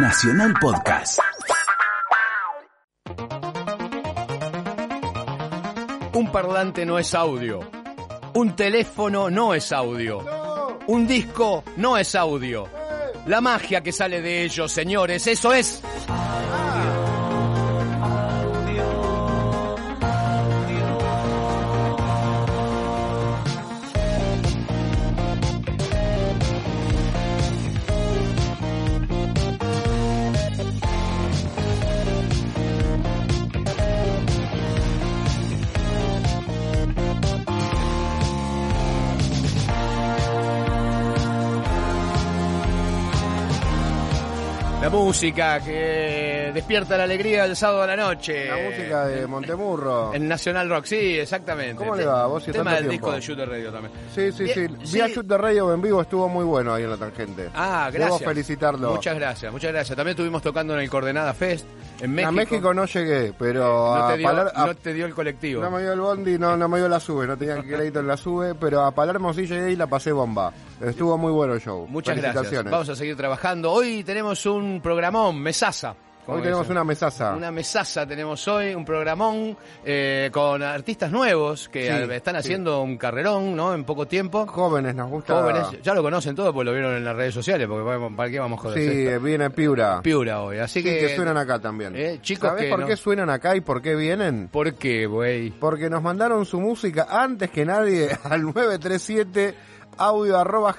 Nacional 0.00 0.54
Podcast. 0.60 1.18
Un 6.14 6.30
parlante 6.30 6.86
no 6.86 6.98
es 7.00 7.14
audio. 7.14 7.60
Un 8.34 8.54
teléfono 8.54 9.28
no 9.28 9.54
es 9.54 9.72
audio. 9.72 10.24
Un 10.86 11.06
disco 11.08 11.64
no 11.76 11.98
es 11.98 12.14
audio. 12.14 12.68
La 13.26 13.40
magia 13.40 13.82
que 13.82 13.90
sale 13.90 14.22
de 14.22 14.44
ellos, 14.44 14.70
señores, 14.70 15.26
eso 15.26 15.52
es. 15.52 15.82
Música 45.08 45.58
que 45.60 46.50
despierta 46.52 46.98
la 46.98 47.04
alegría 47.04 47.44
del 47.44 47.56
sábado 47.56 47.80
a 47.80 47.86
la 47.86 47.96
noche. 47.96 48.44
La 48.44 48.58
música 48.58 49.06
de 49.06 49.26
Montemurro. 49.26 50.12
En 50.12 50.28
Nacional 50.28 50.68
Rock, 50.68 50.84
sí, 50.84 51.18
exactamente. 51.18 51.76
¿Cómo 51.76 51.96
le 51.96 52.04
va 52.04 52.26
vos 52.26 52.46
y 52.46 52.52
Tema 52.52 52.74
del 52.74 52.88
tiempo? 52.88 52.92
disco 52.92 53.12
de 53.12 53.20
Shooter 53.22 53.48
Radio 53.48 53.72
también. 53.72 53.92
Sí, 54.14 54.30
sí, 54.32 54.46
sí. 54.48 54.66
Vi 54.92 55.00
a 55.00 55.08
Shoot 55.08 55.30
Radio 55.30 55.72
en 55.72 55.80
vivo, 55.80 56.02
estuvo 56.02 56.28
muy 56.28 56.44
bueno 56.44 56.74
ahí 56.74 56.84
en 56.84 56.90
la 56.90 56.98
tangente. 56.98 57.48
Ah, 57.54 57.88
gracias. 57.90 58.20
Debo 58.20 58.30
felicitarlo. 58.30 58.90
Muchas 58.90 59.14
gracias, 59.14 59.50
muchas 59.50 59.72
gracias. 59.72 59.96
También 59.96 60.12
estuvimos 60.12 60.42
tocando 60.42 60.74
en 60.74 60.80
el 60.80 60.90
Coordenada 60.90 61.32
Fest 61.32 61.66
en 62.00 62.14
México. 62.14 62.28
A 62.28 62.32
México 62.32 62.74
no 62.74 62.84
llegué, 62.86 63.32
pero 63.38 63.60
no 63.64 63.94
a 63.94 64.12
te, 64.12 64.18
dio, 64.18 64.28
Paler- 64.28 64.52
a- 64.54 64.66
no 64.66 64.74
te 64.76 64.94
dio 64.94 65.06
el 65.06 65.14
colectivo. 65.14 65.62
no 65.62 65.70
me 65.70 65.82
dio 65.82 65.92
el 65.92 66.00
bondi, 66.00 66.38
no, 66.38 66.56
no 66.56 66.68
me 66.68 66.78
dio 66.78 66.88
la 66.88 67.00
sube, 67.00 67.26
no 67.26 67.36
tenía 67.36 67.62
crédito 67.62 68.00
en 68.00 68.06
la 68.06 68.16
sube, 68.16 68.54
pero 68.54 68.82
a 68.84 68.90
Palermo 68.92 69.32
sí 69.34 69.46
llegué 69.46 69.72
y 69.72 69.76
la 69.76 69.86
pasé 69.86 70.12
bomba. 70.12 70.52
Estuvo 70.80 71.18
muy 71.18 71.32
bueno 71.32 71.54
el 71.54 71.60
show. 71.60 71.86
Muchas 71.88 72.16
gracias. 72.16 72.64
Vamos 72.64 72.88
a 72.88 72.94
seguir 72.96 73.16
trabajando. 73.16 73.72
Hoy 73.72 74.04
tenemos 74.04 74.44
un 74.46 74.80
programón, 74.80 75.40
mesaza. 75.40 75.94
Hoy 76.30 76.42
tenemos 76.42 76.68
una 76.68 76.84
mesaza. 76.84 77.34
Una 77.34 77.50
mesaza 77.50 78.06
tenemos 78.06 78.46
hoy, 78.48 78.74
un 78.74 78.84
programón 78.84 79.56
eh, 79.84 80.28
con 80.32 80.62
artistas 80.62 81.10
nuevos 81.10 81.68
que 81.70 81.82
Sí, 81.84 81.88
eh, 81.88 82.16
están 82.16 82.34
sí. 82.34 82.40
haciendo 82.40 82.82
un 82.82 82.98
carrerón, 82.98 83.56
¿no? 83.56 83.74
En 83.74 83.84
poco 83.84 84.06
tiempo. 84.06 84.46
Jóvenes, 84.46 84.94
nos 84.94 85.08
gusta. 85.08 85.40
Jóvenes, 85.40 85.80
ya 85.82 85.94
lo 85.94 86.02
conocen 86.02 86.36
todos 86.36 86.52
porque 86.52 86.66
lo 86.66 86.72
vieron 86.72 86.96
en 86.96 87.04
las 87.04 87.16
redes 87.16 87.32
sociales, 87.32 87.66
porque 87.66 88.14
¿para 88.14 88.30
qué 88.30 88.38
vamos 88.38 88.58
a 88.58 88.62
joder? 88.62 88.78
Sí, 88.92 89.06
Esto? 89.06 89.20
viene 89.24 89.50
Piura. 89.50 90.02
Piura 90.02 90.42
hoy, 90.42 90.58
así 90.58 90.80
Sí, 90.80 90.84
que... 90.84 90.98
que 90.98 91.16
suenan 91.16 91.36
acá 91.38 91.58
también. 91.58 91.96
Eh, 91.96 92.18
chicos 92.20 92.50
¿Sabés 92.50 92.64
que 92.64 92.70
por 92.70 92.80
no- 92.80 92.86
qué 92.86 92.96
suenan 92.96 93.30
acá 93.30 93.56
y 93.56 93.62
por 93.62 93.80
qué 93.80 93.94
vienen? 93.94 94.48
¿Por 94.48 94.74
qué, 94.74 95.06
güey? 95.06 95.50
Porque 95.50 95.88
nos 95.88 96.02
mandaron 96.02 96.44
su 96.44 96.60
música 96.60 97.06
antes 97.10 97.50
que 97.50 97.64
nadie 97.64 98.08
al 98.24 98.42
937 98.42 99.48
audio 99.48 99.54
arroba 99.54 99.54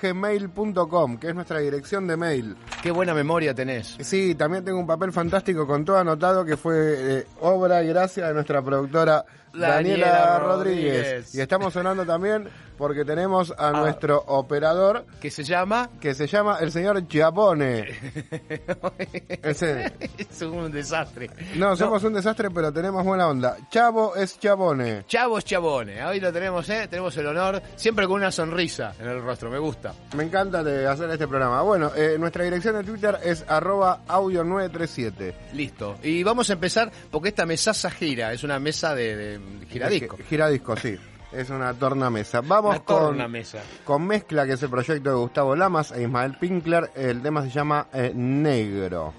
gmail.com, 0.02 1.18
que 1.18 1.28
es 1.28 1.36
nuestra 1.36 1.60
dirección 1.60 2.08
de 2.08 2.18
mail. 2.18 2.56
Qué 2.82 2.92
buena 2.92 3.14
memoria 3.14 3.54
tenés. 3.54 3.98
Sí, 4.00 4.36
también 4.36 4.64
tengo 4.64 4.80
un 4.80 4.88
papel 4.88 5.12
fantástico 5.12 5.68
con 5.68 5.86
todo 5.86 5.98
anotado 5.98 6.46
que 6.46 6.58
fue 6.58 7.20
eh, 7.20 7.28
obra 7.42 7.84
y 7.84 7.88
gracia 7.88 8.28
de 8.28 8.34
nuestra 8.34 8.62
productora 8.62 9.26
Daniela, 9.54 10.08
Daniela 10.08 10.40
Rodríguez. 10.40 10.96
Rodríguez. 11.06 11.36
Y 11.36 11.42
estamos 11.42 11.74
sonando 11.74 12.06
también 12.06 12.50
porque 12.78 13.04
tenemos 13.04 13.54
a 13.58 13.72
nuestro 13.72 14.24
operador 14.28 15.06
Que 15.20 15.30
se 15.30 15.44
llama... 15.44 15.90
que 16.00 16.14
se 16.14 16.28
llama 16.28 16.60
el 16.62 16.72
señor 16.72 17.06
Chiapone. 17.08 17.88
Ese- 19.44 19.92
es 20.18 20.42
un 20.42 20.72
desastre. 20.72 21.30
no, 21.56 21.76
somos 21.76 22.04
un 22.04 22.14
desastre, 22.14 22.50
pero 22.52 22.72
tenemos 22.72 23.04
buena 23.04 23.28
onda. 23.28 23.58
Chavo 23.70 24.16
es 24.16 24.40
Chabone. 24.40 25.04
Chavos 25.08 25.44
Chabones, 25.46 26.04
hoy 26.06 26.20
lo 26.20 26.32
tenemos, 26.32 26.70
¿eh? 26.70 26.88
Tenemos 26.90 27.16
el 27.18 27.28
honor, 27.28 27.62
siempre 27.76 28.08
con 28.08 28.16
una 28.16 28.32
sonrisa 28.32 28.94
en 29.00 29.08
el 29.08 29.22
rostro, 29.22 29.50
me 29.50 29.60
gusta. 29.60 29.94
Me 30.16 30.24
encanta 30.24 30.64
de 30.64 30.88
hacer 30.88 31.10
este 31.10 31.28
programa. 31.28 31.62
Bueno, 31.62 31.92
eh, 31.96 32.16
nuestra 32.20 32.44
dirección 32.44 32.76
de 32.76 32.84
Twitter 32.84 33.18
es 33.24 33.44
arroba 33.48 34.02
audio 34.08 34.44
937. 34.44 35.36
Listo. 35.54 35.98
Y 36.04 36.24
vamos 36.24 36.50
a 36.50 36.54
empezar 36.54 36.92
porque 37.12 37.30
esta 37.30 37.46
mesaza 37.46 37.90
gira, 37.92 38.32
es 38.32 38.44
una 38.44 38.60
mesa 38.60 38.96
de, 38.96 39.16
de 39.16 39.39
giradisco. 39.70 40.18
Gi- 40.18 40.24
Giradisco, 40.24 40.76
sí. 40.76 40.98
Es 41.32 41.50
una 41.52 41.74
tornamesa. 41.76 42.42
Vamos 42.42 42.78
con, 42.82 42.98
con 43.84 44.08
Mezcla, 44.08 44.46
que 44.48 44.54
es 44.54 44.64
el 44.64 44.70
proyecto 44.70 45.10
de 45.12 45.16
Gustavo 45.16 45.56
Lamas 45.56 45.92
e 45.92 46.02
Ismael 46.02 46.36
Pinkler. 46.40 46.90
El 46.96 47.22
tema 47.22 47.44
se 47.44 47.50
llama 47.52 47.88
eh, 47.94 48.12
Negro. 48.16 49.14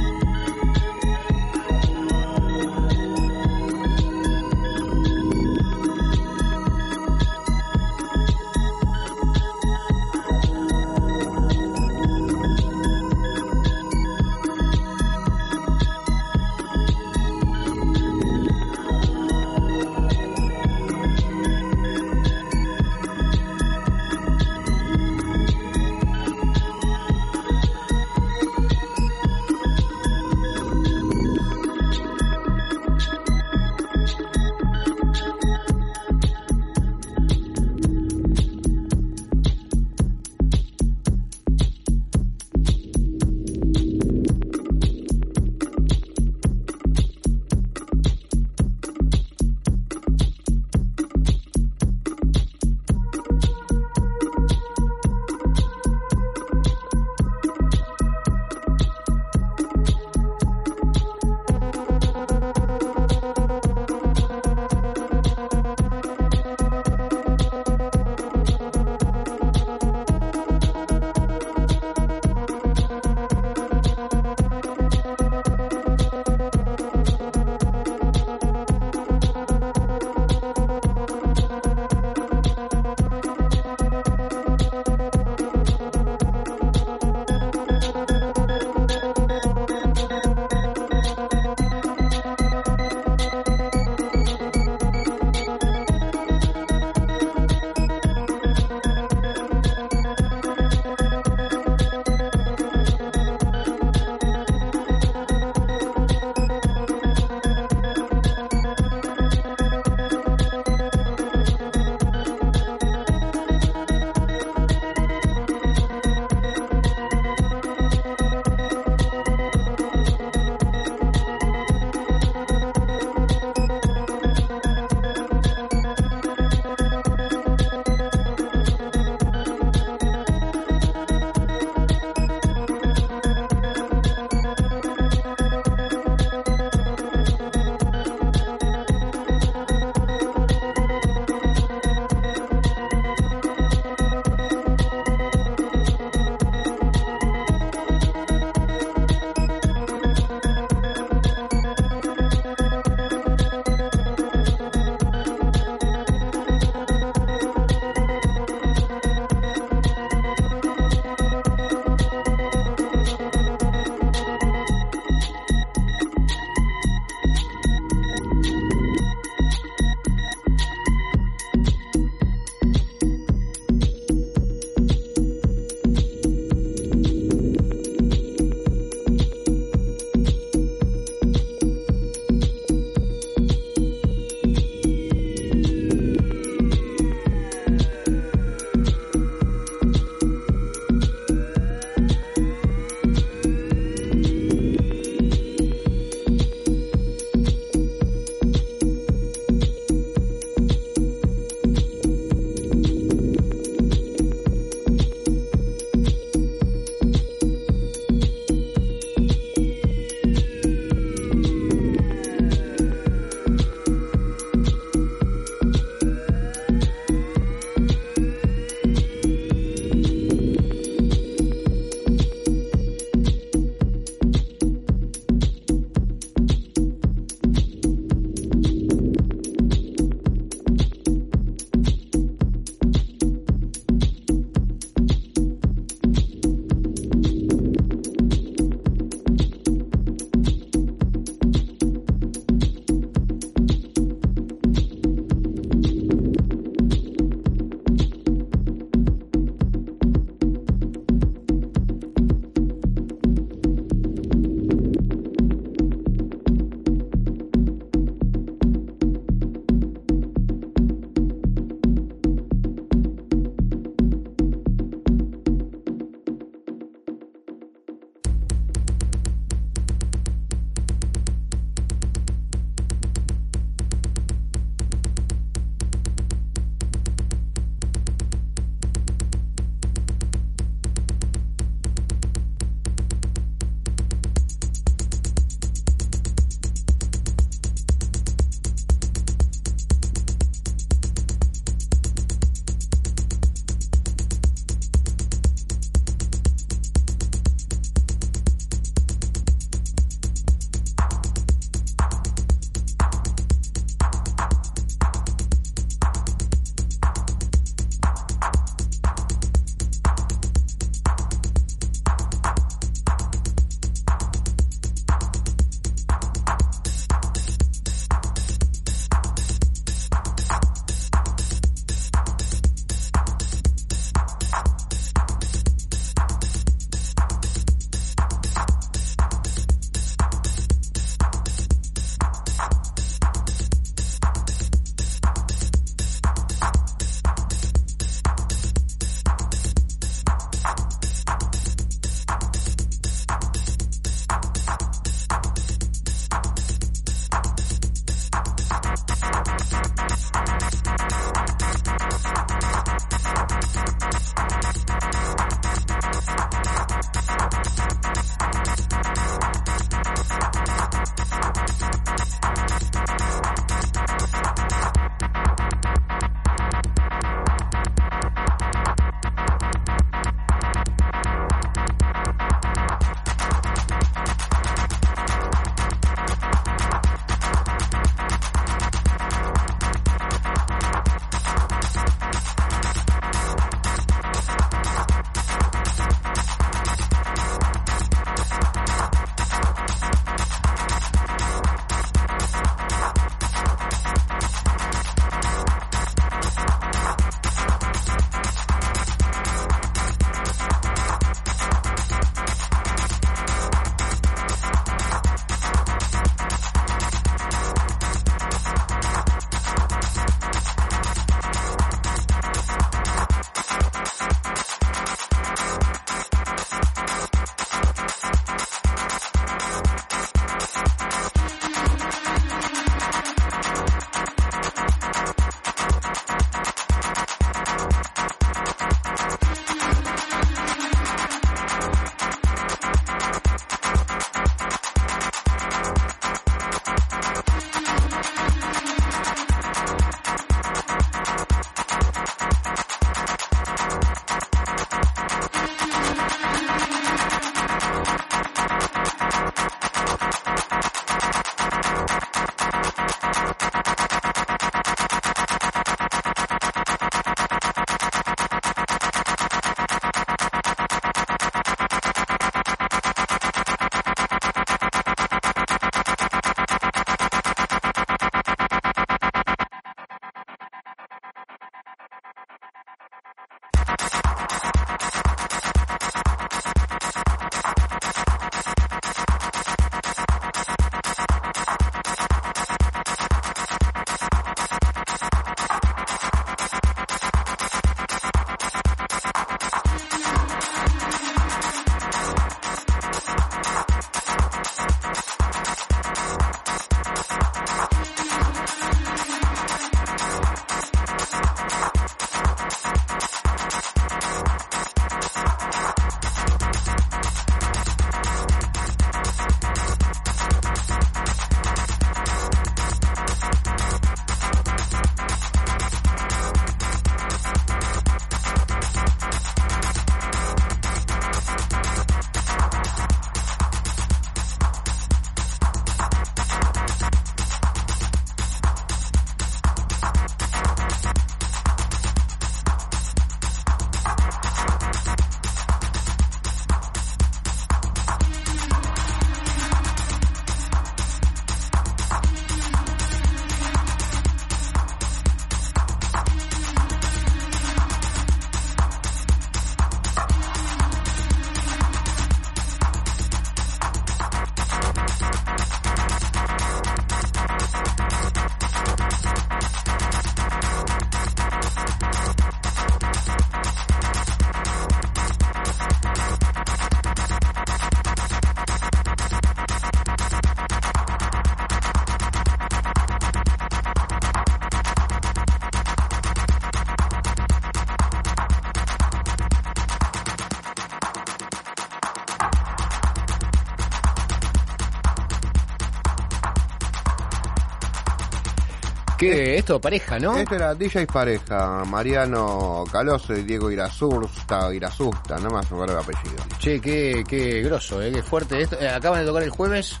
Esto 589.60 589.78
pareja, 589.78 590.18
¿no? 590.18 590.38
Este 590.38 590.54
era 590.54 590.74
DJ 590.74 591.06
Pareja, 591.06 591.84
Mariano 591.84 592.82
Caloso 592.90 593.34
y 593.34 593.42
Diego 593.42 593.70
Irazusta, 593.70 594.72
Irasusta, 594.74 595.36
no 595.38 595.50
más 595.50 595.66
acuerdo 595.70 595.98
el 595.98 596.02
apellido. 596.02 596.42
Che, 596.58 596.80
qué, 596.80 597.22
qué 597.28 597.60
grosso, 597.60 598.00
¿eh? 598.00 598.10
qué 598.10 598.22
fuerte 598.22 598.62
esto. 598.62 598.78
Eh, 598.80 598.88
acaban 598.88 599.20
de 599.20 599.26
tocar 599.26 599.42
el 599.42 599.50
jueves 599.50 600.00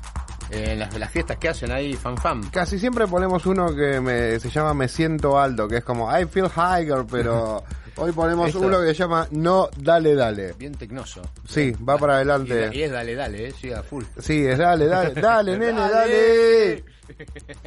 eh, 0.50 0.64
en 0.72 0.78
las, 0.78 0.98
las 0.98 1.10
fiestas 1.10 1.36
que 1.36 1.50
hacen 1.50 1.70
ahí, 1.72 1.92
fan 1.92 2.16
fan. 2.16 2.42
Casi 2.50 2.78
siempre 2.78 3.06
ponemos 3.06 3.44
uno 3.44 3.74
que 3.76 4.00
me, 4.00 4.40
se 4.40 4.48
llama 4.48 4.72
Me 4.72 4.88
Siento 4.88 5.38
Alto, 5.38 5.68
que 5.68 5.76
es 5.76 5.84
como 5.84 6.10
I 6.10 6.24
Feel 6.24 6.48
Higher, 6.56 7.04
pero 7.10 7.62
hoy 7.96 8.12
ponemos 8.12 8.48
Esto- 8.48 8.60
uno 8.60 8.80
que 8.80 8.86
se 8.86 8.94
llama 8.94 9.28
No, 9.32 9.68
Dale, 9.76 10.14
Dale. 10.14 10.54
Bien 10.54 10.72
tecnoso. 10.74 11.20
Sí, 11.46 11.70
va 11.86 11.98
para 11.98 12.14
adelante. 12.16 12.70
y 12.72 12.80
es 12.82 12.90
dale, 12.90 13.14
dale, 13.14 13.48
eh, 13.48 13.54
sí, 13.60 13.70
a 13.70 13.82
full. 13.82 14.04
Sí, 14.18 14.42
es 14.46 14.56
dale, 14.56 14.86
dale, 14.86 15.12
dale, 15.20 15.58
nene, 15.58 15.78
dale. 15.78 16.84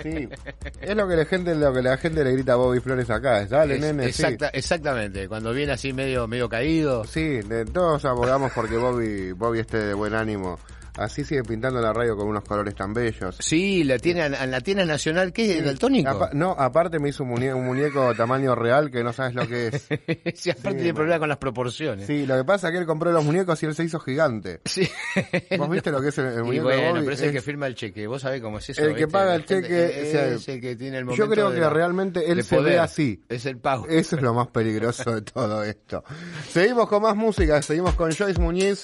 Sí, 0.01 0.29
es 0.81 0.95
lo 0.95 1.07
que 1.07 1.15
la 1.15 1.25
gente, 1.25 1.55
lo 1.55 1.73
que 1.73 1.81
la 1.81 1.97
gente 1.97 2.23
le 2.23 2.31
grita 2.33 2.53
a 2.53 2.55
Bobby 2.57 2.79
Flores 2.79 3.09
acá, 3.09 3.41
es 3.41 3.49
dale, 3.49 3.75
Es- 3.75 3.81
nene, 3.81 4.03
sí. 4.11 4.21
exacta- 4.23 4.49
Exactamente, 4.49 5.27
cuando 5.27 5.53
viene 5.53 5.73
así 5.73 5.93
medio, 5.93 6.27
medio 6.27 6.49
caído. 6.49 7.03
Sí, 7.05 7.41
de- 7.41 7.65
todos 7.65 8.03
abogamos 8.05 8.51
porque 8.53 8.77
Bobby, 8.77 9.31
Bobby 9.33 9.59
esté 9.59 9.77
de 9.77 9.93
buen 9.93 10.13
ánimo. 10.13 10.59
Así 10.97 11.23
sigue 11.23 11.43
pintando 11.43 11.81
la 11.81 11.91
radio 11.91 12.15
con 12.15 12.27
unos 12.27 12.43
colores 12.43 12.75
tan 12.75 12.93
bellos. 12.93 13.35
Sí, 13.39 13.83
la 13.83 13.97
tiene, 13.97 14.25
en 14.27 14.51
la 14.51 14.61
tiene 14.61 14.85
nacional, 14.85 15.33
¿qué 15.33 15.57
es? 15.57 15.65
¿Daltónico? 15.65 16.09
Apa- 16.09 16.29
no, 16.33 16.51
aparte 16.51 16.99
me 16.99 17.09
hizo 17.09 17.23
un 17.23 17.29
muñeco, 17.29 17.57
un 17.57 17.65
muñeco 17.65 18.13
tamaño 18.13 18.53
real 18.53 18.91
que 18.91 19.03
no 19.03 19.11
sabes 19.11 19.33
lo 19.33 19.47
que 19.47 19.67
es. 19.67 19.87
sí, 20.39 20.51
aparte 20.51 20.77
tiene 20.77 20.93
problemas 20.93 21.19
con 21.19 21.29
las 21.29 21.39
proporciones. 21.39 22.05
Sí, 22.05 22.27
lo 22.27 22.37
que 22.37 22.43
pasa 22.43 22.67
es 22.67 22.73
que 22.73 22.77
él 22.77 22.85
compró 22.85 23.11
los 23.11 23.23
muñecos 23.25 23.61
y 23.63 23.65
él 23.65 23.73
se 23.73 23.83
hizo 23.85 23.99
gigante. 23.99 24.61
Sí. 24.65 24.87
¿Vos 25.57 25.69
viste 25.69 25.89
lo 25.91 25.99
que 25.99 26.09
es 26.09 26.17
el, 26.19 26.25
el 26.27 26.39
Y 26.39 26.43
muñeco 26.43 26.67
de 26.69 26.75
bueno, 26.77 26.99
pero 26.99 27.11
es 27.13 27.21
el 27.21 27.31
que 27.31 27.41
firma 27.41 27.65
el 27.65 27.73
cheque. 27.75 28.05
Vos 28.05 28.21
sabés 28.21 28.39
cómo 28.41 28.59
es 28.59 28.69
eso. 28.69 28.81
El 28.81 28.89
que 28.89 29.05
¿viste? 29.05 29.07
paga 29.07 29.33
el 29.35 29.45
cheque, 29.45 30.37
es 30.37 30.47
el 30.47 30.61
que 30.61 30.75
tiene 30.75 30.97
el 30.99 31.05
yo 31.05 31.11
momento 31.11 31.29
creo 31.31 31.49
de 31.49 31.55
que 31.55 31.61
la- 31.61 31.69
realmente 31.71 32.31
él 32.31 32.43
se 32.43 32.59
ve 32.59 32.77
así. 32.77 33.19
Es 33.29 33.47
el 33.47 33.57
pago. 33.57 33.87
Eso 33.87 34.15
es 34.15 34.21
lo 34.21 34.35
más 34.35 34.49
peligroso 34.49 35.15
de 35.15 35.21
todo 35.23 35.63
esto. 35.63 36.03
Seguimos 36.51 36.87
con 36.87 37.01
más 37.01 37.15
música, 37.15 37.59
seguimos 37.63 37.95
con 37.95 38.11
Joyce 38.11 38.39
Muñiz. 38.39 38.83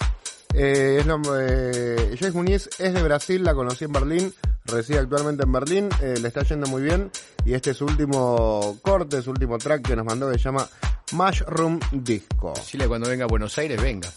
Eh, 0.54 0.98
es 1.00 1.06
lo- 1.06 1.22
eh, 1.40 2.16
Joyce 2.20 2.32
Muñiz 2.32 2.70
es 2.80 2.94
de 2.94 3.04
Brasil, 3.04 3.44
la 3.44 3.54
conocí 3.54 3.86
en 3.86 3.92
Berlín, 3.92 4.34
reside 4.66 4.98
actualmente 5.00 5.44
en 5.44 5.52
Berlín, 5.52 5.90
eh, 6.02 6.16
le 6.20 6.28
está 6.28 6.42
yendo 6.44 6.68
muy 6.68 6.82
bien 6.82 7.12
y 7.46 7.54
este 7.54 7.72
es 7.72 7.78
su 7.78 7.86
último 7.86 8.78
corte, 8.82 9.22
su 9.22 9.30
último 9.32 9.58
track 9.58 9.84
que 9.88 9.96
nos 9.96 10.06
mandó 10.06 10.30
que 10.32 10.38
se 10.38 10.46
llama 10.46 10.68
Mushroom 11.12 11.80
Disco. 11.92 12.54
Decirle 12.56 12.88
cuando 12.88 13.10
venga 13.10 13.26
a 13.26 13.28
Buenos 13.28 13.58
Aires, 13.58 13.80
venga. 13.82 14.10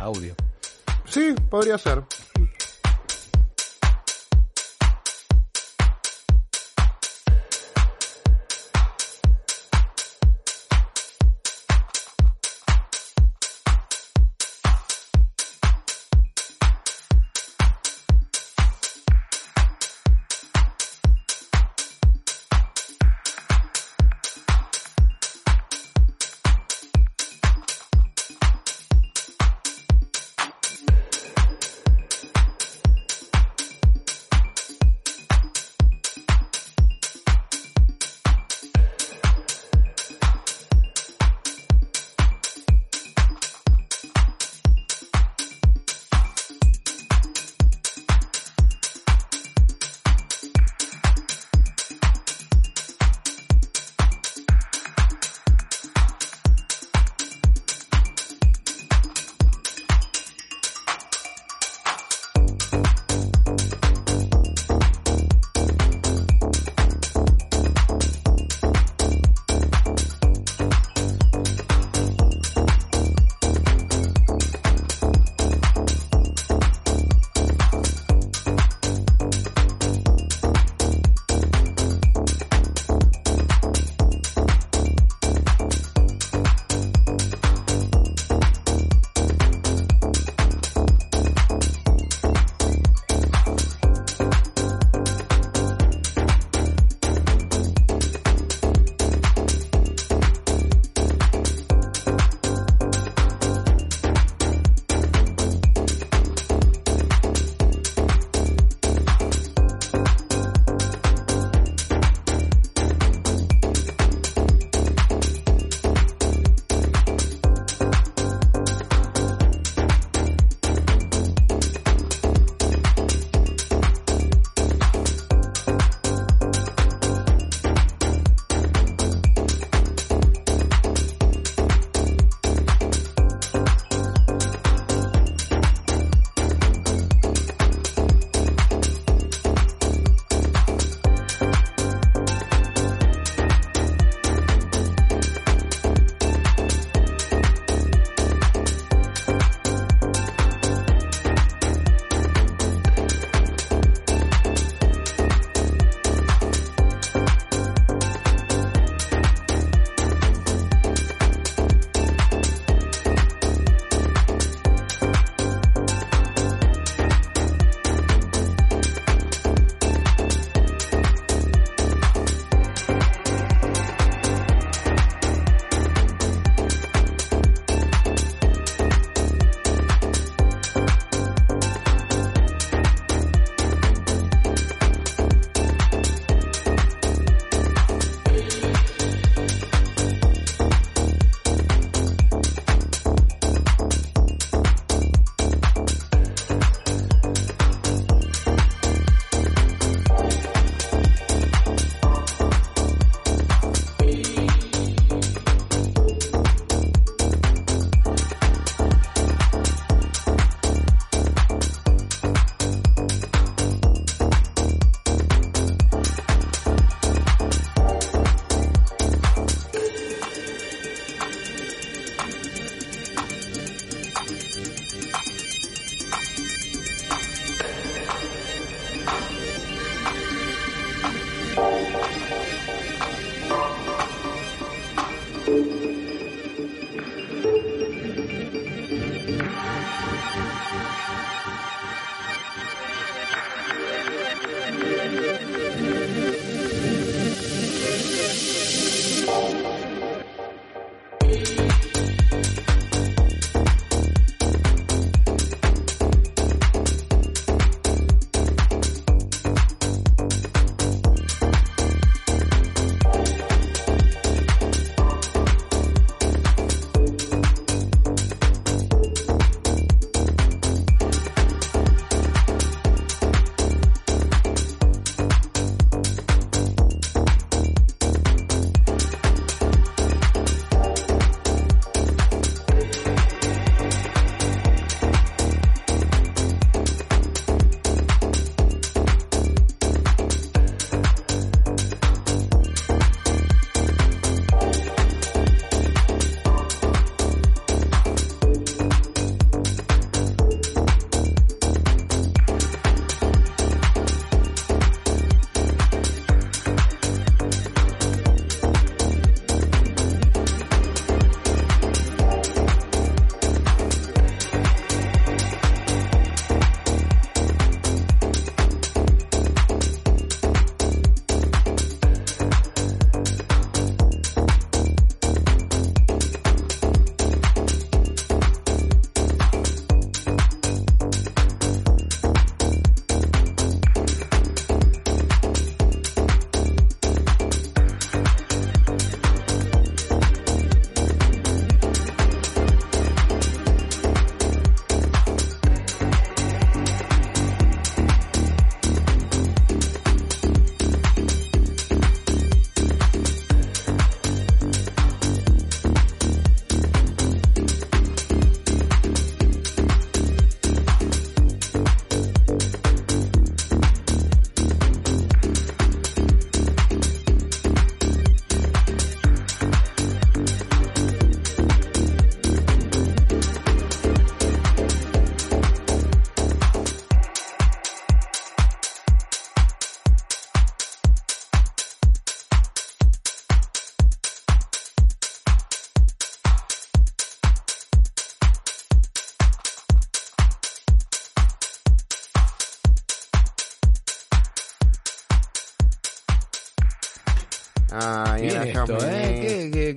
Audio. 0.00 0.34
Sí, 1.04 1.34
podría 1.48 1.78
ser. 1.78 2.02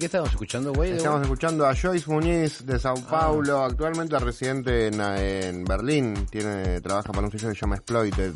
¿Qué, 0.06 0.08
estamos 0.08 0.30
escuchando, 0.30 0.72
güey? 0.72 0.92
Estamos 0.92 1.22
escuchando 1.24 1.66
a 1.66 1.74
Joyce 1.76 2.10
Muniz 2.12 2.64
de 2.64 2.78
Sao 2.78 2.94
Ah. 2.96 3.08
Paulo, 3.10 3.64
actualmente 3.64 4.20
residente 4.20 4.88
en, 4.88 5.02
en 5.02 5.66
Berlín. 5.66 6.28
Tiene, 6.30 6.80
trabaja 6.82 7.12
para 7.12 7.26
un 7.26 7.32
sello 7.32 7.50
que 7.50 7.56
se 7.56 7.62
llama 7.62 7.76
Exploited. 7.78 8.34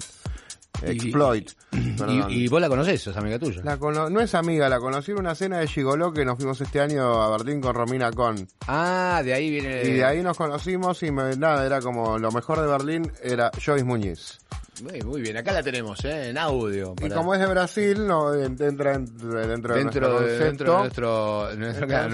Exploit. 0.82 1.52
Y, 1.72 2.46
y 2.46 2.48
vos 2.48 2.60
la 2.62 2.70
conocés, 2.70 3.06
es 3.06 3.16
amiga 3.18 3.38
tuya. 3.38 3.62
La 3.64 3.78
cono- 3.78 4.10
no 4.10 4.20
es 4.22 4.34
amiga, 4.34 4.68
la 4.70 4.80
conocí 4.80 5.12
en 5.12 5.20
una 5.20 5.36
cena 5.36 5.60
de 5.60 5.68
Gigoló 5.68 6.12
que 6.14 6.24
nos 6.26 6.38
fuimos 6.38 6.60
este 6.62 6.80
año 6.80 7.22
a 7.22 7.30
Berlín 7.30 7.60
con 7.62 7.76
Romina 7.76 8.12
Con. 8.14 8.48
Ah, 8.68 9.22
de 9.24 9.34
ahí 9.34 9.50
viene... 9.52 9.84
Y 9.84 9.94
de 9.96 10.06
ahí 10.06 10.24
nos 10.24 10.38
conocimos 10.38 11.04
y 11.04 11.12
me- 11.12 11.36
nada, 11.36 11.66
era 11.66 11.82
como 11.82 12.18
lo 12.18 12.32
mejor 12.32 12.62
de 12.62 12.68
Berlín 12.68 13.12
era 13.22 13.52
Joyce 13.64 13.84
Muñiz. 13.84 14.40
Muy, 14.84 15.02
muy 15.02 15.22
bien, 15.22 15.38
acá 15.38 15.52
la 15.52 15.64
tenemos, 15.64 16.04
¿eh? 16.06 16.30
En 16.30 16.38
audio. 16.38 16.96
Y 17.02 17.10
como 17.10 17.34
es 17.34 17.40
de 17.40 17.48
Brasil, 17.48 18.08
no 18.08 18.34
entra 18.34 18.94
dentro, 18.94 19.40
dentro 19.48 19.76
de 19.76 19.84
dentro, 19.84 19.84
nuestro 19.84 20.20
de, 20.20 20.40
dentro 20.40 20.72
de 20.72 20.78
concepto. 20.78 20.78
nuestro, 20.80 21.56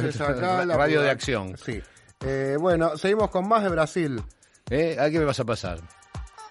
nuestro, 0.02 0.78
radio 0.78 1.02
de 1.02 1.10
acción. 1.10 1.58
Sí. 1.58 1.82
Eh, 2.26 2.58
bueno, 2.60 2.98
seguimos 2.98 3.30
con 3.30 3.48
más 3.48 3.64
de 3.64 3.70
Brasil. 3.70 4.22
¿Eh? 4.70 4.98
¿A 5.00 5.10
qué 5.10 5.20
me 5.20 5.26
vas 5.26 5.40
a 5.40 5.46
pasar? 5.46 5.80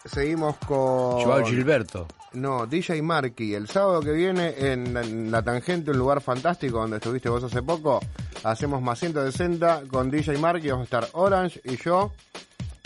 Seguimos 0.05 0.57
con... 0.59 1.23
Joao 1.23 1.45
Gilberto. 1.45 2.07
No, 2.35 2.67
DJ 2.67 3.01
Marky. 3.03 3.55
El 3.55 3.69
sábado 3.69 4.01
que 4.01 4.13
viene 4.13 4.55
en, 4.57 4.97
en 4.97 5.31
La 5.31 5.43
Tangente, 5.43 5.91
un 5.91 5.99
lugar 5.99 6.21
fantástico 6.21 6.79
donde 6.79 6.99
estuviste 6.99 7.29
vos 7.29 7.43
hace 7.43 7.63
poco, 7.63 8.01
hacemos 8.45 8.83
más 8.83 8.99
160 8.99 9.85
con 9.91 10.11
DJ 10.11 10.39
Marky. 10.39 10.69
Vamos 10.69 10.83
a 10.83 10.85
estar 10.85 11.09
Orange 11.13 11.61
y 11.65 11.77
yo. 11.77 12.13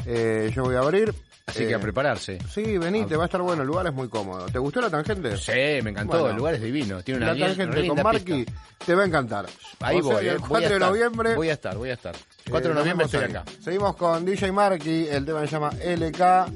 Eh, 0.06 0.50
yo 0.54 0.62
voy 0.62 0.76
a 0.76 0.80
abrir. 0.80 1.14
Así 1.48 1.64
Eh, 1.64 1.68
que 1.68 1.74
a 1.74 1.80
prepararse. 1.80 2.38
Sí, 2.52 2.76
venite, 2.78 3.16
va 3.16 3.24
a 3.24 3.26
estar 3.26 3.40
bueno. 3.42 3.62
El 3.62 3.68
lugar 3.68 3.86
es 3.86 3.94
muy 3.94 4.08
cómodo. 4.08 4.46
¿Te 4.46 4.58
gustó 4.58 4.80
La 4.82 4.90
Tangente? 4.90 5.36
Sí, 5.36 5.82
me 5.82 5.90
encantó, 5.90 6.18
Bueno. 6.18 6.28
el 6.30 6.36
lugar 6.36 6.54
es 6.54 6.60
divino. 6.62 7.02
Tiene 7.02 7.18
una 7.18 7.28
La 7.28 7.32
bien- 7.32 7.46
Tangente 7.56 7.88
con 7.88 8.02
Marky 8.02 8.46
te 8.84 8.94
va 8.94 9.02
a 9.02 9.06
encantar. 9.06 9.46
Ahí 9.80 9.98
O 9.98 10.02
sea 10.04 10.12
voy, 10.14 10.22
que 10.24 10.28
eh. 10.28 10.32
el 10.32 10.38
Voy 10.38 10.48
4 10.48 10.68
a 10.68 10.72
de 10.74 10.78
noviembre. 10.78 11.34
Voy 11.34 11.48
a 11.48 11.52
estar, 11.54 11.76
voy 11.76 11.90
a 11.90 11.94
estar. 11.94 12.14
4 12.50 12.70
Eh, 12.70 12.74
de 12.74 12.78
noviembre 12.80 13.06
estoy 13.06 13.24
acá. 13.24 13.44
Seguimos 13.60 13.96
con 13.96 14.24
DJ 14.24 14.52
Marky, 14.52 15.08
el 15.08 15.24
tema 15.24 15.40
se 15.40 15.46
llama 15.48 15.70
LK. 15.82 16.46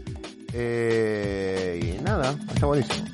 eh, 0.55 1.81
y 1.98 2.02
nada, 2.02 2.35
está 2.55 2.66
buenísimo. 2.66 3.07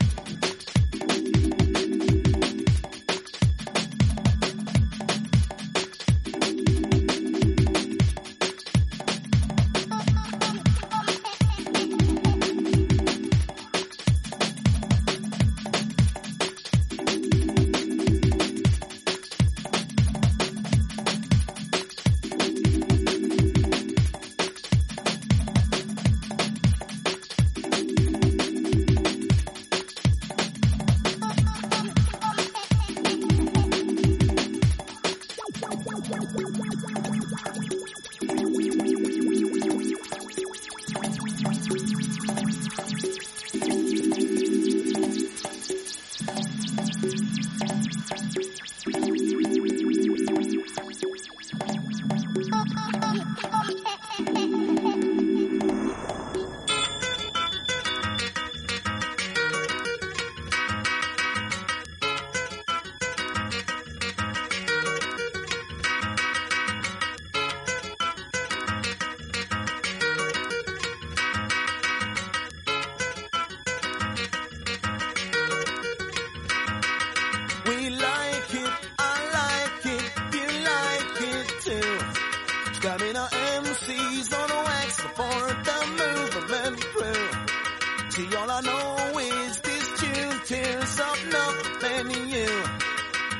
tears 90.48 90.98
of 90.98 91.18
nothing 91.30 92.10
and 92.16 92.30
you. 92.32 92.48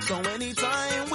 So 0.03 0.21
anytime 0.21 1.08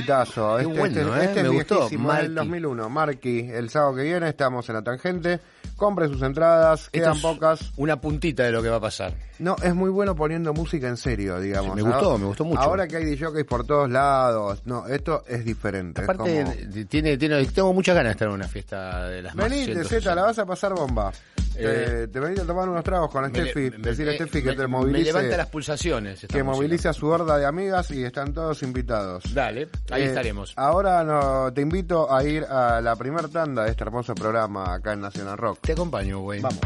hitazo. 0.00 0.58
Este, 0.58 0.78
bueno, 0.78 1.00
este- 1.00 1.00
¿eh? 1.20 1.24
este 1.24 1.40
es 1.40 1.42
Me 1.44 1.48
gustó. 1.48 1.74
viejísimo, 1.76 2.12
es 2.12 2.18
del 2.22 2.30
Marky. 2.32 2.48
2001. 2.48 2.88
Marky, 2.88 3.40
el 3.50 3.70
sábado 3.70 3.94
que 3.96 4.02
viene 4.02 4.28
estamos 4.28 4.68
en 4.68 4.74
la 4.74 4.82
tangente. 4.82 5.40
Compre 5.76 6.08
sus 6.08 6.22
entradas, 6.22 6.82
Esto 6.84 6.90
quedan 6.92 7.16
es 7.16 7.22
pocas. 7.22 7.72
Una 7.76 8.00
puntita 8.00 8.44
de 8.44 8.52
lo 8.52 8.62
que 8.62 8.68
va 8.68 8.76
a 8.76 8.80
pasar. 8.80 9.14
No, 9.40 9.56
es 9.62 9.74
muy 9.74 9.90
bueno 9.90 10.14
poniendo 10.14 10.52
música 10.54 10.86
en 10.88 10.96
serio, 10.96 11.40
digamos. 11.40 11.76
Sí, 11.76 11.82
me 11.84 11.90
gustó, 11.90 12.18
me 12.18 12.26
gustó 12.26 12.44
mucho. 12.44 12.60
Ahora 12.60 12.86
que 12.86 12.96
hay 12.96 13.04
DJs 13.16 13.44
por 13.44 13.66
todos 13.66 13.90
lados, 13.90 14.62
no, 14.64 14.86
esto 14.86 15.24
es 15.26 15.44
diferente. 15.44 16.02
es 16.02 16.08
Aparte, 16.08 16.44
como- 16.44 16.84
tiene, 16.88 17.16
tiene, 17.18 17.44
tengo 17.46 17.72
muchas 17.72 17.94
ganas 17.96 18.10
de 18.10 18.12
estar 18.12 18.28
en 18.28 18.34
una 18.34 18.46
fiesta 18.48 19.08
de 19.08 19.22
las 19.22 19.34
Venite, 19.34 19.64
160. 19.66 20.00
Z, 20.10 20.14
la 20.14 20.22
vas 20.22 20.38
a 20.38 20.46
pasar 20.46 20.72
bomba. 20.74 21.12
Eh, 21.56 22.06
te, 22.06 22.08
te 22.08 22.20
venite 22.20 22.40
a 22.40 22.44
tomar 22.46 22.68
unos 22.68 22.82
tragos 22.82 23.10
con 23.12 23.22
Me 23.22 23.28
Steffi. 23.28 23.70
me- 23.70 23.78
Decirle 23.78 24.16
a 24.16 24.18
me- 24.18 24.18
Steffi 24.26 24.42
que 24.42 24.48
me- 24.50 24.56
te 24.56 24.62
Me 24.62 24.66
movilice. 24.68 25.04
levanta 25.12 25.36
las 25.36 25.46
pulsaciones. 25.46 26.20
que 26.20 26.26
música. 26.26 26.44
movilice 26.44 26.88
a 26.88 26.92
su 26.92 27.06
horda 27.06 27.38
de 27.38 27.46
amigas 27.46 27.90
y 27.92 28.02
están 28.04 28.32
todos 28.32 28.62
invitados. 28.64 29.32
Dale, 29.32 29.68
ahí 29.90 30.02
Eh, 30.02 30.06
estaremos. 30.06 30.52
Ahora 30.56 31.04
no, 31.04 31.52
te 31.52 31.60
invito 31.60 32.12
a 32.12 32.24
ir 32.24 32.42
a 32.44 32.80
la 32.80 32.96
primer 32.96 33.28
tanda 33.28 33.64
de 33.64 33.70
este 33.70 33.84
hermoso 33.84 34.14
programa 34.16 34.74
acá 34.74 34.94
en 34.94 35.00
Nacional 35.02 35.38
Rock. 35.38 35.58
Te 35.64 35.72
acompaño, 35.72 36.20
güey. 36.20 36.40
Vamos. 36.40 36.60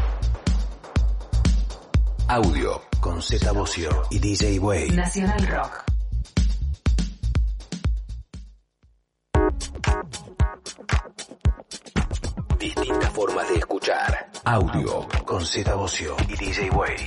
Audio 2.27 2.81
con 2.99 3.21
Z 3.21 3.49
Bocio 3.53 3.89
y 4.11 4.19
DJ 4.19 4.59
Way. 4.59 4.91
Nacional 4.91 5.47
Rock. 5.47 5.85
Distintas 12.59 13.09
formas 13.11 13.47
de 13.47 13.55
escuchar. 13.55 14.31
Audio 14.43 15.07
con 15.25 15.45
Z 15.45 15.73
Bocio 15.75 16.17
y 16.27 16.35
DJ 16.35 16.69
Way. 16.71 16.97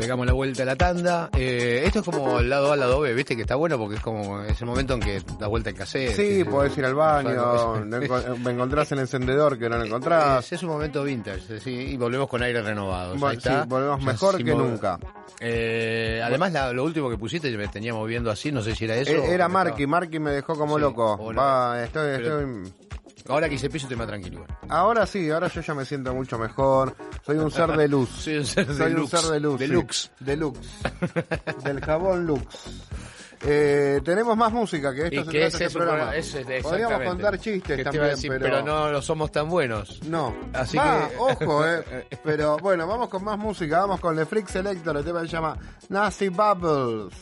Pegamos 0.00 0.26
la 0.26 0.32
vuelta 0.32 0.62
a 0.62 0.66
la 0.66 0.76
tanda. 0.76 1.30
Eh, 1.36 1.82
esto 1.84 1.98
es 2.00 2.04
como 2.04 2.40
el 2.40 2.48
lado 2.48 2.72
A, 2.72 2.76
lado 2.76 3.00
B, 3.00 3.12
¿viste? 3.14 3.36
Que 3.36 3.42
está 3.42 3.54
bueno 3.54 3.78
porque 3.78 3.96
es 3.96 4.02
como 4.02 4.40
es 4.42 4.60
el 4.60 4.66
momento 4.66 4.94
en 4.94 5.00
que 5.00 5.22
da 5.38 5.46
vuelta 5.46 5.70
el 5.70 5.76
cassette. 5.76 6.16
Sí, 6.16 6.42
podés 6.44 6.76
ir 6.78 6.84
al 6.86 6.94
baño, 6.94 7.84
me 8.42 8.50
encontrás 8.50 8.90
el 8.92 9.00
encendedor 9.00 9.58
que 9.58 9.68
no 9.68 9.76
lo 9.78 9.84
encontrás. 9.84 10.44
Es, 10.46 10.52
es 10.54 10.62
un 10.62 10.70
momento 10.70 11.04
vintage, 11.04 11.60
sí, 11.60 11.70
y 11.70 11.96
volvemos 11.96 12.28
con 12.28 12.42
aire 12.42 12.62
renovado. 12.62 13.10
Bueno, 13.12 13.26
Ahí 13.28 13.36
está. 13.36 13.62
sí, 13.62 13.68
volvemos 13.68 14.02
mejor 14.02 14.36
que 14.38 14.54
nunca. 14.54 14.98
Eh, 15.38 16.20
además, 16.24 16.52
la- 16.52 16.72
lo 16.72 16.84
último 16.84 17.08
que 17.10 17.16
pusiste, 17.16 17.50
me 17.56 17.68
tenía 17.68 17.92
moviendo 17.94 18.30
así, 18.30 18.52
no 18.52 18.62
sé 18.62 18.74
si 18.74 18.84
era 18.84 18.96
eso. 18.96 19.12
Eh, 19.12 19.34
Era 19.34 19.48
Marky, 19.48 19.86
Marky 19.86 20.18
me 20.18 20.30
dejó 20.32 20.54
como 20.56 20.76
Sí, 20.76 20.80
loco. 20.82 21.32
Va, 21.34 21.82
estoy, 21.82 22.16
Pero- 22.18 22.40
estoy... 22.40 22.72
Ahora 23.28 23.48
que 23.48 23.54
hice 23.56 23.68
piso 23.70 23.84
estoy 23.84 23.96
más 23.98 24.08
tranquilo. 24.08 24.44
Ahora 24.68 25.06
sí, 25.06 25.30
ahora 25.30 25.46
yo 25.48 25.60
ya 25.60 25.74
me 25.74 25.84
siento 25.84 26.12
mucho 26.14 26.36
mejor. 26.38 26.96
Soy 27.24 27.36
un 27.36 27.50
ser 27.50 27.76
de 27.76 27.86
luz. 27.86 28.08
Soy 28.18 28.38
un 28.38 28.46
ser 28.46 28.66
de 28.66 28.74
Soy 28.74 28.92
un 28.94 29.06
ser 29.08 29.20
de 29.20 29.40
luz. 29.40 29.58
De 29.60 29.66
sí. 29.66 29.72
Lux. 29.90 30.10
De 30.20 30.36
lux. 30.36 30.58
Del 31.64 31.80
jabón 31.80 32.26
Lux. 32.26 32.46
Eh, 33.42 34.00
tenemos 34.04 34.36
más 34.36 34.52
música 34.52 34.94
que 34.94 35.04
esto 35.04 35.14
Y 35.22 35.24
se 35.24 35.30
que 35.30 35.38
trata 35.40 35.46
ese 35.46 35.46
este 35.46 35.64
es 35.64 35.74
un 35.74 35.78
programa. 35.80 35.98
programa- 36.10 36.16
ese 36.18 36.56
es- 36.58 36.62
Podríamos 36.62 37.02
contar 37.08 37.38
chistes 37.38 37.84
también, 37.84 38.04
decir, 38.04 38.30
pero... 38.30 38.42
pero 38.44 38.62
no 38.62 38.90
lo 38.90 39.00
somos 39.00 39.32
tan 39.32 39.48
buenos. 39.48 40.02
No. 40.04 40.34
Así 40.52 40.76
Va, 40.76 41.08
que- 41.08 41.16
ojo, 41.16 41.66
eh. 41.66 42.06
Pero 42.22 42.58
bueno, 42.58 42.86
vamos 42.86 43.08
con 43.08 43.24
más 43.24 43.38
música. 43.38 43.80
Vamos 43.80 43.98
con 44.00 44.14
The 44.14 44.26
Freak 44.26 44.46
Selector. 44.48 44.94
El 44.98 45.04
tema 45.04 45.20
se 45.22 45.28
llama 45.28 45.56
Nazi 45.88 46.28
Bubbles. 46.28 47.14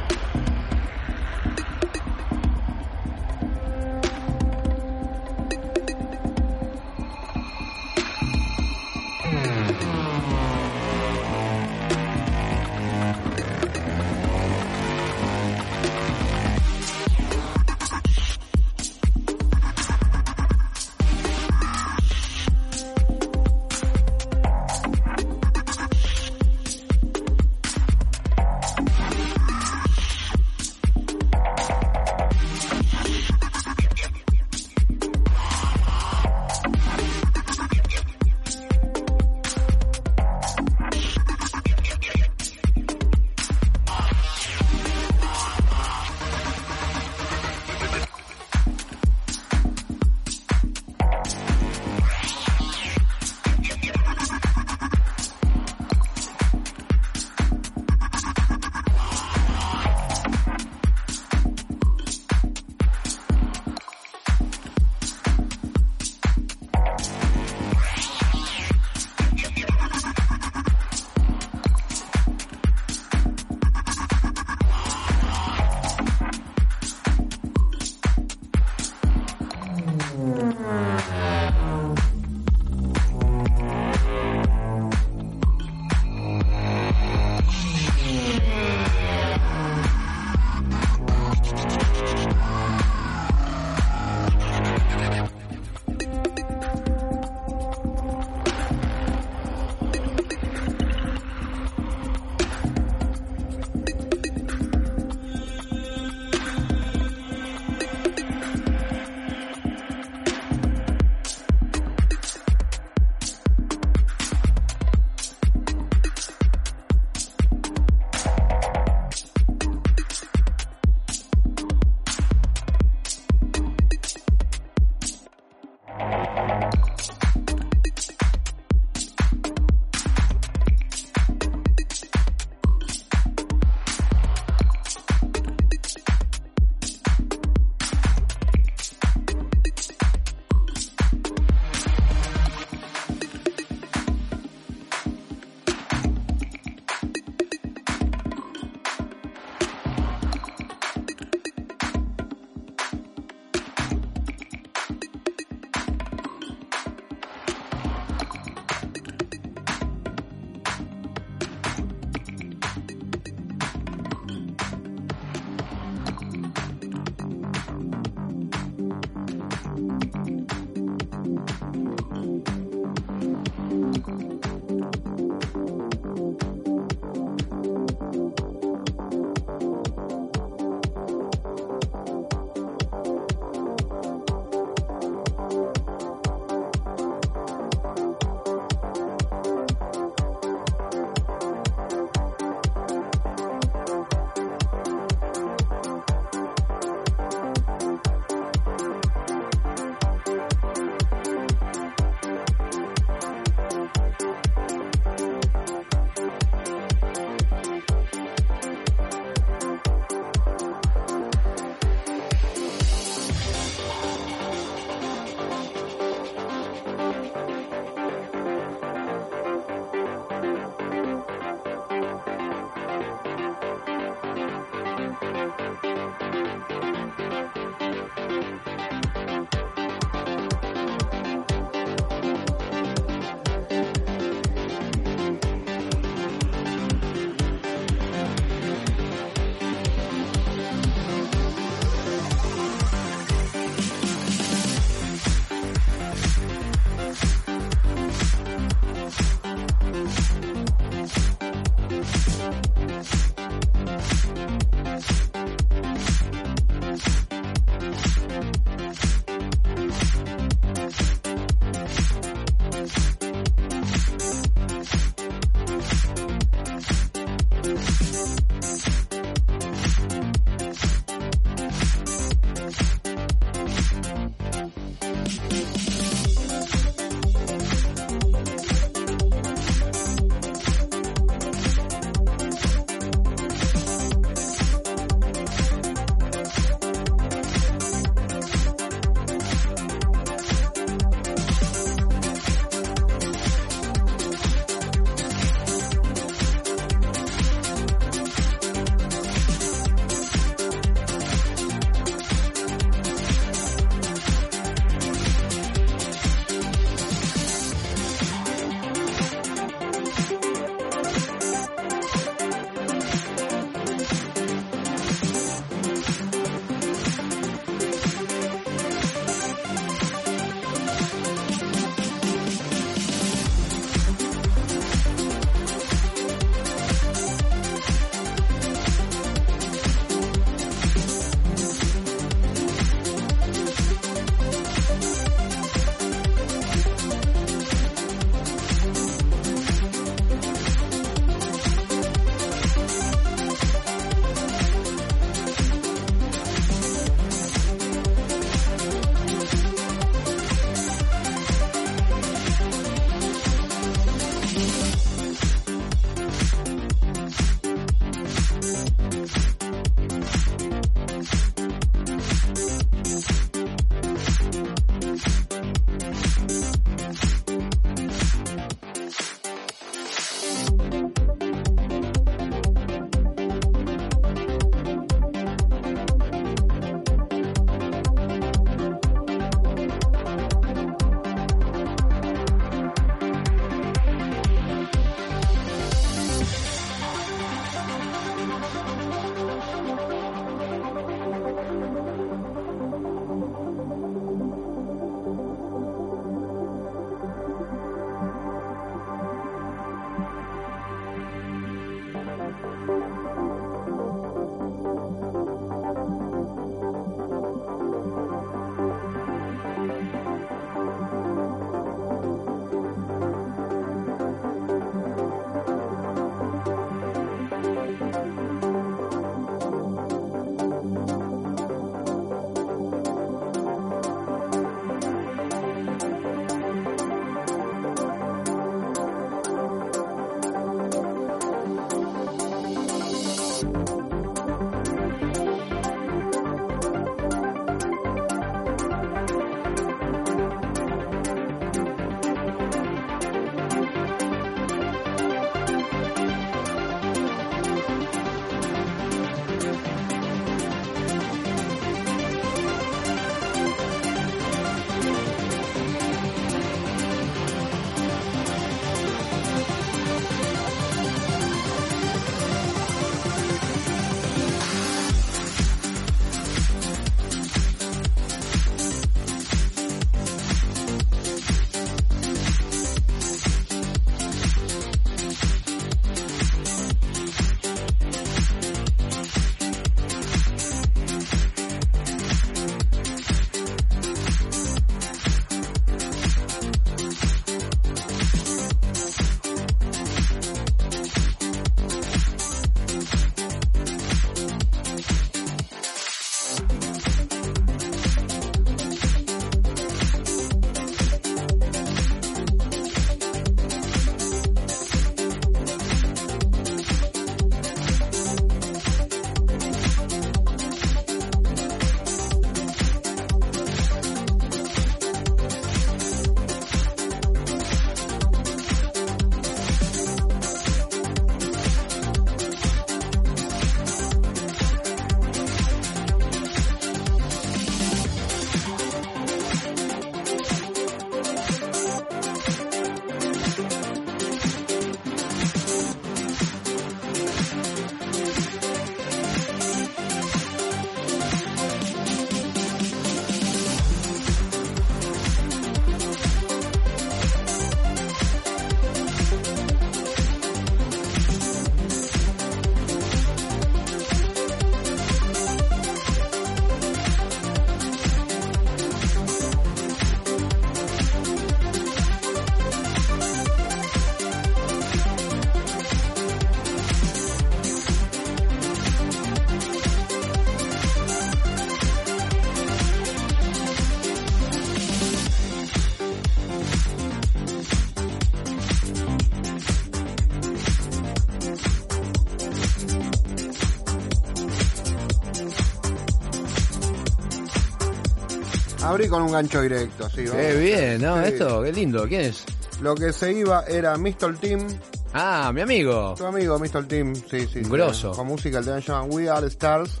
Abrí 588.98 589.08
con 589.08 589.22
un 589.22 589.30
gancho 589.30 589.62
directo, 589.62 590.10
sí. 590.10 590.24
vamos. 590.26 590.42
Qué 590.42 590.54
bien, 590.56 591.00
¿no? 591.00 591.22
Sí. 591.22 591.28
Esto, 591.28 591.62
qué 591.62 591.72
lindo. 591.72 592.08
¿Quién 592.08 592.22
es? 592.22 592.42
Lo 592.82 592.96
que 592.96 593.12
se 593.12 593.32
iba 593.32 593.62
era 593.68 593.96
Mr. 593.96 594.36
Team, 594.40 594.66
Ah, 595.12 595.52
mi 595.54 595.60
amigo. 595.60 596.14
tu 596.18 596.26
amigo 596.26 596.58
Mr. 596.58 596.84
Team, 596.88 597.14
sí, 597.14 597.42
sí. 597.42 597.46
sí. 597.52 597.60
Grosso. 597.62 598.10
Con 598.10 598.26
música, 598.26 598.58
el 598.58 598.64
tema 598.64 598.80
se 598.80 598.88
llama 598.90 599.04
We 599.04 599.28
Are 599.30 599.46
Stars. 599.46 600.00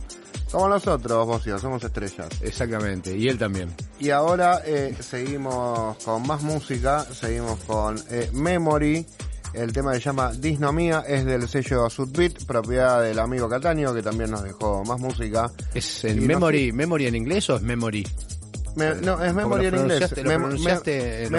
Como 0.50 0.68
nosotros, 0.68 1.24
vos 1.28 1.46
y 1.46 1.50
yo, 1.50 1.60
somos 1.60 1.84
estrellas. 1.84 2.26
Exactamente. 2.42 3.16
Y 3.16 3.28
él 3.28 3.38
también. 3.38 3.72
Y 4.00 4.10
ahora 4.10 4.62
eh, 4.64 4.96
seguimos 4.98 5.96
con 6.04 6.26
más 6.26 6.42
música, 6.42 7.04
seguimos 7.04 7.56
con 7.68 8.02
eh, 8.10 8.28
Memory. 8.32 9.06
El 9.54 9.72
tema 9.72 9.92
que 9.92 9.98
se 9.98 10.06
llama 10.06 10.32
Disnomía 10.32 11.04
es 11.06 11.24
del 11.24 11.48
sello 11.48 11.88
Sudbeat, 11.88 12.44
propiedad 12.46 13.00
del 13.00 13.20
amigo 13.20 13.48
Cataño, 13.48 13.94
que 13.94 14.02
también 14.02 14.32
nos 14.32 14.42
dejó 14.42 14.84
más 14.84 14.98
música. 14.98 15.52
¿Es 15.72 16.02
Y 16.02 16.14
no 16.14 16.22
memory, 16.26 16.72
memory 16.72 17.06
en 17.06 17.14
inglés 17.14 17.48
o 17.50 17.54
es 17.54 17.62
memory? 17.62 18.04
Me- 18.76 18.94
no, 18.96 19.22
es 19.24 19.34
Memory 19.34 19.62
lo 19.70 19.76
en 19.76 19.82
inglés. 19.82 20.00
lo 20.22 20.30
Mem- 20.30 20.40
pronunciaste- 20.42 21.30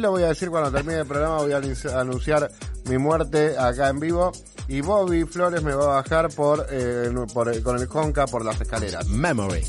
lo 0.00 0.10
voy 0.10 0.22
a 0.22 0.28
decir 0.28 0.50
cuando 0.50 0.70
termine 0.70 1.00
el 1.00 1.06
programa, 1.06 1.38
voy 1.38 1.52
a 1.52 1.60
anunci- 1.60 1.92
anunciar 1.92 2.50
mi 2.84 2.98
muerte 2.98 3.56
acá 3.58 3.88
en 3.88 4.00
vivo. 4.00 4.32
Y 4.68 4.80
Bobby 4.80 5.24
Flores 5.24 5.62
me 5.62 5.74
va 5.74 5.84
a 5.84 6.02
bajar 6.02 6.28
por, 6.34 6.66
eh, 6.70 7.08
por- 7.32 7.62
con 7.62 7.78
el 7.78 7.86
conca 7.88 8.26
por 8.26 8.44
las 8.44 8.60
escaleras. 8.60 9.06
Memory 9.06 9.62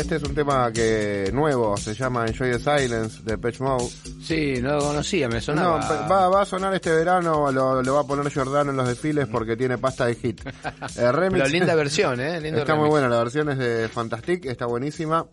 este 0.00 0.16
es 0.16 0.22
un 0.22 0.34
tema 0.34 0.72
que 0.72 1.30
nuevo, 1.32 1.76
se 1.76 1.94
llama 1.94 2.26
Enjoy 2.26 2.50
the 2.52 2.58
Silence 2.58 3.22
de 3.22 3.38
Patch 3.38 3.60
Mode. 3.60 3.88
Sí, 4.22 4.54
no 4.60 4.72
lo 4.76 4.80
conocía, 4.80 5.28
me 5.28 5.36
No, 5.36 5.40
sonaba. 5.40 5.80
pe- 5.88 6.08
va, 6.12 6.28
va 6.28 6.42
a 6.42 6.44
sonar 6.44 6.74
este 6.74 6.90
verano, 6.90 7.50
lo, 7.52 7.82
lo 7.82 7.94
va 7.94 8.00
a 8.00 8.04
poner 8.04 8.30
Giordano 8.30 8.70
en 8.70 8.76
los 8.76 8.88
desfiles 8.88 9.26
porque 9.28 9.56
tiene 9.56 9.78
pasta 9.78 10.06
de 10.06 10.14
hit. 10.14 10.40
Eh, 10.96 11.12
remix, 11.12 11.42
Pero 11.42 11.48
linda 11.52 11.74
versión, 11.74 12.20
¿eh? 12.20 12.40
Lindo 12.40 12.60
está 12.60 12.74
muy 12.74 12.88
buena, 12.88 13.08
la 13.08 13.18
versión 13.18 13.48
es 13.50 13.58
de 13.58 13.88
Fantastic, 13.88 14.44
está 14.46 14.66
buenísima. 14.66 15.26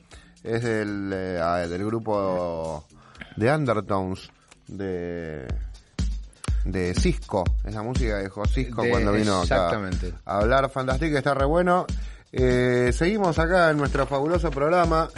Es 0.44 0.64
del, 0.64 1.12
eh, 1.14 1.40
ah, 1.42 1.58
del 1.68 1.84
grupo 1.86 2.86
de 3.36 3.52
Undertones, 3.54 4.30
de 4.68 5.48
de 6.66 6.94
Cisco, 6.96 7.46
es 7.64 7.74
la 7.74 7.82
música 7.82 8.18
dejó 8.18 8.46
Cisco 8.46 8.82
De- 8.84 8.90
cuando 8.90 9.14
vino 9.14 9.36
acá 9.38 9.44
exactamente. 9.44 10.14
a 10.26 10.40
hablar 10.40 10.70
Fantastic, 10.70 11.14
está 11.16 11.34
re 11.34 11.46
bueno. 11.46 11.86
Eh, 12.40 12.92
seguimos 12.94 13.40
acá 13.40 13.72
en 13.72 13.78
nuestro 13.78 14.06
fabuloso 14.06 14.52
programa. 14.52 15.10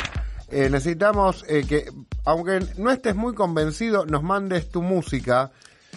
Eh, 0.49 0.69
necesitamos 0.69 1.43
eh, 1.49 1.65
que, 1.67 1.91
aunque 2.23 2.65
no 2.77 2.91
estés 2.91 3.13
muy 3.13 3.35
convencido, 3.35 4.05
nos 4.05 4.23
mandes 4.23 4.71
tu 4.71 4.81
música, 4.81 5.51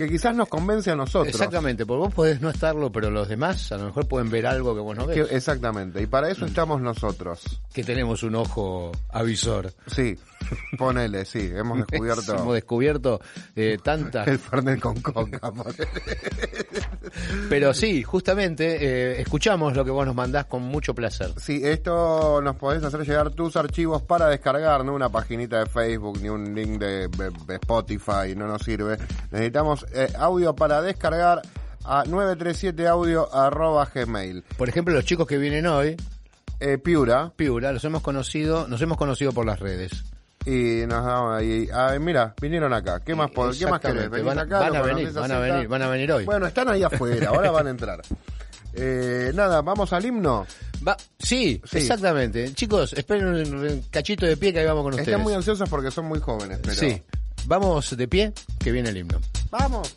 que 0.06 0.08
quizás 0.12 0.34
nos 0.34 0.48
convence 0.48 0.90
a 0.90 0.96
nosotros. 0.96 1.34
Exactamente, 1.34 1.86
porque 1.86 1.98
vos 2.06 2.14
podés 2.14 2.40
no 2.40 2.50
estarlo, 2.50 2.90
pero 2.92 3.10
los 3.10 3.28
demás 3.28 3.70
a 3.72 3.76
lo 3.76 3.86
mejor 3.86 4.06
pueden 4.08 4.30
ver 4.30 4.46
algo 4.46 4.74
que 4.74 4.80
vos 4.80 4.96
no 4.96 5.06
ves. 5.06 5.26
Que- 5.28 5.36
exactamente, 5.36 6.00
y 6.02 6.06
para 6.06 6.30
eso 6.30 6.44
estamos 6.46 6.80
nosotros. 6.80 7.60
Que 7.72 7.84
tenemos 7.84 8.22
un 8.22 8.34
ojo 8.36 8.92
avisor. 9.10 9.72
Sí, 9.86 10.16
ponele, 10.78 11.24
sí, 11.24 11.50
hemos 11.54 11.78
descubierto 11.86 12.34
Hemos 12.36 12.54
descubierto 12.54 13.20
eh, 13.56 13.78
tantas. 13.82 14.26
el 14.28 14.38
Fernet 14.38 14.80
con 14.80 15.00
coca. 15.00 15.50
ponele. 15.52 15.88
Pero 17.48 17.74
sí, 17.74 18.02
justamente, 18.02 18.76
eh, 18.80 19.20
escuchamos 19.20 19.76
lo 19.76 19.84
que 19.84 19.90
vos 19.90 20.06
nos 20.06 20.14
mandás 20.14 20.46
con 20.46 20.62
mucho 20.62 20.94
placer. 20.94 21.30
Sí, 21.38 21.60
esto 21.62 22.40
nos 22.42 22.56
podés 22.56 22.82
hacer 22.82 23.00
llegar 23.06 23.30
tus 23.30 23.56
archivos 23.56 24.02
para 24.02 24.28
descargar, 24.28 24.84
no 24.84 24.94
una 24.94 25.10
paginita 25.10 25.58
de 25.60 25.66
Facebook 25.66 26.18
ni 26.22 26.28
un 26.28 26.54
link 26.54 26.78
de, 26.78 27.08
de- 27.08 27.30
de 27.46 27.54
Spotify, 27.56 28.34
no 28.36 28.46
nos 28.46 28.62
sirve. 28.62 28.96
Necesitamos 29.30 29.86
eh, 29.94 30.12
audio 30.18 30.54
para 30.54 30.82
descargar 30.82 31.42
a 31.84 32.04
937audio 32.04 33.28
arroba 33.32 33.88
gmail. 33.92 34.44
Por 34.56 34.68
ejemplo, 34.68 34.94
los 34.94 35.04
chicos 35.04 35.26
que 35.26 35.38
vienen 35.38 35.66
hoy, 35.66 35.96
Eh, 36.60 36.78
Piura, 36.78 37.32
Piura, 37.34 37.72
los 37.72 37.84
hemos 37.84 38.02
conocido, 38.02 38.68
nos 38.68 38.80
hemos 38.82 38.96
conocido 38.96 39.32
por 39.32 39.44
las 39.46 39.58
redes. 39.58 39.90
y 40.44 40.84
nos 40.88 41.04
damos 41.04 41.36
ahí. 41.38 41.68
Ah, 41.72 41.96
mira, 42.00 42.34
vinieron 42.40 42.72
acá. 42.72 42.98
¿Qué 43.00 43.14
más, 43.14 43.30
pod- 43.30 43.56
¿qué 43.56 43.66
más 43.66 43.80
querés? 43.80 44.10
Van, 44.10 44.38
acá, 44.40 44.58
van 44.58 44.74
a 44.76 44.82
venir, 44.82 45.12
van 45.12 45.30
a 45.32 45.38
venir, 45.38 45.68
van 45.68 45.82
a 45.82 45.86
venir 45.88 46.10
hoy. 46.12 46.24
Bueno, 46.24 46.46
están 46.46 46.68
ahí 46.68 46.82
afuera, 46.82 47.28
ahora 47.30 47.50
van 47.52 47.66
a 47.68 47.70
entrar. 47.70 48.00
Eh, 48.74 49.32
nada, 49.34 49.60
vamos 49.60 49.92
al 49.92 50.04
himno. 50.06 50.46
Va- 50.86 50.96
sí, 51.18 51.60
Sí. 51.64 51.76
exactamente. 51.78 52.54
Chicos, 52.54 52.94
esperen 52.94 53.26
un, 53.26 53.54
un 53.54 53.82
cachito 53.90 54.24
de 54.24 54.36
pie 54.38 54.50
que 54.52 54.60
ahí 54.60 54.66
vamos 54.66 54.82
con 54.84 54.92
ustedes. 54.94 55.08
Están 55.08 55.22
muy 55.22 55.34
ansiosos 55.34 55.68
porque 55.68 55.90
son 55.90 56.06
muy 56.06 56.20
jóvenes, 56.20 56.58
pero... 56.62 56.74
Sí, 56.74 57.02
vamos 57.46 57.96
de 57.96 58.08
pie, 58.08 58.32
que 58.58 58.72
viene 58.72 58.90
el 58.90 58.96
himno. 58.98 59.18
¡Vamos! 59.50 59.94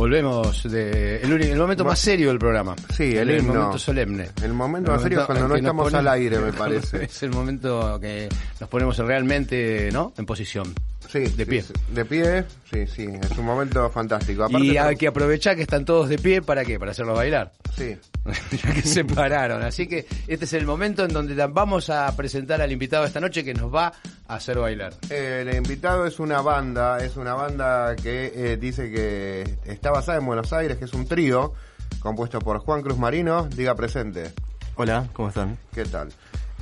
Volvemos 0.00 0.62
de 0.62 1.18
el, 1.18 1.42
el 1.42 1.58
momento 1.58 1.84
más 1.84 1.98
serio 1.98 2.28
del 2.28 2.38
programa. 2.38 2.74
Sí, 2.96 3.14
el 3.18 3.38
himno. 3.38 3.52
momento 3.52 3.78
solemne. 3.78 4.30
El 4.42 4.54
momento 4.54 4.92
más 4.92 5.02
serio 5.02 5.20
es 5.20 5.26
cuando 5.26 5.46
no 5.46 5.56
estamos 5.56 5.92
al 5.92 6.08
aire, 6.08 6.38
me 6.38 6.52
parece. 6.54 7.04
es 7.04 7.22
el 7.22 7.30
momento 7.30 8.00
que 8.00 8.26
nos 8.58 8.70
ponemos 8.70 8.96
realmente, 8.96 9.90
¿no? 9.92 10.14
En 10.16 10.24
posición. 10.24 10.72
Sí, 11.10 11.20
De 11.20 11.44
pie. 11.44 11.62
sí. 11.62 11.72
De 11.92 12.04
pie, 12.04 12.44
sí, 12.70 12.86
sí, 12.86 13.08
es 13.20 13.36
un 13.36 13.44
momento 13.44 13.90
fantástico. 13.90 14.44
Aparte, 14.44 14.64
y 14.64 14.76
hay 14.76 14.94
que 14.94 15.08
aprovechar 15.08 15.56
que 15.56 15.62
están 15.62 15.84
todos 15.84 16.08
de 16.08 16.18
pie, 16.18 16.40
¿para 16.40 16.64
qué? 16.64 16.78
Para 16.78 16.92
hacerlos 16.92 17.16
bailar. 17.16 17.52
Sí, 17.76 17.96
ya 18.62 18.74
que 18.74 18.82
se 18.82 19.04
pararon. 19.04 19.62
Así 19.62 19.88
que 19.88 20.06
este 20.28 20.44
es 20.44 20.52
el 20.52 20.66
momento 20.66 21.04
en 21.04 21.12
donde 21.12 21.34
vamos 21.46 21.90
a 21.90 22.14
presentar 22.16 22.60
al 22.62 22.70
invitado 22.70 23.02
de 23.02 23.08
esta 23.08 23.20
noche 23.20 23.44
que 23.44 23.54
nos 23.54 23.74
va 23.74 23.92
a 24.28 24.34
hacer 24.34 24.58
bailar. 24.58 24.94
Eh, 25.10 25.44
el 25.44 25.56
invitado 25.56 26.06
es 26.06 26.20
una 26.20 26.42
banda, 26.42 27.02
es 27.04 27.16
una 27.16 27.34
banda 27.34 27.96
que 27.96 28.32
eh, 28.34 28.56
dice 28.56 28.90
que 28.90 29.58
está 29.64 29.90
basada 29.90 30.18
en 30.18 30.26
Buenos 30.26 30.52
Aires, 30.52 30.76
que 30.78 30.84
es 30.84 30.94
un 30.94 31.06
trío 31.06 31.54
compuesto 31.98 32.38
por 32.38 32.58
Juan 32.58 32.82
Cruz 32.82 32.98
Marino, 32.98 33.48
diga 33.48 33.74
presente. 33.74 34.30
Hola, 34.76 35.08
¿cómo 35.12 35.28
están? 35.28 35.58
¿Qué 35.74 35.84
tal? 35.84 36.10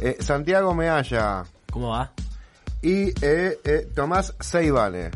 Eh, 0.01 0.17
Santiago 0.21 0.75
Mealla 0.75 1.45
¿Cómo 1.71 1.91
va? 1.91 2.11
Y 2.83 3.09
eh, 3.23 3.59
eh, 3.65 3.89
Tomás 3.95 4.35
Seibane. 4.41 5.11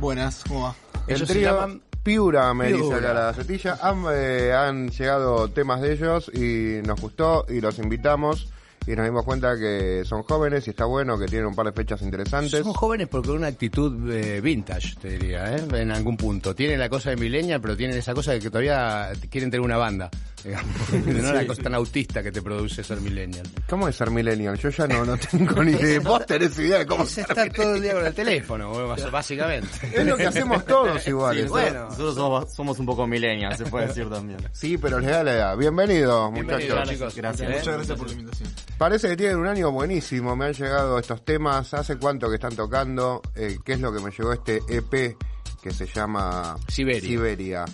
Buenas, 0.00 0.42
¿cómo 0.48 0.64
va? 0.64 0.74
El 1.06 1.16
Ellos 1.16 1.28
se 1.28 1.40
llaman 1.40 1.82
Piura, 2.02 2.52
me 2.54 2.72
dice 2.72 2.94
acá 2.94 3.14
la 3.14 3.22
gacetilla. 3.24 3.78
Han, 3.80 4.04
eh, 4.12 4.52
han 4.52 4.90
llegado 4.90 5.48
temas 5.48 5.80
de 5.80 5.92
ellos 5.92 6.30
y 6.34 6.86
nos 6.86 7.00
gustó 7.00 7.46
y 7.48 7.60
los 7.60 7.78
invitamos 7.78 8.48
y 8.86 8.96
nos 8.96 9.04
dimos 9.04 9.24
cuenta 9.24 9.56
que 9.56 10.02
son 10.04 10.22
jóvenes 10.24 10.66
y 10.66 10.70
está 10.70 10.84
bueno, 10.86 11.18
que 11.18 11.26
tienen 11.26 11.46
un 11.46 11.54
par 11.54 11.66
de 11.66 11.72
fechas 11.72 12.02
interesantes. 12.02 12.62
Son 12.62 12.72
jóvenes 12.72 13.08
porque 13.08 13.28
con 13.28 13.38
una 13.38 13.46
actitud 13.46 14.10
eh, 14.10 14.40
vintage, 14.40 14.96
te 15.00 15.10
diría, 15.10 15.54
¿eh? 15.54 15.62
en 15.72 15.90
algún 15.92 16.16
punto. 16.16 16.54
Tienen 16.54 16.80
la 16.80 16.88
cosa 16.88 17.10
de 17.10 17.16
millennial, 17.16 17.60
pero 17.60 17.76
tienen 17.76 17.96
esa 17.96 18.14
cosa 18.14 18.32
de 18.32 18.40
que 18.40 18.50
todavía 18.50 19.10
quieren 19.30 19.50
tener 19.50 19.64
una 19.64 19.76
banda. 19.76 20.10
Digamos. 20.44 20.92
no 21.06 21.32
la 21.32 21.46
cosa 21.46 21.62
tan 21.62 21.74
autista 21.74 22.22
que 22.22 22.32
te 22.32 22.42
produce 22.42 22.82
ser 22.82 23.00
millennial. 23.00 23.46
¿Cómo 23.68 23.88
es 23.88 23.96
ser 23.96 24.10
millennial? 24.10 24.58
Yo 24.58 24.70
ya 24.70 24.86
no, 24.86 25.04
no 25.04 25.16
tengo 25.16 25.62
ni 25.62 25.72
idea. 25.72 26.00
Vos 26.04 26.26
tenés 26.26 26.58
idea 26.58 26.78
de 26.78 26.86
cómo 26.86 27.04
Es 27.04 27.10
ser 27.10 27.26
estar 27.28 27.52
todo 27.52 27.74
el 27.74 27.82
día 27.82 27.94
con 27.94 28.06
el 28.06 28.14
teléfono, 28.14 28.86
básicamente. 29.10 29.68
Es 29.92 30.06
lo 30.06 30.16
que 30.16 30.26
hacemos 30.26 30.64
todos 30.64 31.06
iguales. 31.06 31.48
bueno. 31.48 31.84
Nosotros 31.84 32.14
somos, 32.14 32.54
somos 32.54 32.78
un 32.78 32.86
poco 32.86 33.06
millennials, 33.06 33.58
se 33.58 33.64
puede 33.64 33.88
decir 33.88 34.08
también. 34.08 34.38
Sí, 34.52 34.78
pero 34.78 34.98
les 34.98 35.10
da 35.10 35.24
la 35.24 35.34
edad. 35.34 35.56
Bienvenidos, 35.56 36.32
Bienvenidos, 36.32 36.70
muchachos. 36.70 36.92
chicos. 36.92 37.16
Gracias. 37.16 37.50
¿Eh? 37.50 37.54
Muchas 37.58 37.74
gracias 37.74 37.98
por 37.98 38.06
la 38.06 38.12
invitación. 38.12 38.50
Parece 38.78 39.08
que 39.08 39.16
tienen 39.16 39.36
un 39.38 39.46
año 39.46 39.70
buenísimo. 39.70 40.34
Me 40.36 40.46
han 40.46 40.52
llegado 40.52 40.98
estos 40.98 41.24
temas. 41.24 41.72
¿Hace 41.74 41.96
cuánto 41.96 42.28
que 42.28 42.34
están 42.34 42.56
tocando? 42.56 43.22
Eh, 43.34 43.58
¿Qué 43.64 43.74
es 43.74 43.80
lo 43.80 43.92
que 43.92 44.00
me 44.00 44.10
llegó 44.10 44.32
este 44.32 44.60
EP 44.68 45.16
que 45.62 45.70
se 45.70 45.86
llama 45.86 46.56
Siberia. 46.68 47.08
Siberia. 47.08 47.64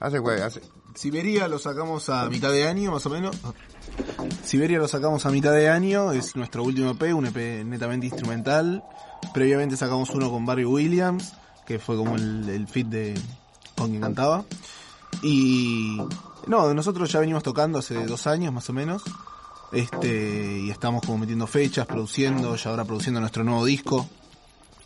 ¿Hace 0.00 0.20
cuál? 0.20 0.42
Hace... 0.42 0.60
Siberia 0.94 1.48
lo 1.48 1.58
sacamos 1.58 2.08
a 2.08 2.28
mitad 2.30 2.52
de 2.52 2.66
año, 2.66 2.92
más 2.92 3.04
o 3.06 3.10
menos. 3.10 3.36
Siberia 4.44 4.78
lo 4.78 4.88
sacamos 4.88 5.26
a 5.26 5.30
mitad 5.30 5.52
de 5.52 5.68
año, 5.68 6.12
es 6.12 6.36
nuestro 6.36 6.62
último 6.62 6.90
EP, 6.90 7.14
un 7.14 7.26
EP 7.26 7.64
netamente 7.64 8.06
instrumental. 8.06 8.84
Previamente 9.32 9.76
sacamos 9.76 10.10
uno 10.10 10.30
con 10.30 10.46
Barry 10.46 10.64
Williams, 10.64 11.34
que 11.66 11.78
fue 11.78 11.96
como 11.96 12.16
el, 12.16 12.48
el 12.48 12.68
fit 12.68 12.86
de 12.86 13.14
con 13.76 13.90
quien 13.90 14.02
cantaba. 14.02 14.44
Y 15.22 15.98
no, 16.46 16.72
nosotros 16.74 17.10
ya 17.10 17.20
venimos 17.20 17.42
tocando 17.42 17.78
hace 17.78 18.06
dos 18.06 18.26
años 18.26 18.52
más 18.52 18.68
o 18.70 18.72
menos. 18.72 19.02
Este, 19.72 20.58
y 20.60 20.70
estamos 20.70 21.02
como 21.04 21.18
metiendo 21.18 21.46
fechas, 21.46 21.86
produciendo, 21.86 22.54
ya 22.54 22.70
ahora 22.70 22.84
produciendo 22.84 23.20
nuestro 23.20 23.42
nuevo 23.42 23.64
disco. 23.64 24.08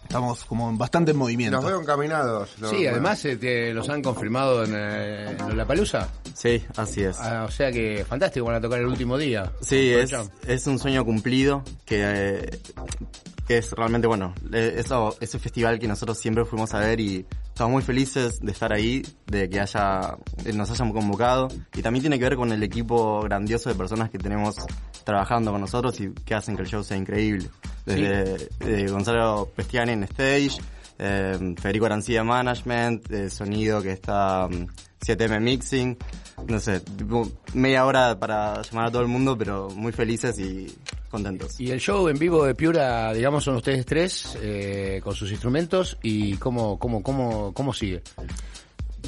Estamos 0.08 0.42
como 0.46 0.74
bastante 0.74 1.10
en 1.10 1.18
movimiento. 1.18 1.56
Los 1.58 1.66
veo 1.66 1.80
encaminados. 1.82 2.48
Sí, 2.70 2.86
además 2.86 3.22
eh, 3.26 3.36
te- 3.36 3.74
los 3.74 3.88
han 3.90 4.00
confirmado 4.02 4.64
en, 4.64 4.72
eh, 4.74 5.36
en 5.38 5.54
La 5.56 5.66
Palusa. 5.66 6.08
Sí, 6.34 6.64
así 6.76 7.02
es. 7.02 7.18
o 7.18 7.50
sea 7.50 7.70
que 7.70 8.06
fantástico, 8.08 8.46
van 8.46 8.54
a 8.56 8.60
tocar 8.60 8.78
el 8.78 8.86
último 8.86 9.18
día. 9.18 9.52
Sí, 9.60 9.90
es, 9.92 10.12
es 10.46 10.66
un 10.66 10.78
sueño 10.78 11.04
cumplido 11.04 11.62
que, 11.84 12.00
eh, 12.04 12.58
que 13.46 13.58
es 13.58 13.70
realmente 13.72 14.06
bueno. 14.06 14.34
Eso, 14.50 15.14
ese 15.20 15.38
festival 15.38 15.78
que 15.78 15.86
nosotros 15.86 16.16
siempre 16.18 16.46
fuimos 16.46 16.72
a 16.72 16.78
ver 16.78 17.00
y 17.00 17.26
estamos 17.46 17.72
muy 17.72 17.82
felices 17.82 18.40
de 18.40 18.50
estar 18.52 18.72
ahí, 18.72 19.02
de 19.26 19.50
que 19.50 19.60
haya, 19.60 20.16
eh, 20.46 20.54
nos 20.54 20.70
hayan 20.70 20.90
convocado. 20.90 21.48
Y 21.74 21.82
también 21.82 22.02
tiene 22.02 22.18
que 22.18 22.24
ver 22.24 22.36
con 22.36 22.50
el 22.50 22.62
equipo 22.62 23.20
grandioso 23.20 23.68
de 23.68 23.74
personas 23.74 24.08
que 24.08 24.16
tenemos 24.16 24.54
trabajando 25.04 25.52
con 25.52 25.60
nosotros 25.60 26.00
y 26.00 26.12
que 26.24 26.34
hacen 26.34 26.56
que 26.56 26.62
el 26.62 26.68
show 26.68 26.82
sea 26.82 26.96
increíble. 26.96 27.50
Desde 27.88 28.48
eh, 28.60 28.86
Gonzalo 28.90 29.50
Pestiani 29.56 29.92
en 29.92 30.02
stage, 30.04 30.58
eh, 30.98 31.54
Federico 31.60 31.86
Arancía 31.86 32.22
Management, 32.22 33.10
eh, 33.10 33.30
sonido 33.30 33.80
que 33.80 33.92
está 33.92 34.46
mm, 34.48 34.66
7M 35.00 35.40
Mixing, 35.40 35.96
no 36.46 36.60
sé, 36.60 36.80
tipo, 36.80 37.26
media 37.54 37.86
hora 37.86 38.18
para 38.18 38.62
llamar 38.62 38.86
a 38.86 38.90
todo 38.90 39.02
el 39.02 39.08
mundo, 39.08 39.36
pero 39.38 39.70
muy 39.70 39.92
felices 39.92 40.38
y 40.38 40.66
contentos. 41.10 41.58
Y 41.60 41.70
el 41.70 41.80
show 41.80 42.08
en 42.08 42.18
vivo 42.18 42.44
de 42.44 42.54
Piura, 42.54 43.12
digamos, 43.12 43.44
son 43.44 43.56
ustedes 43.56 43.86
tres 43.86 44.36
eh, 44.42 45.00
con 45.02 45.14
sus 45.14 45.30
instrumentos 45.30 45.96
y 46.02 46.36
cómo, 46.36 46.78
cómo, 46.78 47.02
cómo, 47.02 47.52
cómo 47.54 47.72
sigue. 47.72 48.02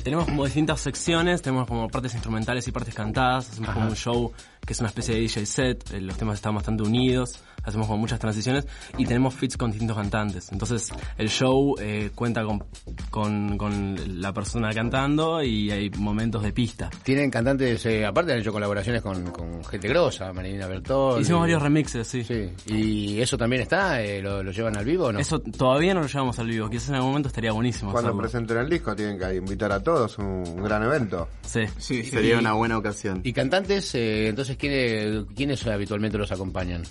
Tenemos 0.02 0.24
como 0.26 0.44
distintas 0.44 0.80
secciones, 0.80 1.42
tenemos 1.42 1.66
como 1.66 1.88
partes 1.88 2.14
instrumentales 2.14 2.66
y 2.68 2.72
partes 2.72 2.94
cantadas, 2.94 3.50
hacemos 3.50 3.70
como 3.70 3.88
un 3.88 3.96
show 3.96 4.32
que 4.70 4.74
es 4.74 4.78
una 4.78 4.88
especie 4.88 5.16
de 5.16 5.22
DJ 5.22 5.46
set, 5.46 5.90
eh, 5.92 6.00
los 6.00 6.16
temas 6.16 6.36
están 6.36 6.54
bastante 6.54 6.84
unidos, 6.84 7.40
hacemos 7.64 7.88
como 7.88 7.98
muchas 7.98 8.20
transiciones 8.20 8.68
y 8.96 9.04
tenemos 9.04 9.34
fits 9.34 9.56
con 9.56 9.72
distintos 9.72 9.96
cantantes. 9.96 10.52
Entonces 10.52 10.92
el 11.18 11.28
show 11.28 11.74
eh, 11.80 12.10
cuenta 12.14 12.44
con, 12.44 12.62
con, 13.10 13.58
con 13.58 14.20
la 14.20 14.32
persona 14.32 14.70
cantando 14.72 15.42
y 15.42 15.72
hay 15.72 15.90
momentos 15.90 16.44
de 16.44 16.52
pista. 16.52 16.88
Tienen 17.02 17.32
cantantes, 17.32 17.84
eh, 17.86 18.06
aparte 18.06 18.32
han 18.32 18.38
hecho 18.38 18.52
colaboraciones 18.52 19.02
con, 19.02 19.32
con 19.32 19.64
gente 19.64 19.88
grosa, 19.88 20.32
Marilina 20.32 20.68
Bertol. 20.68 21.20
Hicimos 21.20 21.40
varios 21.40 21.60
remixes, 21.60 22.06
sí. 22.06 22.22
Sí, 22.22 22.50
y 22.66 23.20
eso 23.20 23.36
también 23.36 23.62
está, 23.62 24.00
eh, 24.00 24.22
¿lo, 24.22 24.40
lo 24.44 24.52
llevan 24.52 24.76
al 24.76 24.84
vivo 24.84 25.06
o 25.06 25.12
no? 25.12 25.18
Eso 25.18 25.40
todavía 25.40 25.94
no 25.94 26.00
lo 26.02 26.06
llevamos 26.06 26.38
al 26.38 26.46
vivo, 26.46 26.70
quizás 26.70 26.90
en 26.90 26.94
algún 26.94 27.10
momento 27.10 27.26
estaría 27.26 27.50
buenísimo 27.50 27.90
Cuando 27.90 28.10
hacerlo. 28.10 28.22
presenten 28.22 28.56
el 28.58 28.70
disco 28.70 28.94
tienen 28.94 29.18
que 29.18 29.34
invitar 29.34 29.72
a 29.72 29.82
todos, 29.82 30.16
un 30.18 30.62
gran 30.62 30.84
evento. 30.84 31.26
Sí. 31.42 31.62
Sí, 31.78 32.04
sí. 32.04 32.10
Sería 32.10 32.38
una 32.38 32.52
buena 32.52 32.78
ocasión. 32.78 33.20
Y 33.24 33.32
cantantes, 33.32 33.92
eh, 33.96 34.28
entonces, 34.28 34.56
¿quiénes, 34.60 35.24
¿quiénes 35.34 35.66
habitualmente 35.66 36.18
los 36.18 36.30
acompañan? 36.32 36.82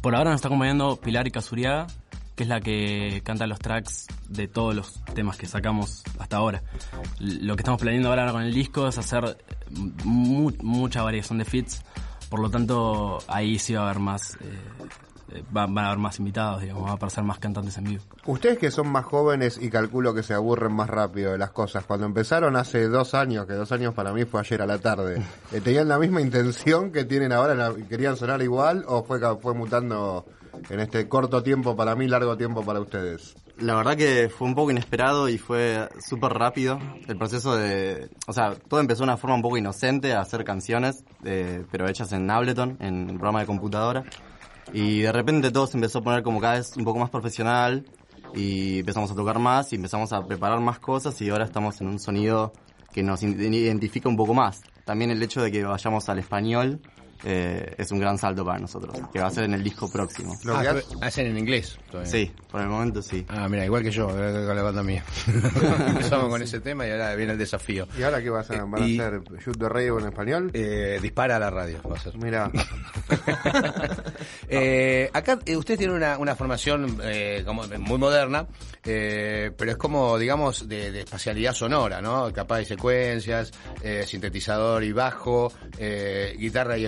Por 0.00 0.14
ahora 0.14 0.30
nos 0.30 0.36
está 0.38 0.48
acompañando 0.48 0.96
Pilar 0.96 1.26
y 1.26 1.30
Casuriaga, 1.30 1.86
que 2.36 2.44
es 2.44 2.48
la 2.48 2.60
que 2.60 3.20
canta 3.24 3.46
los 3.48 3.58
tracks 3.58 4.06
de 4.28 4.46
todos 4.46 4.74
los 4.74 5.02
temas 5.14 5.36
que 5.36 5.46
sacamos 5.46 6.04
hasta 6.20 6.36
ahora. 6.36 6.62
Lo 7.18 7.56
que 7.56 7.62
estamos 7.62 7.80
planeando 7.80 8.08
ahora 8.10 8.30
con 8.30 8.42
el 8.42 8.54
disco 8.54 8.86
es 8.88 8.96
hacer 8.96 9.36
mu- 10.04 10.52
mucha 10.62 11.02
variación 11.02 11.38
de 11.38 11.44
fits, 11.44 11.82
por 12.30 12.38
lo 12.40 12.48
tanto 12.48 13.18
ahí 13.26 13.58
sí 13.58 13.74
va 13.74 13.80
a 13.80 13.84
haber 13.90 13.98
más, 13.98 14.34
eh, 14.36 14.58
eh, 15.32 15.42
va- 15.56 15.66
van 15.66 15.78
a 15.78 15.86
haber 15.88 15.98
más 15.98 16.18
invitados, 16.18 16.62
digamos, 16.62 16.84
va 16.86 16.90
a 16.90 16.94
aparecer 16.94 17.24
más 17.24 17.38
cantantes 17.38 17.76
en 17.78 17.84
vivo. 17.84 18.02
Ustedes 18.26 18.58
que 18.58 18.70
son 18.70 18.90
más 18.90 19.04
jóvenes 19.04 19.58
y 19.60 19.70
calculo 19.70 20.14
que 20.14 20.22
se 20.22 20.34
aburren 20.34 20.72
más 20.72 20.88
rápido 20.88 21.32
de 21.32 21.38
las 21.38 21.50
cosas, 21.50 21.84
cuando 21.84 22.06
empezaron 22.06 22.56
hace 22.56 22.88
dos 22.88 23.14
años, 23.14 23.46
que 23.46 23.54
dos 23.54 23.70
años 23.72 23.94
para 23.94 24.12
mí 24.12 24.24
fue 24.24 24.40
ayer 24.40 24.62
a 24.62 24.66
la 24.66 24.78
tarde, 24.78 25.22
eh, 25.52 25.60
¿tenían 25.60 25.88
la 25.88 25.98
misma 25.98 26.20
intención 26.20 26.92
que 26.92 27.04
tienen 27.04 27.32
ahora? 27.32 27.72
¿Querían 27.88 28.16
sonar 28.16 28.40
igual 28.42 28.84
o 28.88 29.04
fue, 29.04 29.18
fue 29.40 29.54
mutando 29.54 30.24
en 30.70 30.80
este 30.80 31.08
corto 31.08 31.42
tiempo 31.42 31.76
para 31.76 31.94
mí, 31.94 32.08
largo 32.08 32.36
tiempo 32.36 32.64
para 32.64 32.80
ustedes? 32.80 33.34
La 33.58 33.74
verdad 33.74 33.96
que 33.96 34.28
fue 34.28 34.46
un 34.46 34.54
poco 34.54 34.70
inesperado 34.70 35.28
y 35.28 35.36
fue 35.36 35.88
súper 36.08 36.32
rápido 36.32 36.78
el 37.08 37.18
proceso 37.18 37.56
de... 37.56 38.08
O 38.28 38.32
sea, 38.32 38.54
todo 38.54 38.78
empezó 38.78 39.00
de 39.00 39.04
una 39.04 39.16
forma 39.16 39.34
un 39.34 39.42
poco 39.42 39.56
inocente 39.56 40.12
a 40.14 40.20
hacer 40.20 40.44
canciones, 40.44 41.02
eh, 41.24 41.64
pero 41.68 41.88
hechas 41.88 42.12
en 42.12 42.30
Ableton, 42.30 42.76
en 42.78 43.00
un 43.10 43.16
programa 43.18 43.40
de 43.40 43.46
computadora. 43.46 44.04
Y 44.72 45.00
de 45.00 45.12
repente 45.12 45.50
todo 45.50 45.66
se 45.66 45.76
empezó 45.76 45.98
a 45.98 46.02
poner 46.02 46.22
como 46.22 46.40
cada 46.40 46.54
vez 46.54 46.76
un 46.76 46.84
poco 46.84 46.98
más 46.98 47.10
profesional 47.10 47.84
y 48.34 48.80
empezamos 48.80 49.10
a 49.10 49.14
tocar 49.14 49.38
más 49.38 49.72
y 49.72 49.76
empezamos 49.76 50.12
a 50.12 50.26
preparar 50.26 50.60
más 50.60 50.78
cosas 50.78 51.20
y 51.22 51.30
ahora 51.30 51.44
estamos 51.44 51.80
en 51.80 51.88
un 51.88 51.98
sonido 51.98 52.52
que 52.92 53.02
nos 53.02 53.22
identifica 53.22 54.08
un 54.08 54.16
poco 54.16 54.34
más. 54.34 54.62
También 54.84 55.10
el 55.10 55.22
hecho 55.22 55.42
de 55.42 55.50
que 55.50 55.64
vayamos 55.64 56.08
al 56.08 56.18
español 56.18 56.80
eh, 57.24 57.74
es 57.78 57.90
un 57.90 57.98
gran 58.00 58.16
salto 58.18 58.44
para 58.44 58.58
nosotros, 58.58 58.96
que 59.12 59.20
va 59.20 59.26
a 59.26 59.30
ser 59.30 59.44
en 59.44 59.54
el 59.54 59.62
disco 59.64 59.90
próximo. 59.90 60.36
Lo 60.44 60.56
Ah, 60.56 60.62
que 60.62 60.68
pero 60.68 60.78
hace- 60.78 60.96
hacen 61.06 61.26
en 61.28 61.38
inglés 61.38 61.78
todavía. 61.90 62.10
Sí, 62.10 62.32
por 62.50 62.60
el 62.60 62.68
momento 62.68 63.02
sí. 63.02 63.24
Ah, 63.28 63.48
mira, 63.48 63.64
igual 63.64 63.82
que 63.82 63.90
yo, 63.90 64.08
eh, 64.10 64.46
con 64.46 64.56
la 64.56 64.62
banda 64.62 64.82
mía. 64.82 65.04
Empezamos 65.88 66.28
con 66.28 66.42
ese 66.42 66.60
tema 66.60 66.86
y 66.86 66.90
ahora 66.90 67.14
viene 67.14 67.32
el 67.32 67.38
desafío. 67.38 67.86
¿Y 67.98 68.02
ahora 68.02 68.22
qué 68.22 68.30
vas 68.30 68.50
a, 68.50 68.64
van 68.64 68.82
a 68.82 68.86
Y- 68.86 68.98
hacer? 69.00 69.20
¿Shoot 69.44 69.58
the 69.58 69.68
Radio 69.68 69.98
en 69.98 70.06
español? 70.06 70.50
Eh, 70.54 70.98
dispara 71.02 71.36
a 71.36 71.38
la 71.38 71.50
radio, 71.50 71.80
va 71.90 71.96
a 71.96 72.00
ser. 72.00 72.16
Mira, 72.18 72.50
Eh, 74.50 75.10
acá 75.12 75.38
eh, 75.44 75.56
ustedes 75.56 75.78
tienen 75.78 75.96
una, 75.96 76.18
una 76.18 76.34
formación 76.34 76.98
eh, 77.02 77.42
como 77.44 77.64
muy 77.78 77.98
moderna, 77.98 78.46
eh, 78.84 79.50
pero 79.56 79.72
es 79.72 79.76
como, 79.76 80.18
digamos, 80.18 80.66
de, 80.68 80.90
de 80.90 81.00
espacialidad 81.00 81.52
sonora, 81.54 82.00
¿no? 82.00 82.32
Capaz 82.32 82.58
de 82.58 82.64
secuencias, 82.64 83.52
eh, 83.82 84.04
sintetizador 84.06 84.84
y 84.84 84.92
bajo, 84.92 85.52
eh, 85.78 86.34
guitarra 86.38 86.78
y 86.78 86.86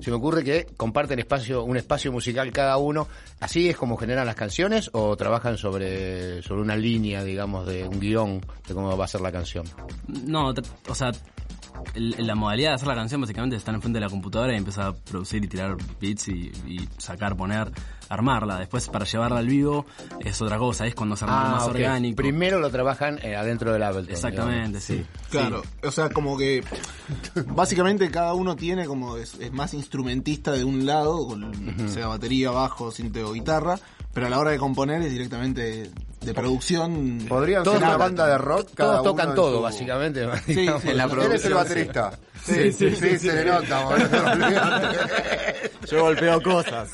Se 0.00 0.10
me 0.10 0.16
ocurre 0.16 0.44
que 0.44 0.66
comparten 0.76 1.18
espacio, 1.18 1.64
un 1.64 1.76
espacio 1.76 2.12
musical 2.12 2.50
cada 2.52 2.76
uno. 2.76 3.08
¿Así 3.40 3.68
es 3.68 3.76
como 3.76 3.96
generan 3.96 4.26
las 4.26 4.34
canciones 4.34 4.90
o 4.92 5.16
trabajan 5.16 5.58
sobre, 5.58 6.42
sobre 6.42 6.62
una 6.62 6.76
línea, 6.76 7.22
digamos, 7.22 7.66
de 7.66 7.86
un 7.86 8.00
guion 8.00 8.40
de 8.66 8.74
cómo 8.74 8.96
va 8.96 9.04
a 9.04 9.08
ser 9.08 9.20
la 9.20 9.32
canción? 9.32 9.66
No, 10.08 10.54
o 10.88 10.94
sea, 10.94 11.12
la 11.94 12.34
modalidad 12.34 12.70
de 12.70 12.74
hacer 12.76 12.88
la 12.88 12.94
canción 12.94 13.20
básicamente 13.20 13.56
es 13.56 13.60
estar 13.60 13.74
enfrente 13.74 13.98
de 13.98 14.04
la 14.04 14.10
computadora 14.10 14.52
y 14.52 14.56
empezar 14.56 14.86
a 14.88 14.92
producir 14.94 15.44
y 15.44 15.48
tirar 15.48 15.76
beats 16.00 16.28
y, 16.28 16.50
y 16.66 16.88
sacar, 16.98 17.36
poner, 17.36 17.70
armarla. 18.08 18.58
Después 18.58 18.88
para 18.88 19.04
llevarla 19.04 19.38
al 19.38 19.46
vivo 19.46 19.86
es 20.20 20.40
otra 20.42 20.58
cosa, 20.58 20.86
es 20.86 20.94
cuando 20.94 21.16
se 21.16 21.24
arma 21.24 21.50
más 21.50 21.62
Ah, 21.62 21.66
ok. 21.66 21.70
orgánico. 21.74 22.16
Primero 22.16 22.58
lo 22.60 22.70
trabajan 22.70 23.18
eh, 23.22 23.36
adentro 23.36 23.72
del 23.72 23.82
Ableton. 23.82 24.10
Exactamente, 24.12 24.80
sí. 24.80 25.04
Claro, 25.30 25.62
o 25.82 25.90
sea, 25.90 26.10
como 26.10 26.36
que 26.36 26.62
básicamente 27.46 28.10
cada 28.10 28.34
uno 28.34 28.56
tiene 28.56 28.86
como 28.86 29.16
es, 29.16 29.34
es 29.40 29.52
más 29.52 29.74
instrumentista 29.74 30.52
de 30.52 30.64
un 30.64 30.86
lado, 30.86 31.26
con, 31.26 31.88
sea 31.88 32.06
batería, 32.08 32.50
bajo, 32.50 32.90
cinto 32.90 33.28
o 33.28 33.32
guitarra, 33.32 33.78
pero 34.12 34.26
a 34.26 34.30
la 34.30 34.38
hora 34.38 34.50
de 34.50 34.58
componer 34.58 35.02
es 35.02 35.10
directamente 35.12 35.90
de 36.24 36.34
producción. 36.34 37.24
¿podrían 37.28 37.64
ser 37.64 37.76
una 37.76 37.96
banda 37.96 38.26
de 38.26 38.38
rock? 38.38 38.70
cada 38.74 38.92
Todos 38.98 39.04
tocan 39.04 39.34
todo, 39.34 39.56
su- 39.56 39.62
básicamente. 39.62 40.26
Sí, 40.46 40.54
digamos. 40.54 40.82
sí, 40.82 40.88
en 40.90 40.96
la 40.96 41.04
Él 41.04 41.10
es 41.10 41.12
el 41.12 41.18
producción, 41.18 41.54
baterista. 41.54 42.18
Sí, 42.44 42.72
sí, 42.72 42.94
sí, 42.96 43.18
se 43.18 43.32
le 43.32 43.44
nota. 43.46 43.88
Yo 45.90 46.02
golpeo 46.02 46.42
cosas. 46.42 46.90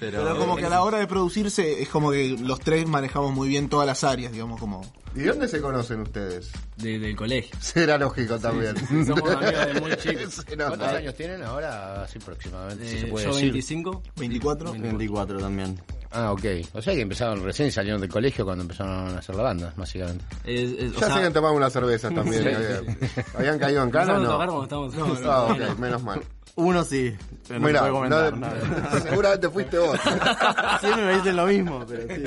Pero, 0.00 0.22
Pero 0.24 0.38
como 0.38 0.56
que 0.56 0.66
a 0.66 0.70
la 0.70 0.82
hora 0.82 0.98
de 0.98 1.06
producirse 1.06 1.82
es 1.82 1.88
como 1.88 2.10
que 2.10 2.36
los 2.40 2.60
tres 2.60 2.86
manejamos 2.86 3.32
muy 3.32 3.48
bien 3.48 3.68
todas 3.68 3.86
las 3.86 4.04
áreas, 4.04 4.32
digamos, 4.32 4.60
como... 4.60 4.82
¿Y 5.14 5.20
dónde 5.22 5.46
se 5.48 5.60
conocen 5.60 6.00
ustedes? 6.00 6.50
De- 6.76 6.98
del 6.98 7.14
colegio. 7.14 7.56
Será 7.60 7.96
lógico 7.98 8.38
también. 8.38 8.74
Somos 9.06 9.30
amigos 9.30 9.66
de 9.74 9.80
muy 9.80 9.96
chicos. 9.96 10.44
¿Cuántos 10.56 10.88
años 10.88 11.14
tienen 11.14 11.42
ahora? 11.44 12.02
Así 12.02 12.18
aproximadamente, 12.18 12.88
si 12.88 12.96
Eh, 12.96 13.00
se 13.02 13.06
puede 13.06 13.24
yo 13.26 13.30
decir. 13.32 13.44
25. 13.52 14.02
24. 14.16 14.72
24 14.72 15.38
también. 15.38 15.80
Ah, 16.14 16.32
ok. 16.32 16.44
O 16.74 16.80
sea 16.80 16.94
que 16.94 17.00
empezaron 17.00 17.42
recién 17.44 17.68
y 17.68 17.70
salieron 17.72 18.00
del 18.00 18.08
colegio 18.10 18.44
cuando 18.44 18.62
empezaron 18.62 19.14
a 19.16 19.18
hacer 19.18 19.34
la 19.34 19.42
banda, 19.42 19.72
básicamente. 19.76 20.24
Es- 20.44 20.70
es- 20.72 20.90
o 20.92 20.94
Ya 20.94 20.98
sea, 21.00 21.08
se 21.08 21.14
habían 21.14 21.32
tomado 21.32 21.54
unas 21.54 21.72
cervezas 21.72 22.14
también. 22.14 22.42
Sí, 22.42 22.48
habían, 22.48 22.98
habían 23.36 23.58
caído 23.58 23.82
en 23.82 23.90
cana, 23.90 24.14
empezamos 24.14 24.28
a 24.28 24.32
tocar 24.32 24.46
¿no? 24.46 24.52
cuando 24.68 24.86
estábamos- 24.92 25.20
Ah, 25.26 25.44
ok, 25.72 25.78
menos 25.78 26.02
mal. 26.04 26.20
Uno 26.56 26.84
sí, 26.84 27.12
pero 27.48 27.58
no 27.58 27.66
Mira, 27.66 27.80
puedo 27.80 27.94
comentar 27.94 28.32
no- 28.32 28.38
nada. 28.46 29.00
seguramente 29.02 29.48
fuiste 29.50 29.76
vos. 29.76 29.98
Siempre 30.80 31.04
me 31.04 31.14
dicen 31.16 31.36
lo 31.36 31.46
mismo, 31.46 31.84
pero 31.88 32.14
sí. 32.14 32.24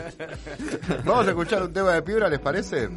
Vamos 1.06 1.26
a 1.28 1.30
escuchar 1.30 1.64
un 1.64 1.72
tema 1.72 1.94
de 1.94 2.02
Piura, 2.02 2.28
¿les 2.28 2.40
parece? 2.40 2.90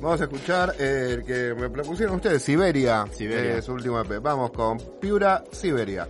Vamos 0.00 0.20
a 0.20 0.24
escuchar 0.24 0.74
eh, 0.78 1.14
el 1.18 1.24
que 1.24 1.54
me 1.58 1.70
propusieron 1.70 2.16
ustedes, 2.16 2.42
Siberia, 2.42 3.06
Siberia. 3.10 3.56
eh, 3.56 3.62
su 3.62 3.72
último 3.72 4.00
EP. 4.00 4.18
Vamos 4.20 4.50
con 4.50 4.78
Piura, 5.00 5.42
Siberia. 5.50 6.06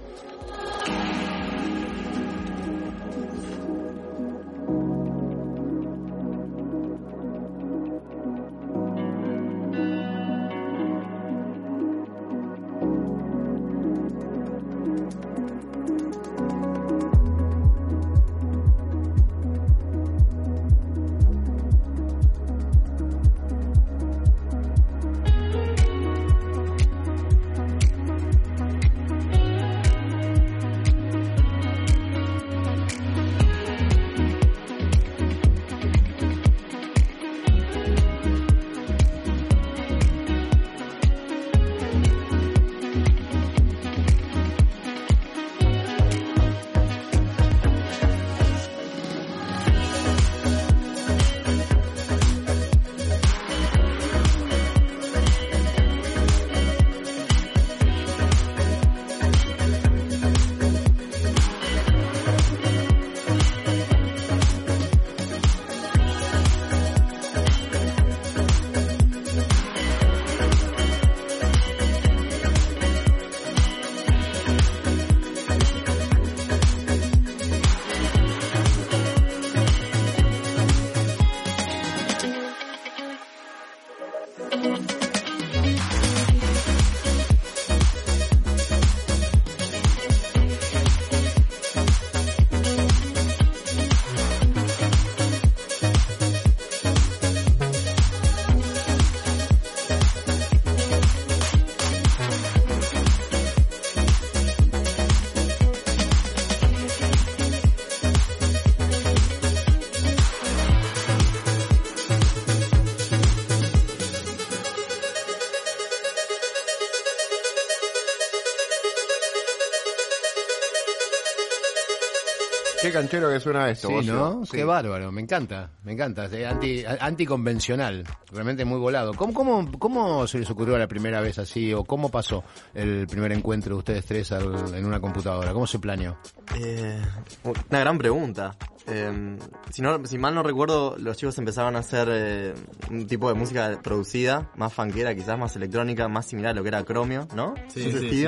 Canchero 123.10 123.30
que 123.32 123.40
suena 123.40 123.68
esto, 123.70 123.88
Sí, 123.88 123.94
vos, 123.94 124.06
¿no? 124.06 124.44
Sí. 124.46 124.52
Qué 124.56 124.64
bárbaro, 124.64 125.10
me 125.10 125.20
encanta, 125.20 125.70
me 125.84 125.92
encanta. 125.92 126.26
Es 126.26 126.46
Anti, 126.46 126.84
anticonvencional, 126.84 128.04
realmente 128.30 128.64
muy 128.64 128.78
volado. 128.78 129.14
¿Cómo, 129.14 129.34
cómo, 129.34 129.70
¿Cómo 129.78 130.26
se 130.26 130.38
les 130.38 130.48
ocurrió 130.50 130.78
la 130.78 130.86
primera 130.86 131.20
vez 131.20 131.38
así? 131.38 131.72
¿O 131.74 131.84
cómo 131.84 132.08
pasó 132.10 132.44
el 132.74 133.06
primer 133.06 133.32
encuentro 133.32 133.74
de 133.74 133.78
ustedes 133.78 134.06
tres 134.06 134.32
al- 134.32 134.74
en 134.74 134.84
una 134.86 135.00
computadora? 135.00 135.52
¿Cómo 135.52 135.66
se 135.66 135.78
planeó? 135.78 136.16
Eh, 136.56 137.00
una 137.44 137.80
gran 137.80 137.98
pregunta. 137.98 138.56
Eh, 138.86 139.36
si, 139.70 139.82
no, 139.82 140.04
si 140.06 140.16
mal 140.18 140.34
no 140.34 140.42
recuerdo, 140.42 140.96
los 140.98 141.16
chicos 141.16 141.36
empezaron 141.38 141.76
a 141.76 141.80
hacer 141.80 142.08
eh, 142.10 142.54
un 142.90 143.06
tipo 143.06 143.28
de 143.28 143.34
música 143.34 143.78
producida, 143.82 144.50
más 144.56 144.72
funkera, 144.72 145.14
quizás 145.14 145.38
más 145.38 145.54
electrónica, 145.56 146.08
más 146.08 146.26
similar 146.26 146.52
a 146.52 146.54
lo 146.54 146.62
que 146.62 146.68
era 146.68 146.84
Chromio, 146.84 147.28
¿no? 147.34 147.54
Sí, 147.68 147.90
sí, 147.92 148.08
sí. 148.10 148.26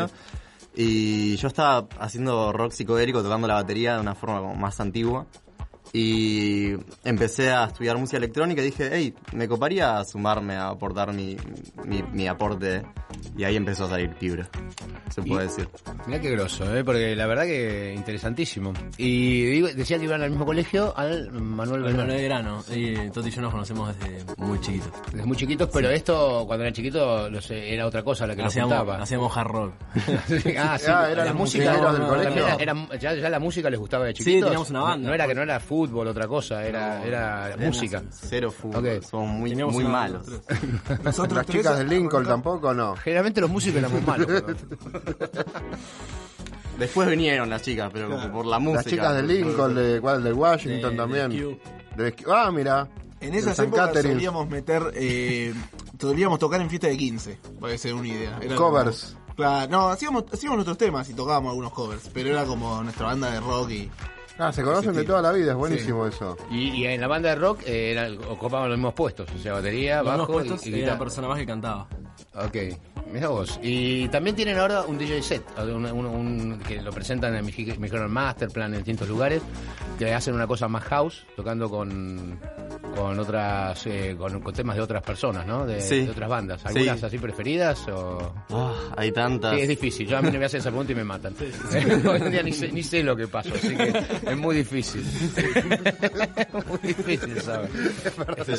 Y 0.74 1.36
yo 1.36 1.48
estaba 1.48 1.86
haciendo 1.98 2.52
rock 2.52 2.72
psicodélico, 2.72 3.22
tocando 3.22 3.46
la 3.46 3.54
batería 3.54 3.94
de 3.94 4.00
una 4.00 4.14
forma 4.14 4.40
como 4.40 4.54
más 4.54 4.80
antigua. 4.80 5.26
Y 5.95 6.72
empecé 7.05 7.51
a 7.53 7.64
estudiar 7.66 7.99
música 7.99 8.16
electrónica 8.16 8.62
y 8.62 8.66
dije, 8.66 8.88
hey, 8.93 9.14
me 9.34 9.47
coparía 9.47 10.03
sumarme 10.05 10.55
a 10.57 10.68
aportar 10.68 11.12
mi, 11.12 11.36
mi, 11.84 12.03
mi 12.12 12.26
aporte. 12.28 12.82
Y 13.36 13.45
ahí 13.45 13.57
empezó 13.57 13.84
a 13.84 13.90
salir 13.90 14.14
Fibra, 14.18 14.49
se 15.11 15.22
puede 15.22 15.45
Y- 15.45 15.49
decir. 15.49 15.68
Mirá 16.07 16.20
qué 16.20 16.30
grosso, 16.30 16.74
¿eh? 16.76 16.82
porque 16.82 17.14
la 17.14 17.26
verdad 17.26 17.45
que 17.45 17.93
interesantísimo. 17.95 18.72
Y 18.97 19.45
digo, 19.45 19.68
decía 19.68 19.99
que 19.99 20.05
iban 20.05 20.22
al 20.22 20.30
mismo 20.30 20.47
colegio 20.47 20.95
al 20.97 21.30
Manuel 21.30 21.80
El 21.80 21.84
Bernal. 21.84 22.07
Manuel 22.07 22.24
Grano. 22.24 22.64
Y 22.74 23.11
Toti 23.11 23.28
y 23.28 23.30
yo 23.32 23.43
nos 23.43 23.53
conocemos 23.53 23.95
desde 23.99 24.24
muy 24.38 24.61
chiquitos. 24.61 24.90
Desde 25.12 25.26
muy 25.26 25.36
chiquitos, 25.36 25.68
pero 25.72 25.90
esto, 25.90 26.45
cuando 26.47 26.64
eran 26.64 26.74
chiquitos, 26.74 27.30
no 27.30 27.40
sé, 27.43 27.72
era 27.74 27.86
otra 27.86 28.03
cosa 28.03 28.26
la 28.26 28.34
que 28.34 28.43
nos 28.43 28.53
Hacíamos, 28.53 28.78
juntaba. 28.78 29.03
hacíamos 29.03 29.36
hard 29.36 29.49
rock. 29.51 29.74
ah, 30.59 30.78
sí, 30.78 30.86
Ah, 30.88 31.09
eran 31.11 31.26
la 31.26 31.32
música 31.34 31.72
del 31.72 31.82
no, 32.01 32.09
colegio. 32.09 32.47
era- 32.49 32.55
era- 32.57 32.99
ya, 32.99 33.14
ya 33.14 33.28
la 33.28 33.38
música 33.38 33.68
les 33.70 33.78
gustaba 33.78 34.07
de 34.07 34.12
Sí, 34.14 34.24
chiquitos. 34.24 34.45
teníamos 34.49 34.70
una 34.70 34.80
banda. 34.80 35.09
No 35.09 35.14
era 35.14 35.26
que 35.26 35.34
no 35.34 35.43
era 35.43 35.61
fútbol, 35.61 35.81
otra 35.90 36.28
cosa, 36.28 36.64
era, 36.64 37.02
era 37.04 37.56
música. 37.58 38.02
Cero 38.10 38.50
fútbol, 38.50 38.86
Ok. 38.98 39.02
somos 39.02 39.28
muy, 39.28 39.54
muy 39.56 39.84
malos. 39.84 40.26
Nosotros 41.04 41.36
Las 41.38 41.46
chicas 41.46 41.78
de 41.78 41.84
Lincoln 41.84 42.24
tampoco, 42.24 42.72
no. 42.74 42.94
Generalmente 42.96 43.40
los 43.40 43.50
músicos 43.50 43.78
éramos 43.78 44.02
malos. 44.06 44.26
pero- 44.26 45.44
Después 46.78 47.08
vinieron 47.08 47.50
las 47.50 47.62
chicas, 47.62 47.90
pero 47.92 48.08
como 48.10 48.32
por 48.32 48.46
la 48.46 48.58
música. 48.58 48.82
Las 48.82 48.86
chicas 48.86 49.14
de 49.16 49.22
Lincoln, 49.22 49.74
de, 49.74 50.00
¿cuál? 50.00 50.22
de 50.24 50.32
Washington 50.32 50.90
De- 50.92 50.96
también. 50.96 51.30
de 51.96 52.14
ah, 52.32 52.50
mira. 52.52 52.88
En 53.20 53.34
esas 53.34 53.56
épocas 53.60 53.88
Catherine. 53.88 54.14
solíamos 54.14 54.48
meter, 54.48 54.82
eh, 54.96 55.54
solíamos 56.00 56.40
tocar 56.40 56.60
en 56.60 56.68
fiesta 56.68 56.88
de 56.88 56.96
15, 56.96 57.38
para 57.60 57.72
que 57.74 57.78
se 57.78 57.92
una 57.92 58.08
idea. 58.08 58.38
Era 58.42 58.56
Covers. 58.56 59.16
como- 59.24 59.34
claro, 59.36 59.70
no, 59.70 59.88
hacíamos, 59.90 60.24
hacíamos 60.32 60.56
nuestros 60.56 60.76
temas 60.76 61.08
y 61.08 61.14
tocábamos 61.14 61.50
algunos 61.50 61.72
covers, 61.72 62.10
pero 62.12 62.30
era 62.30 62.44
como 62.44 62.82
nuestra 62.82 63.06
banda 63.06 63.30
de 63.30 63.38
rock 63.38 63.70
y... 63.70 63.90
Ah, 64.38 64.52
se 64.52 64.62
conocen 64.62 64.94
de 64.94 65.04
toda 65.04 65.20
la 65.22 65.30
vida, 65.32 65.52
es 65.52 65.56
buenísimo 65.56 66.06
eso. 66.06 66.36
Y, 66.50 66.70
y 66.70 66.86
en 66.86 67.00
la 67.00 67.06
banda 67.06 67.28
de 67.30 67.34
rock 67.36 67.60
eh, 67.66 67.92
era- 67.92 68.08
ocupaban 68.30 68.68
los 68.68 68.78
mismos 68.78 68.94
puestos, 68.94 69.28
o 69.34 69.38
sea, 69.38 69.52
batería, 69.52 69.98
Los 70.02 70.06
bajo 70.06 70.22
y, 70.30 70.32
puestos 70.34 70.66
y 70.66 70.72
guitarra. 70.72 70.98
persona 70.98 71.28
más 71.28 71.38
que 71.38 71.46
cantaba. 71.46 71.86
Ok, 72.34 72.56
mira 73.11 73.28
vos. 73.28 73.59
Y 73.62 74.09
también 74.09 74.36
tienen 74.36 74.59
ahora 74.59 74.82
un 74.82 74.98
DJ 74.98 75.22
set, 75.22 75.42
un, 75.59 75.86
un- 75.86 76.07
un- 76.07 76.59
que 76.61 76.80
lo 76.82 76.90
presentan 76.92 77.34
en 77.34 77.44
mi 77.44 77.53
Micron 77.78 78.11
Masterplan 78.11 78.72
en 78.72 78.78
distintos 78.80 79.09
lugares, 79.09 79.42
que 79.98 80.12
hacen 80.12 80.34
una 80.34 80.46
cosa 80.46 80.68
más 80.68 80.84
house, 80.84 81.24
tocando 81.36 81.68
con 81.70 82.38
con 82.94 83.18
otras 83.18 83.86
eh, 83.86 84.14
con, 84.18 84.40
con 84.42 84.53
temas 84.53 84.76
de 84.76 84.82
otras 84.82 85.03
personas, 85.03 85.46
¿no? 85.46 85.64
De, 85.64 85.80
Sí. 85.80 86.05
de 86.05 86.11
otras 86.11 86.28
bandas. 86.28 86.66
¿Algunas 86.66 87.00
Sí. 87.00 87.07
así 87.07 87.18
preferidas 87.18 87.88
o...? 87.88 88.34
Ah, 88.50 88.74
hay 88.98 89.11
tantas. 89.12 89.55
Sí, 89.55 89.61
es 89.62 89.68
difícil. 89.68 90.07
Yo 90.07 90.18
a 90.18 90.22
mí 90.22 90.30
me 90.36 90.44
hacen 90.44 90.61
esa 90.61 90.68
pregunta 90.68 90.92
y 90.92 90.96
me 90.96 91.05
matan. 91.05 91.34
Hoy 92.07 92.20
en 92.20 92.30
día 92.30 92.42
ni 92.42 92.53
sé, 92.53 92.70
ni 92.70 92.82
sé 92.82 93.03
lo 93.03 93.16
que 93.16 93.26
pasó, 93.28 93.48
así 93.55 93.74
que 93.74 93.94
es 94.30 94.36
muy 94.36 94.57
difícil. 94.57 95.03
muy 96.68 96.78
difícil, 96.82 97.40
¿sabes? 97.40 97.70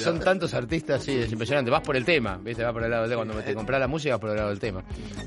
Son 0.02 0.20
tantos 0.20 0.54
artistas, 0.56 1.04
sí, 1.04 1.12
es 1.16 1.32
impresionante. 1.32 1.70
Vas 1.70 1.82
por 1.82 1.96
el 1.96 2.04
tema, 2.06 2.40
¿viste? 2.44 2.64
Vas 2.64 2.74
por 2.74 2.84
el 2.84 2.90
lado 2.92 3.08
tema. 3.08 3.24
Cuando 3.24 3.36
te 3.44 3.54
compras 3.54 3.80
la 3.80 3.88
música, 3.88 4.16
vas 4.18 4.22
el 4.38 4.60
tema. 4.60 4.84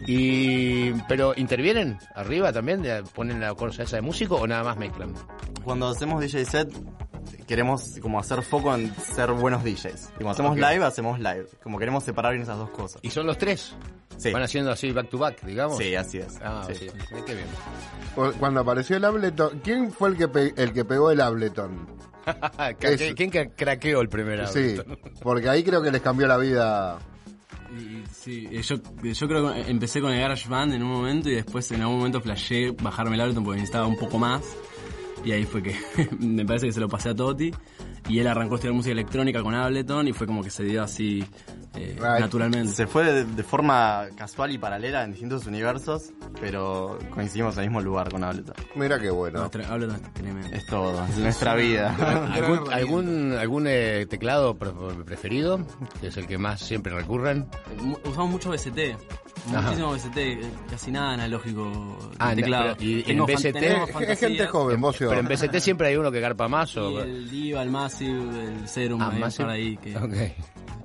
Y, 0.07 0.93
pero, 1.09 1.33
¿intervienen 1.37 1.99
arriba 2.15 2.53
también? 2.53 2.83
¿Ponen 3.15 3.41
la 3.41 3.55
cosa 3.55 3.83
esa 3.83 3.97
de 3.97 4.03
músico 4.03 4.37
o 4.37 4.47
nada 4.47 4.63
más 4.65 4.77
mezclan? 4.77 5.15
Cuando 5.65 5.89
hacemos 5.89 6.21
DJ 6.21 6.45
set, 6.45 6.73
queremos 7.47 7.99
como 8.01 8.19
hacer 8.21 8.43
foco 8.43 8.75
en 8.75 8.95
ser 8.97 9.33
buenos 9.33 9.65
DJs. 9.65 10.11
Y 10.15 10.23
cuando 10.25 10.31
hacemos 10.31 10.57
live, 10.57 10.85
hacemos 10.85 11.19
live. 11.19 11.47
Como 11.63 11.79
queremos 11.79 12.05
separar 12.05 12.33
bien 12.33 12.43
esas 12.43 12.59
dos 12.59 12.71
cosas. 12.71 13.01
¿Y 13.03 13.11
son 13.11 13.27
los 13.27 13.37
tres? 13.39 13.75
Sí. 14.17 14.33
¿Van 14.33 14.43
haciendo 14.43 14.71
así 14.71 14.93
back 14.93 15.11
to 15.11 15.19
back, 15.19 15.43
digamos? 15.45 15.77
Sí, 15.77 15.95
así 15.95 16.19
es. 16.19 16.39
Ah, 16.43 16.65
Sí. 16.69 16.75
sí. 16.75 16.87
Qué 17.27 17.35
bien. 17.35 17.47
Cu- 18.15 18.33
Cuando 18.39 18.61
apareció 18.61 18.97
el 18.97 19.05
Ableton, 19.05 19.61
¿quién 19.63 19.93
fue 19.93 20.09
el 20.11 20.17
que, 20.17 20.29
pe- 20.29 20.55
el 20.57 20.73
que 20.73 20.85
pegó 20.85 21.11
el 21.11 21.21
Ableton? 21.21 21.87
¿Quién, 22.81 23.15
quién 23.15 23.31
que 23.31 23.51
craqueó 23.51 24.01
el 24.01 24.09
primer 24.09 24.47
Sí, 24.49 24.77
Ableton? 24.79 24.99
porque 25.23 25.49
ahí 25.49 25.63
creo 25.63 25.83
que 25.83 25.91
les 25.91 26.01
cambió 26.01 26.27
la 26.27 26.39
vida. 26.39 26.99
Sí, 28.13 28.49
eh, 28.51 28.63
yo, 28.63 28.77
yo 29.03 29.29
creo 29.29 29.53
que 29.53 29.71
empecé 29.71 30.01
con 30.01 30.13
el 30.13 30.21
GarageBand 30.21 30.75
en 30.75 30.83
un 30.83 30.91
momento 30.91 31.29
y 31.29 31.35
después 31.35 31.71
en 31.73 31.83
algún 31.83 31.99
momento 31.99 32.21
flashé 32.21 32.71
bajarme 32.71 33.15
el 33.15 33.21
Ableton 33.21 33.45
porque 33.45 33.61
necesitaba 33.61 33.87
un 33.87 33.97
poco 33.97 34.19
más. 34.19 34.43
Y 35.27 35.33
ahí 35.33 35.45
fue 35.45 35.63
que 35.63 35.77
me 36.21 36.47
parece 36.47 36.67
que 36.67 36.73
se 36.73 36.81
lo 36.81 36.89
pasé 36.89 37.11
a 37.11 37.15
Toti. 37.15 37.53
Y 38.09 38.21
él 38.21 38.29
arrancó 38.29 38.55
a 38.55 38.57
estudiar 38.59 38.75
música 38.75 38.93
electrónica 38.93 39.43
con 39.43 39.53
Ableton 39.55 40.07
y 40.07 40.13
fue 40.13 40.29
como 40.29 40.41
que 40.45 40.51
se 40.51 40.63
dio 40.63 40.81
así 40.85 41.25
eh, 41.75 41.97
Right. 41.99 42.21
naturalmente. 42.21 42.73
Se 42.73 42.87
fue 42.87 43.03
de, 43.05 43.25
de 43.25 43.43
forma 43.43 44.05
casual 44.17 44.53
y 44.53 44.59
paralela 44.59 45.03
en 45.03 45.11
distintos 45.11 45.45
universos, 45.49 46.13
pero 46.41 46.97
coincidimos 47.13 47.57
en 47.57 47.65
el 47.65 47.69
mismo 47.71 47.81
lugar 47.81 48.09
con 48.13 48.23
Ableton. 48.23 48.55
Mira 48.77 49.01
qué 49.01 49.11
bueno. 49.11 49.41
Nuestra- 49.41 49.69
Ableton 49.69 49.97
es 49.97 50.15
tremendo. 50.15 50.57
Es 50.57 50.67
todo, 50.67 51.05
es 51.05 51.19
nuestra 51.19 51.57
vida. 51.57 51.97
¿Algún, 52.33 52.73
algún, 52.73 53.33
algún 53.33 53.67
eh, 53.67 54.07
teclado 54.09 54.55
pre- 54.57 54.71
preferido? 55.05 55.67
Que 56.01 56.07
es 56.07 56.17
el 56.17 56.29
que 56.29 56.39
más 56.39 56.61
siempre 56.61 56.95
recurren. 56.95 57.49
Mu- 57.83 57.99
Usamos 58.05 58.31
mucho 58.31 58.51
BST. 58.53 58.79
Muchísimo 59.47 59.93
BST, 59.93 60.17
eh, 60.19 60.41
casi 60.71 60.91
nada 60.91 61.13
analógico 61.15 61.99
Ah, 62.19 62.35
teclado. 62.35 62.77
pero- 62.77 62.91
y- 62.91 63.05
y 63.07 63.11
en 63.13 63.27
tenemos 63.53 63.91
Es, 64.03 64.19
gente 64.21 64.47
joven, 64.47 64.81
vos 64.81 64.97
Pero 64.99 65.13
en 65.21 65.27
BST 65.29 65.61
siempre 65.61 65.89
hay 65.89 65.97
uno 65.97 66.11
que 66.11 66.21
garpa 66.21 66.49
más 66.49 66.77
o... 66.77 66.91
Y 66.91 66.97
el 66.97 67.31
Diva, 67.31 67.63
el 67.63 67.71
Massive, 67.71 68.45
el 68.45 68.69
Serum, 68.69 69.01
Ah, 69.03 69.11
Massive. 69.19 69.45
par 69.45 69.55
ahí 69.55 69.77
que... 69.77 69.97
Ok. 69.97 70.15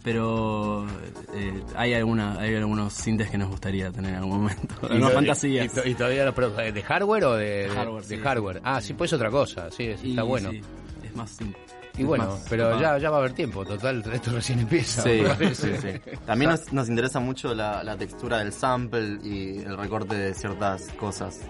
Pero 0.04 0.88
eh, 1.36 1.64
hay 1.76 1.94
alguna, 1.94 2.40
hay 2.40 2.56
algunos 2.56 2.92
sintes 2.92 3.30
que 3.30 3.38
nos 3.38 3.50
gustaría 3.50 3.92
tener 3.92 4.12
en 4.14 4.18
algún 4.18 4.42
momento. 4.42 4.74
Algunas 4.90 5.14
fantasías. 5.14 5.72
Y, 5.86 5.90
y 5.90 5.94
todavía 5.94 6.26
no, 6.26 6.34
pero, 6.34 6.50
¿De 6.52 6.82
hardware 6.82 7.24
o 7.26 7.36
de, 7.36 7.46
de- 7.46 7.70
Hardware, 7.70 8.04
de 8.06 8.16
sí. 8.18 8.22
hardware? 8.24 8.62
Ah, 8.64 8.82
sí, 8.82 8.94
pues 8.94 9.14
otra 9.14 9.30
cosa. 9.30 9.70
Sí, 9.70 9.84
es- 9.86 10.04
está 10.04 10.24
bueno. 10.24 10.50
sí, 10.50 10.62
es 11.04 11.16
más 11.16 11.30
sin- 11.30 11.56
Y 11.98 12.04
bueno, 12.04 12.28
más 12.28 12.46
pero 12.50 12.80
ya, 12.80 12.98
ya 12.98 13.10
va 13.10 13.18
a 13.18 13.20
haber 13.20 13.34
tiempo. 13.34 13.66
Total, 13.66 14.04
esto 14.14 14.32
recién 14.32 14.60
empieza. 14.60 15.02
Sí, 15.04 15.24
sí, 15.54 15.72
sí. 15.82 16.16
También 16.26 16.52
nos, 16.52 16.72
nos 16.72 16.90
interesa 16.90 17.20
mucho 17.20 17.54
la, 17.54 17.84
la 17.84 17.98
textura 17.98 18.40
del 18.40 18.54
sample 18.54 19.20
y 19.24 19.60
el 19.60 19.78
recorte 19.78 20.16
de 20.16 20.34
ciertas 20.34 20.84
cosas 20.98 21.42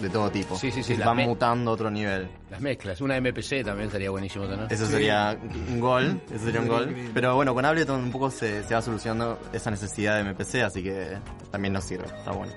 de 0.00 0.10
todo 0.10 0.30
tipo. 0.30 0.56
Sí, 0.56 0.70
sí, 0.70 0.82
sí, 0.82 0.94
van 0.94 1.16
mutando 1.18 1.70
a 1.70 1.74
otro 1.74 1.90
nivel. 1.90 2.28
Las 2.50 2.60
mezclas. 2.60 3.00
Una 3.00 3.20
MPC 3.20 3.64
también 3.64 3.86
estaría 3.86 4.10
buenísimo 4.10 4.46
tener. 4.46 4.70
Eso 4.72 4.86
sería 4.86 5.36
un 5.70 5.80
gol, 5.80 6.20
eso 6.30 6.44
sería 6.44 6.60
un 6.60 6.68
gol. 6.68 6.94
Pero 7.14 7.34
bueno, 7.34 7.54
con 7.54 7.64
Ableton 7.64 8.02
un 8.02 8.10
poco 8.10 8.30
se, 8.30 8.62
se 8.62 8.74
va 8.74 8.82
solucionando 8.82 9.38
esa 9.52 9.70
necesidad 9.70 10.16
de 10.22 10.32
MPC, 10.32 10.56
así 10.62 10.82
que 10.82 11.18
también 11.50 11.72
nos 11.72 11.84
sirve, 11.84 12.04
está 12.06 12.32
bueno. 12.32 12.52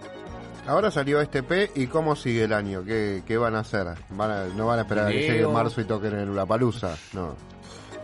Ahora 0.69 0.91
salió 0.91 1.19
este 1.19 1.41
P 1.43 1.71
y 1.75 1.87
cómo 1.87 2.15
sigue 2.15 2.43
el 2.43 2.53
año, 2.53 2.83
¿qué, 2.83 3.23
qué 3.25 3.37
van 3.37 3.55
a 3.55 3.59
hacer? 3.59 3.87
¿Van 4.11 4.31
a- 4.31 4.45
¿No 4.47 4.67
van 4.67 4.79
a 4.79 4.81
esperar 4.83 5.07
a 5.07 5.11
que 5.11 5.19
llegue 5.21 5.47
marzo 5.47 5.81
y 5.81 5.85
toquen 5.85 6.13
en 6.13 6.35
la 6.35 6.45
palusa? 6.45 6.95
No. 7.13 7.35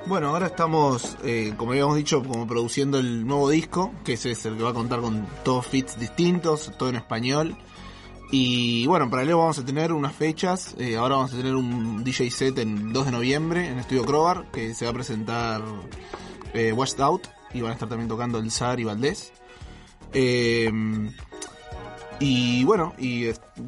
Bueno, 0.08 0.30
ahora 0.30 0.48
estamos, 0.48 1.18
eh, 1.24 1.54
como 1.58 1.72
habíamos 1.72 1.96
dicho, 1.96 2.24
como 2.24 2.46
produciendo 2.48 3.00
el 3.00 3.26
nuevo 3.26 3.50
disco, 3.50 3.92
que 4.04 4.14
ese 4.14 4.32
es 4.32 4.46
el 4.46 4.56
que 4.58 4.64
va 4.64 4.70
a 4.70 4.74
contar 4.74 5.00
con 5.02 5.26
todos 5.44 5.66
fits 5.68 6.00
distintos, 6.00 6.72
todo 6.78 6.90
en 6.90 6.96
español. 6.96 7.56
Y 8.32 8.86
bueno, 8.88 9.06
en 9.06 9.12
paralelo 9.12 9.38
vamos 9.40 9.60
a 9.60 9.66
tener 9.66 9.92
unas 9.94 10.14
fechas. 10.14 10.76
eh, 10.80 10.98
ahora 10.98 11.16
vamos 11.16 11.34
a 11.34 11.38
tener 11.38 11.56
un 11.56 12.04
DJ 12.04 12.30
set 12.32 12.58
en 12.60 12.92
2 12.94 13.06
de 13.06 13.12
noviembre 13.12 13.68
en 13.68 13.80
Estudio 13.80 14.04
Crobar, 14.06 14.50
que 14.52 14.74
se 14.74 14.86
va 14.86 14.92
a 14.92 14.94
presentar 14.96 15.62
eh, 16.54 16.72
Washed 16.74 17.00
Out. 17.02 17.28
Y 17.54 17.62
van 17.62 17.70
a 17.72 17.74
estar 17.74 17.88
también 17.90 18.08
tocando 18.10 18.38
el 18.40 18.50
Zar 18.52 18.80
y 18.80 18.84
Valdés. 18.84 19.32
Eh, 20.14 20.72
y 22.20 22.64
bueno, 22.64 22.94
y 22.98 23.26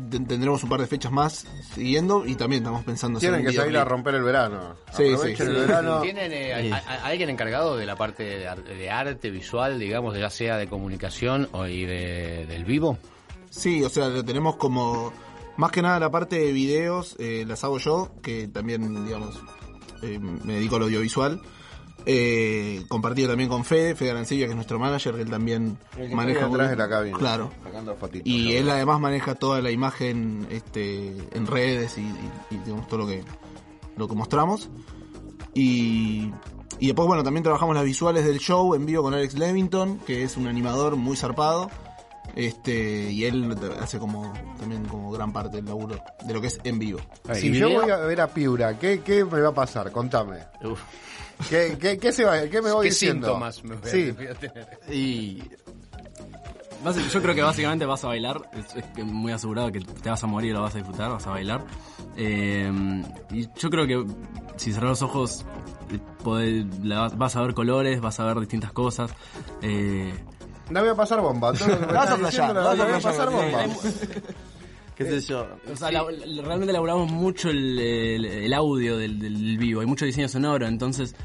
ten- 0.10 0.26
tendremos 0.26 0.64
un 0.64 0.69
par 0.69 0.80
de 0.82 0.88
fechas 0.88 1.11
más 1.11 1.45
siguiendo. 1.74 2.26
Y 2.26 2.36
también 2.36 2.64
estamos 2.64 2.84
pensando 2.84 3.19
Tienen 3.19 3.45
que 3.45 3.52
salir 3.53 3.78
a 3.78 3.86
romper 3.86 4.15
el 4.15 4.24
verano. 4.24 4.76
Sí, 4.95 5.03
sí. 5.22 5.36
el 5.44 5.49
verano. 5.56 6.02
¿Tienen 6.02 6.32
eh, 6.34 6.72
a- 6.74 6.76
a- 6.78 6.94
a 6.94 7.06
alguien 7.07 7.30
encargado 7.30 7.78
de 7.78 7.86
la 7.86 7.95
parte 7.95 8.24
de, 8.24 8.48
ar- 8.48 8.64
de 8.64 8.90
arte 8.90 9.30
visual, 9.30 9.80
digamos, 9.80 10.18
ya 10.18 10.30
sea 10.30 10.57
de 10.57 10.68
comunicación 10.68 11.49
o 11.52 11.68
y 11.68 11.86
de, 11.86 12.45
del 12.48 12.65
vivo? 12.65 12.98
Sí, 13.49 13.84
o 13.84 13.90
sea, 13.90 14.07
lo 14.10 14.24
tenemos 14.24 14.56
como. 14.57 15.11
Más 15.57 15.72
que 15.72 15.82
nada 15.82 15.99
la 15.99 16.11
parte 16.11 16.38
de 16.38 16.52
videos 16.52 17.15
eh, 17.18 17.44
las 17.48 17.64
hago 17.64 17.80
yo, 17.80 18.11
que 18.22 18.48
también, 18.48 19.06
digamos, 19.06 19.40
eh, 20.03 20.19
me 20.19 20.53
dedico 20.53 20.76
al 20.76 20.84
audiovisual. 20.84 21.41
Eh, 22.06 22.84
compartido 22.88 23.28
también 23.30 23.49
con 23.49 23.65
Fede, 23.65 23.95
Fede 23.95 24.11
Arancilla, 24.11 24.45
que 24.45 24.52
es 24.52 24.56
nuestro 24.56 24.80
manager, 24.80 25.15
que 25.15 25.22
él 25.24 25.30
también 25.30 25.78
El 25.98 26.10
que 26.10 26.15
maneja. 26.15 26.48
muy- 26.48 26.60
de 26.60 26.76
la 26.76 26.88
cabina. 26.90 27.18
Claro. 27.18 27.52
Y 28.24 28.53
él 28.56 28.69
además 28.69 28.99
maneja 29.02 29.36
toda 29.36 29.61
la 29.61 29.72
imagen 29.72 30.48
este, 30.49 31.07
en 31.34 31.48
redes 31.48 31.98
y, 31.98 32.02
y- 32.02 32.56
y, 32.56 32.57
digamos, 32.60 32.88
todo 32.88 32.99
lo 33.02 33.07
que, 33.07 33.24
lo 33.98 34.07
que 34.07 34.15
mostramos. 34.15 34.69
Y, 35.53 36.32
y 36.80 36.88
después, 36.88 37.07
bueno, 37.07 37.24
también 37.24 37.44
trabajamos 37.44 37.76
las 37.76 37.84
visuales 37.84 38.24
del 38.26 38.40
show 38.40 38.74
en 38.76 38.86
vivo 38.86 39.03
con 39.03 39.14
Alex 39.14 39.34
Levington, 39.34 39.99
que 40.06 40.24
es 40.24 40.38
un 40.38 40.48
animador 40.48 40.95
muy 40.95 41.18
zarpado. 41.18 41.69
Este, 42.36 43.10
y 43.11 43.26
él 43.26 43.57
hace 43.82 43.98
como 43.98 44.32
también 44.60 44.86
como 44.86 45.10
gran 45.11 45.34
parte 45.34 45.57
del 45.57 45.65
laburo 45.65 45.95
de 46.26 46.34
lo 46.34 46.40
que 46.40 46.48
es 46.48 46.60
en 46.64 46.78
vivo. 46.78 46.99
Ay, 47.28 47.41
Si 47.41 47.48
¿y 47.48 47.53
yo 47.53 47.69
voy 47.69 47.90
a 47.90 47.98
ver 47.98 48.22
a 48.22 48.28
Piura, 48.28 48.78
¿qué, 48.78 48.99
qué 49.02 49.26
me 49.26 49.41
va 49.41 49.49
a 49.49 49.53
pasar? 49.53 49.91
Contame. 49.91 50.38
Uf. 50.64 50.80
¿Qué, 51.49 51.77
qué, 51.80 51.97
qué 51.97 52.11
se 52.11 52.26
va, 52.26 52.41
qué 52.47 52.61
me 52.61 52.72
voy 52.72 52.85
¿Qué 52.85 52.89
diciendo? 52.89 53.27
síntomas 53.27 53.64
me 53.64 53.76
voy 53.76 53.88
a- 53.88 53.91
Sí. 53.91 54.11
voy 54.11 54.27
a 54.27 54.34
tener? 54.35 54.80
Y 54.89 55.43
Yo 57.14 57.22
creo 57.22 57.35
que 57.35 57.41
básicamente 57.41 57.85
vas 57.85 58.03
a 58.03 58.07
bailar, 58.07 58.49
es, 58.53 59.03
muy 59.05 59.31
asegurado 59.31 59.72
que 59.72 59.80
te 59.81 60.09
vas 60.09 60.23
a 60.23 60.27
morir, 60.27 60.53
lo 60.53 60.61
vas 60.61 60.73
a 60.76 60.77
disfrutar, 60.77 61.09
vas 61.11 61.26
a 61.27 61.31
bailar. 61.31 61.65
Eh, 62.15 62.72
y 63.31 63.47
yo 63.57 63.69
creo 63.69 63.85
que 63.88 64.05
si 64.57 64.72
cerras 64.73 64.89
los 64.89 65.01
ojos 65.01 65.45
eh, 65.91 65.99
podés- 66.23 66.65
la 66.84 67.09
vas- 67.09 67.35
a 67.35 67.41
ver 67.41 67.53
colores, 67.53 67.99
vas 68.01 68.19
a 68.19 68.26
ver 68.26 68.39
distintas 68.39 68.72
cosas. 68.73 69.11
Eh, 69.61 70.14
No 70.69 70.80
voy 70.81 70.89
a 70.89 70.95
pasar 70.95 71.22
bomba. 71.22 71.53
Todo 71.53 71.68
lo 71.69 71.80
que 71.80 71.85
me 71.88 71.93
Vas 71.93 72.09
a 72.11 72.15
estás 72.15 72.31
diciendo, 72.31 72.53
flashear, 72.53 72.55
no 72.55 72.64
vas 72.64 72.80
a 72.80 72.84
voy 72.84 72.93
a 72.93 72.99
pasar 72.99 73.30
bomba. 73.31 74.47
Qué 74.98 75.06
sé 75.06 75.22
yo. 75.22 75.48
o 75.72 75.76
sea, 75.76 75.91
la- 75.91 76.03
la- 76.11 76.41
realmente 76.44 76.72
elaboramos 76.72 77.11
mucho 77.11 77.49
el, 77.49 77.78
el- 77.80 78.26
el 78.26 78.53
audio 78.53 78.98
del, 78.98 79.19
del 79.19 79.57
vivo, 79.57 79.82
hay 79.82 79.88
mucho 79.88 80.06
diseño 80.06 80.28
sonoro, 80.28 80.68
entonces 80.68 81.15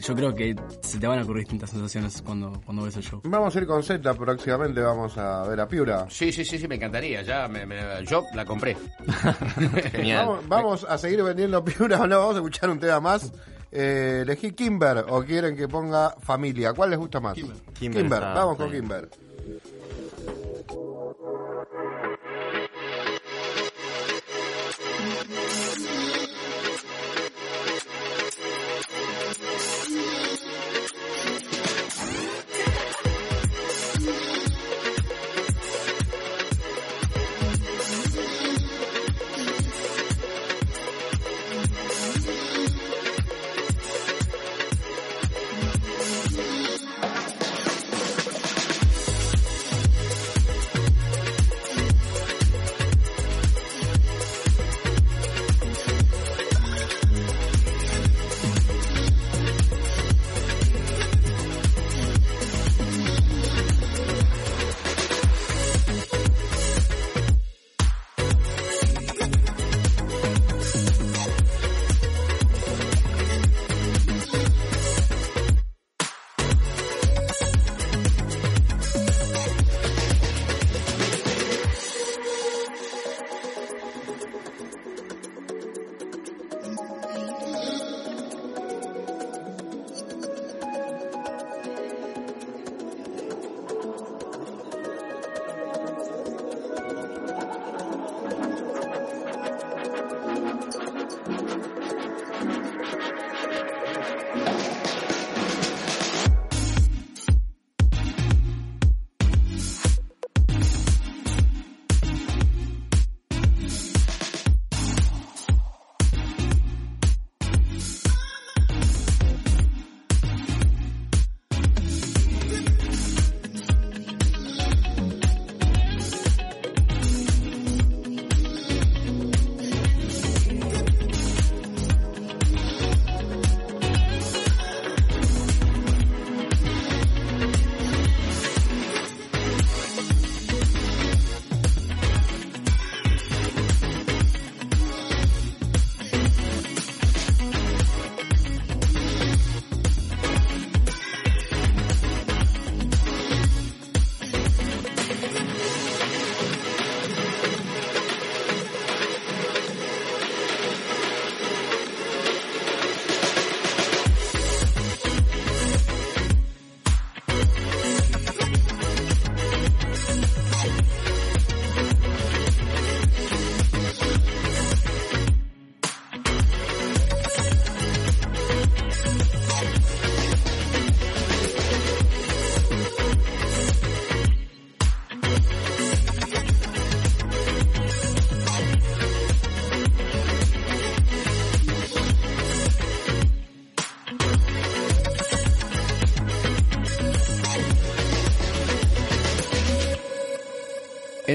yo 0.00 0.14
creo 0.14 0.34
que 0.34 0.54
se 0.82 0.98
te 0.98 1.06
van 1.06 1.18
a 1.20 1.22
ocurrir 1.22 1.44
distintas 1.44 1.70
sensaciones 1.70 2.20
cuando, 2.22 2.60
cuando 2.64 2.82
ves 2.84 2.96
el 2.96 3.02
show. 3.04 3.20
Vamos 3.24 3.54
a 3.54 3.58
ir 3.60 3.66
con 3.66 3.82
Z 3.82 4.14
próximamente, 4.14 4.80
vamos 4.80 5.16
a 5.16 5.46
ver 5.46 5.60
a 5.60 5.68
Piura. 5.68 6.06
Sí, 6.10 6.32
sí, 6.32 6.44
sí, 6.44 6.58
sí, 6.58 6.66
me 6.68 6.74
encantaría. 6.74 7.22
Ya 7.22 7.46
me- 7.48 7.64
me- 7.66 8.04
yo 8.04 8.24
la 8.34 8.44
compré. 8.44 8.76
Genial. 9.92 10.26
Vamos, 10.26 10.48
vamos 10.48 10.86
a 10.88 10.98
seguir 10.98 11.22
vendiendo 11.22 11.64
Piura 11.64 12.00
o 12.00 12.06
no, 12.08 12.18
vamos 12.18 12.34
a 12.34 12.38
escuchar 12.38 12.70
un 12.70 12.78
tema 12.80 13.00
más. 13.00 13.32
Eh, 13.72 14.20
elegí 14.22 14.52
Kimber 14.52 15.04
o 15.08 15.22
quieren 15.24 15.56
que 15.56 15.68
ponga 15.68 16.14
familia. 16.20 16.72
¿Cuál 16.72 16.90
les 16.90 16.98
gusta 16.98 17.20
más? 17.20 17.34
Kimber. 17.34 17.56
Kimber 17.78 18.02
está 18.04 18.32
vamos 18.34 18.56
con. 18.56 18.70
Kimber. 18.70 19.08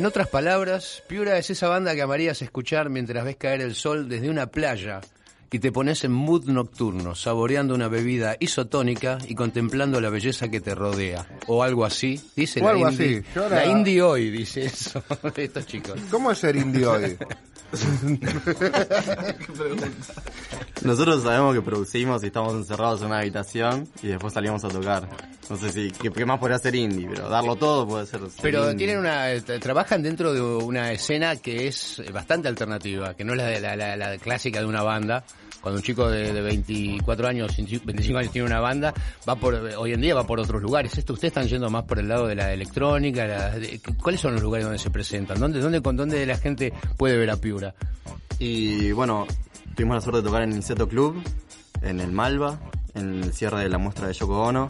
En 0.02 0.08
otras 0.08 0.30
palabras, 0.30 1.04
Piura 1.06 1.38
es 1.38 1.52
esa 1.52 1.68
banda 1.68 1.94
que 1.94 2.02
amarías 2.02 2.42
escuchar 2.42 2.90
mientras 2.90 3.24
ves 3.24 3.36
caer 3.36 3.62
el 3.62 3.76
sol 3.76 4.10
desde 4.10 4.32
una 4.32 4.48
playa 4.48 5.00
y 5.52 5.60
te 5.60 5.72
pones 5.72 6.04
en 6.04 6.12
mood 6.12 6.46
nocturno, 6.46 7.14
saboreando 7.14 7.76
una 7.76 7.88
bebida 7.88 8.36
isotónica 8.40 9.20
y 9.28 9.36
contemplando 9.36 10.02
la 10.02 10.10
belleza 10.10 10.50
que 10.50 10.60
te 10.60 10.74
rodea. 10.74 11.28
O 11.54 11.64
algo 11.64 11.84
así, 11.84 12.20
dice 12.36 12.62
O 12.62 12.66
la 12.66 12.70
algo 12.72 12.90
indie. 12.90 13.18
así. 13.20 13.26
Yo 13.36 13.50
La 13.50 13.66
indie 13.66 14.02
hoy 14.02 14.30
dice 14.30 14.66
eso, 14.66 15.04
estos 15.36 15.66
chicos. 15.66 16.00
¿Cómo 16.10 16.32
es 16.32 16.38
ser 16.38 16.56
indie 16.56 16.86
hoy? 16.86 17.18
Nosotros 20.84 21.24
sabemos 21.24 21.56
que 21.56 21.62
producimos 21.62 22.24
y 22.24 22.28
estamos 22.28 22.54
encerrados 22.54 23.02
en 23.02 23.08
una 23.08 23.20
habitación 23.20 23.88
y 24.02 24.08
después 24.08 24.34
salimos 24.34 24.64
a 24.64 24.70
tocar. 24.70 25.08
No 25.50 25.58
sé 25.58 25.72
si, 25.72 25.92
¿qué, 25.92 26.10
qué 26.10 26.26
más 26.26 26.40
podría 26.40 26.58
ser 26.58 26.76
indie? 26.76 27.08
Pero 27.10 27.30
darlo 27.30 27.56
todo 27.56 27.88
puede 27.88 28.06
ser. 28.06 28.22
ser 28.22 28.30
Pero 28.42 28.64
indie. 28.72 28.78
tienen 28.78 28.98
una, 29.00 29.32
eh, 29.32 29.42
tra- 29.44 29.60
trabajan 29.60 30.02
dentro 30.02 30.34
de 30.34 30.42
una 30.42 30.92
escena 30.92 31.36
que 31.36 31.68
es 31.68 32.02
bastante 32.14 32.48
alternativa, 32.48 33.14
que 33.14 33.24
no 33.24 33.34
es 33.34 33.38
la, 33.38 33.46
de 33.48 33.60
la, 33.62 33.76
la- 33.76 33.96
la 33.98 34.18
clásica 34.18 34.60
de 34.60 34.66
una 34.66 34.82
banda. 34.84 35.24
Cuando 35.62 35.78
un 35.80 35.84
chico 35.84 36.10
de, 36.10 36.34
de 36.34 36.42
24 36.42 37.28
años, 37.28 37.56
25 37.56 38.18
años 38.18 38.32
tiene 38.32 38.48
una 38.48 38.60
banda, 38.60 38.94
va 39.30 39.36
por, 39.36 39.54
hoy 39.54 39.94
en 39.94 40.02
día 40.02 40.16
va 40.16 40.26
por 40.26 40.40
otros 40.40 40.62
lugares. 40.62 40.98
Esto 40.98 41.14
ustedes 41.14 41.30
están 41.32 41.48
yendo 41.48 41.70
más 41.70 41.84
por 41.84 42.00
el 42.00 42.08
lado 42.08 42.26
de 42.28 42.36
la 42.36 42.52
electrónica. 42.52 43.26
la- 43.28 43.52
de- 43.52 43.80
¿Cuáles 44.02 44.20
son 44.22 44.34
los 44.34 44.42
lugares 44.42 44.66
donde 44.66 44.80
se 44.80 44.90
presentan? 44.90 45.40
¿Dónde, 45.40 45.60
dónde, 45.60 45.82
con 45.82 45.96
dónde 45.96 46.26
la 46.26 46.38
gente 46.38 46.74
puede 46.98 47.16
ver 47.18 47.30
a 47.30 47.38
Piura? 47.38 47.76
Y 48.40 48.92
bueno, 48.92 49.28
tuvimos 49.76 49.96
la 49.96 50.02
suerte 50.02 50.22
de 50.22 50.28
tocar 50.28 50.42
en 50.42 50.50
Niceto 50.50 50.88
Club, 50.88 51.22
en 51.82 52.00
el 52.00 52.12
Malva, 52.12 52.60
en 52.96 53.24
el 53.24 53.34
cierre 53.34 53.60
de 53.62 53.70
la 53.70 53.78
muestra 53.78 54.08
de 54.08 54.14
Yoko 54.14 54.42
Ono. 54.44 54.68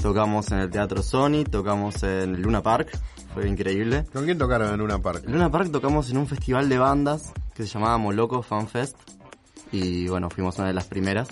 Tocamos 0.00 0.50
en 0.52 0.60
el 0.60 0.70
Teatro 0.70 1.02
Sony, 1.02 1.44
tocamos 1.50 2.02
en 2.02 2.34
el 2.36 2.40
Luna 2.40 2.62
Park, 2.62 2.88
fue 3.34 3.46
increíble. 3.46 4.06
¿Con 4.12 4.24
quién 4.24 4.38
tocaron 4.38 4.72
en 4.72 4.78
Luna 4.78 4.98
Park? 5.02 5.24
En 5.26 5.32
Luna 5.32 5.50
Park 5.50 5.70
tocamos 5.70 6.10
en 6.10 6.16
un 6.16 6.26
festival 6.26 6.70
de 6.70 6.78
bandas 6.78 7.32
que 7.54 7.64
se 7.64 7.68
llamaba 7.68 7.98
Moloco 7.98 8.40
Fan 8.42 8.66
Fest. 8.68 8.96
Y 9.72 10.08
bueno, 10.08 10.28
fuimos 10.30 10.56
una 10.58 10.68
de 10.68 10.74
las 10.74 10.84
primeras. 10.86 11.28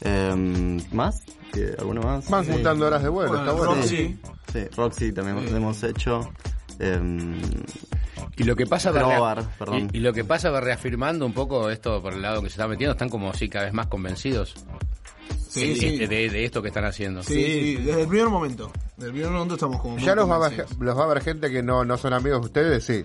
Em, 0.00 0.78
¿Más? 0.92 1.22
¿Qué- 1.52 1.74
¿Alguno 1.78 2.02
más? 2.02 2.28
Van 2.30 2.46
juntando 2.46 2.86
horas 2.86 3.02
de 3.02 3.08
vuelo, 3.08 3.36
está 3.38 3.52
bueno. 3.52 3.74
Roxy. 3.74 4.18
Sí, 4.52 4.60
Roxy 4.76 5.12
también 5.12 5.56
hemos 5.56 5.82
hecho. 5.82 6.30
Em, 6.78 7.40
Y 8.36 8.44
lo 8.44 8.54
que 8.54 8.66
pasa 8.66 8.92
y, 9.92 9.96
y 9.96 10.00
lo 10.00 10.12
que 10.12 10.24
pasa 10.24 10.50
va 10.50 10.60
reafirmando 10.60 11.26
un 11.26 11.32
poco 11.32 11.70
esto 11.70 12.00
por 12.00 12.12
el 12.12 12.22
lado 12.22 12.40
que 12.42 12.48
se 12.48 12.52
está 12.54 12.68
metiendo, 12.68 12.92
están 12.92 13.08
como 13.08 13.32
sí 13.34 13.48
cada 13.48 13.64
vez 13.64 13.74
más 13.74 13.88
convencidos 13.88 14.54
Sí, 15.48 15.68
de, 15.70 15.76
sí. 15.76 15.96
de- 15.98 16.28
de 16.30 16.44
esto 16.44 16.62
que 16.62 16.68
están 16.68 16.84
haciendo. 16.84 17.22
Sí, 17.24 17.34
sí, 17.34 17.74
desde 17.76 18.02
el 18.02 18.08
primer 18.08 18.28
momento. 18.28 18.70
Desde 18.96 19.06
el 19.08 19.12
primer 19.14 19.30
momento 19.32 19.54
estamos 19.54 19.80
como. 19.80 19.98
Ya 19.98 20.14
los 20.14 20.30
va, 20.30 20.36
a 20.36 20.48
ver, 20.50 20.66
los 20.78 20.96
va 20.96 21.04
a 21.04 21.06
ver 21.08 21.22
gente 21.22 21.50
que 21.50 21.62
no, 21.62 21.84
no 21.84 21.96
son 21.98 22.12
amigos 22.12 22.40
de 22.42 22.46
ustedes, 22.46 22.84
sí. 22.84 23.04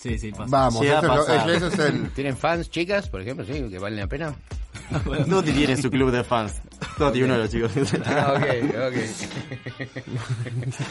Sí, 0.00 0.18
sí, 0.18 0.30
pasa. 0.30 0.46
Vamos, 0.48 0.80
a 0.80 1.52
es 1.52 1.78
el... 1.78 2.10
¿Tienen 2.12 2.34
fans, 2.34 2.70
chicas, 2.70 3.10
por 3.10 3.20
ejemplo, 3.20 3.44
sí, 3.44 3.68
que 3.68 3.78
valen 3.78 3.98
la 3.98 4.06
pena? 4.06 4.34
Toti 5.30 5.52
tiene 5.52 5.76
su 5.76 5.90
club 5.90 6.10
de 6.10 6.24
fans. 6.24 6.54
Toti, 6.96 7.22
uno 7.22 7.34
de 7.34 7.40
los 7.40 7.50
chicos. 7.50 7.70
Ah, 8.06 8.34
ok, 8.36 8.44
ok. 8.88 8.96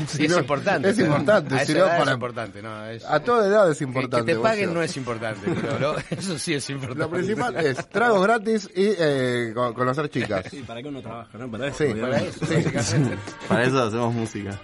Sí, 0.08 0.26
es 0.26 0.32
no, 0.32 0.40
importante. 0.40 0.90
es 0.90 1.00
importante, 1.00 1.56
A 1.56 1.66
si 1.66 1.72
esa 1.72 1.80
no, 1.82 1.86
edad 1.88 1.98
para- 1.98 2.12
es 2.12 2.16
importante, 2.16 2.62
no, 2.62 2.86
es- 2.88 3.06
A 3.06 3.20
toda 3.22 3.48
edad 3.48 3.70
es 3.72 3.78
que, 3.78 3.84
importante. 3.84 4.26
que 4.32 4.38
te 4.38 4.40
paguen 4.42 4.74
no 4.74 4.82
es 4.82 4.96
importante, 4.98 5.42
pero 5.62 5.80
lo- 5.80 5.98
eso 6.10 6.38
sí 6.38 6.54
es 6.54 6.70
importante. 6.70 7.04
Lo 7.04 7.10
principal 7.10 7.56
es 7.58 7.90
tragos 7.90 8.22
gratis 8.24 8.66
y 8.76 8.90
eh, 8.98 9.52
con- 9.54 9.74
conocer 9.74 10.10
chicas. 10.10 10.46
Sí, 10.50 10.64
¿para 10.66 10.82
qué 10.82 10.88
uno 10.90 11.02
trabaja, 11.02 11.38
no? 11.38 11.50
Para 11.50 11.68
eso. 11.68 11.78
Sí. 11.86 11.94
Para 11.94 12.18
eso, 12.22 12.40
básicamente. 12.42 13.18
Para 13.48 13.64
eso 13.64 13.84
hacemos 13.84 14.14
música. 14.14 14.60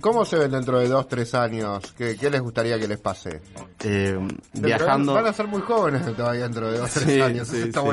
¿Cómo 0.00 0.24
se 0.24 0.36
ven 0.38 0.50
dentro 0.50 0.78
de 0.78 0.88
dos, 0.88 1.08
tres 1.08 1.34
años? 1.34 1.92
¿Qué, 1.96 2.16
qué 2.16 2.30
les 2.30 2.40
gustaría 2.40 2.78
que 2.78 2.88
les 2.88 2.98
pase? 2.98 3.40
Eh, 3.84 4.18
de- 4.52 4.66
viajando. 4.66 5.14
Van 5.14 5.26
a 5.26 5.32
ser 5.32 5.46
muy 5.46 5.62
jóvenes 5.62 6.04
todavía 6.16 6.42
dentro 6.42 6.70
de 6.70 6.78
dos, 6.78 6.90
tres 6.90 7.04
Sí, 7.06 7.20
años. 7.20 7.48
sí, 7.48 7.56
Eso 7.58 7.66
está 7.66 7.80
sí. 7.80 7.86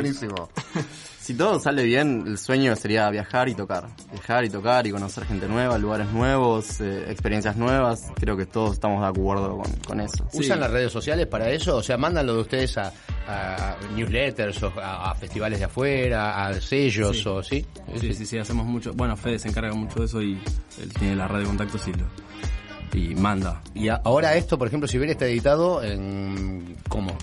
Si 1.20 1.36
todo 1.36 1.60
sale 1.60 1.84
bien, 1.84 2.24
el 2.26 2.40
sueño 2.40 2.76
sería 2.76 3.08
viajar 3.12 3.50
y 3.50 3.54
tocar. 3.54 3.88
Viajar 4.12 4.46
y 4.46 4.50
tocar 4.50 4.88
y 4.88 4.92
conocer 4.92 5.26
gente 5.26 5.48
nueva, 5.48 5.78
lugares 5.78 6.10
nuevos, 6.12 6.82
eh, 6.82 7.06
experiencias 7.08 7.56
nuevas. 7.56 8.08
Creo 8.16 8.36
que 8.36 8.48
todos 8.48 8.74
estamos 8.74 9.00
de 9.04 9.10
acuerdo 9.10 9.56
con, 9.60 9.72
con 9.86 10.02
eso. 10.02 10.26
¿Usan 10.34 10.60
las 10.60 10.72
redes 10.72 10.92
sociales 10.92 11.28
para 11.28 11.52
eso? 11.52 11.76
O 11.78 11.84
sea, 11.84 11.98
mandan 11.98 12.26
lo 12.26 12.34
de 12.34 12.42
ustedes 12.42 12.76
a, 12.80 12.92
a 13.28 13.78
newsletters 13.96 14.64
o 14.64 14.74
a, 14.82 15.12
a 15.12 15.14
festivales 15.14 15.60
de 15.60 15.66
afuera, 15.66 16.48
a 16.48 16.60
sellos 16.60 17.16
Sí. 17.20 17.28
o 17.28 17.44
sí? 17.44 17.64
Sí, 18.02 18.12
sí, 18.16 18.26
sí, 18.26 18.38
hacemos 18.40 18.66
mucho. 18.66 18.94
Bueno, 18.94 19.16
Fede 19.16 19.38
se 19.38 19.50
encarga 19.50 19.72
mucho 19.76 20.00
de 20.00 20.06
eso 20.08 20.24
y 20.24 20.32
él 20.82 20.94
tiene 20.98 21.16
la 21.16 21.28
red 21.28 21.42
de 21.42 21.46
contactos 21.46 21.88
y, 21.90 21.94
lo, 21.94 22.06
y 23.00 23.14
manda. 23.14 23.62
Y 23.76 23.90
ahora 23.90 24.34
esto, 24.34 24.58
por 24.58 24.68
ejemplo, 24.68 24.88
si 24.88 24.98
hubiera 24.98 25.12
está 25.12 25.28
editado 25.28 25.84
en... 25.84 26.76
¿Cómo? 26.88 27.16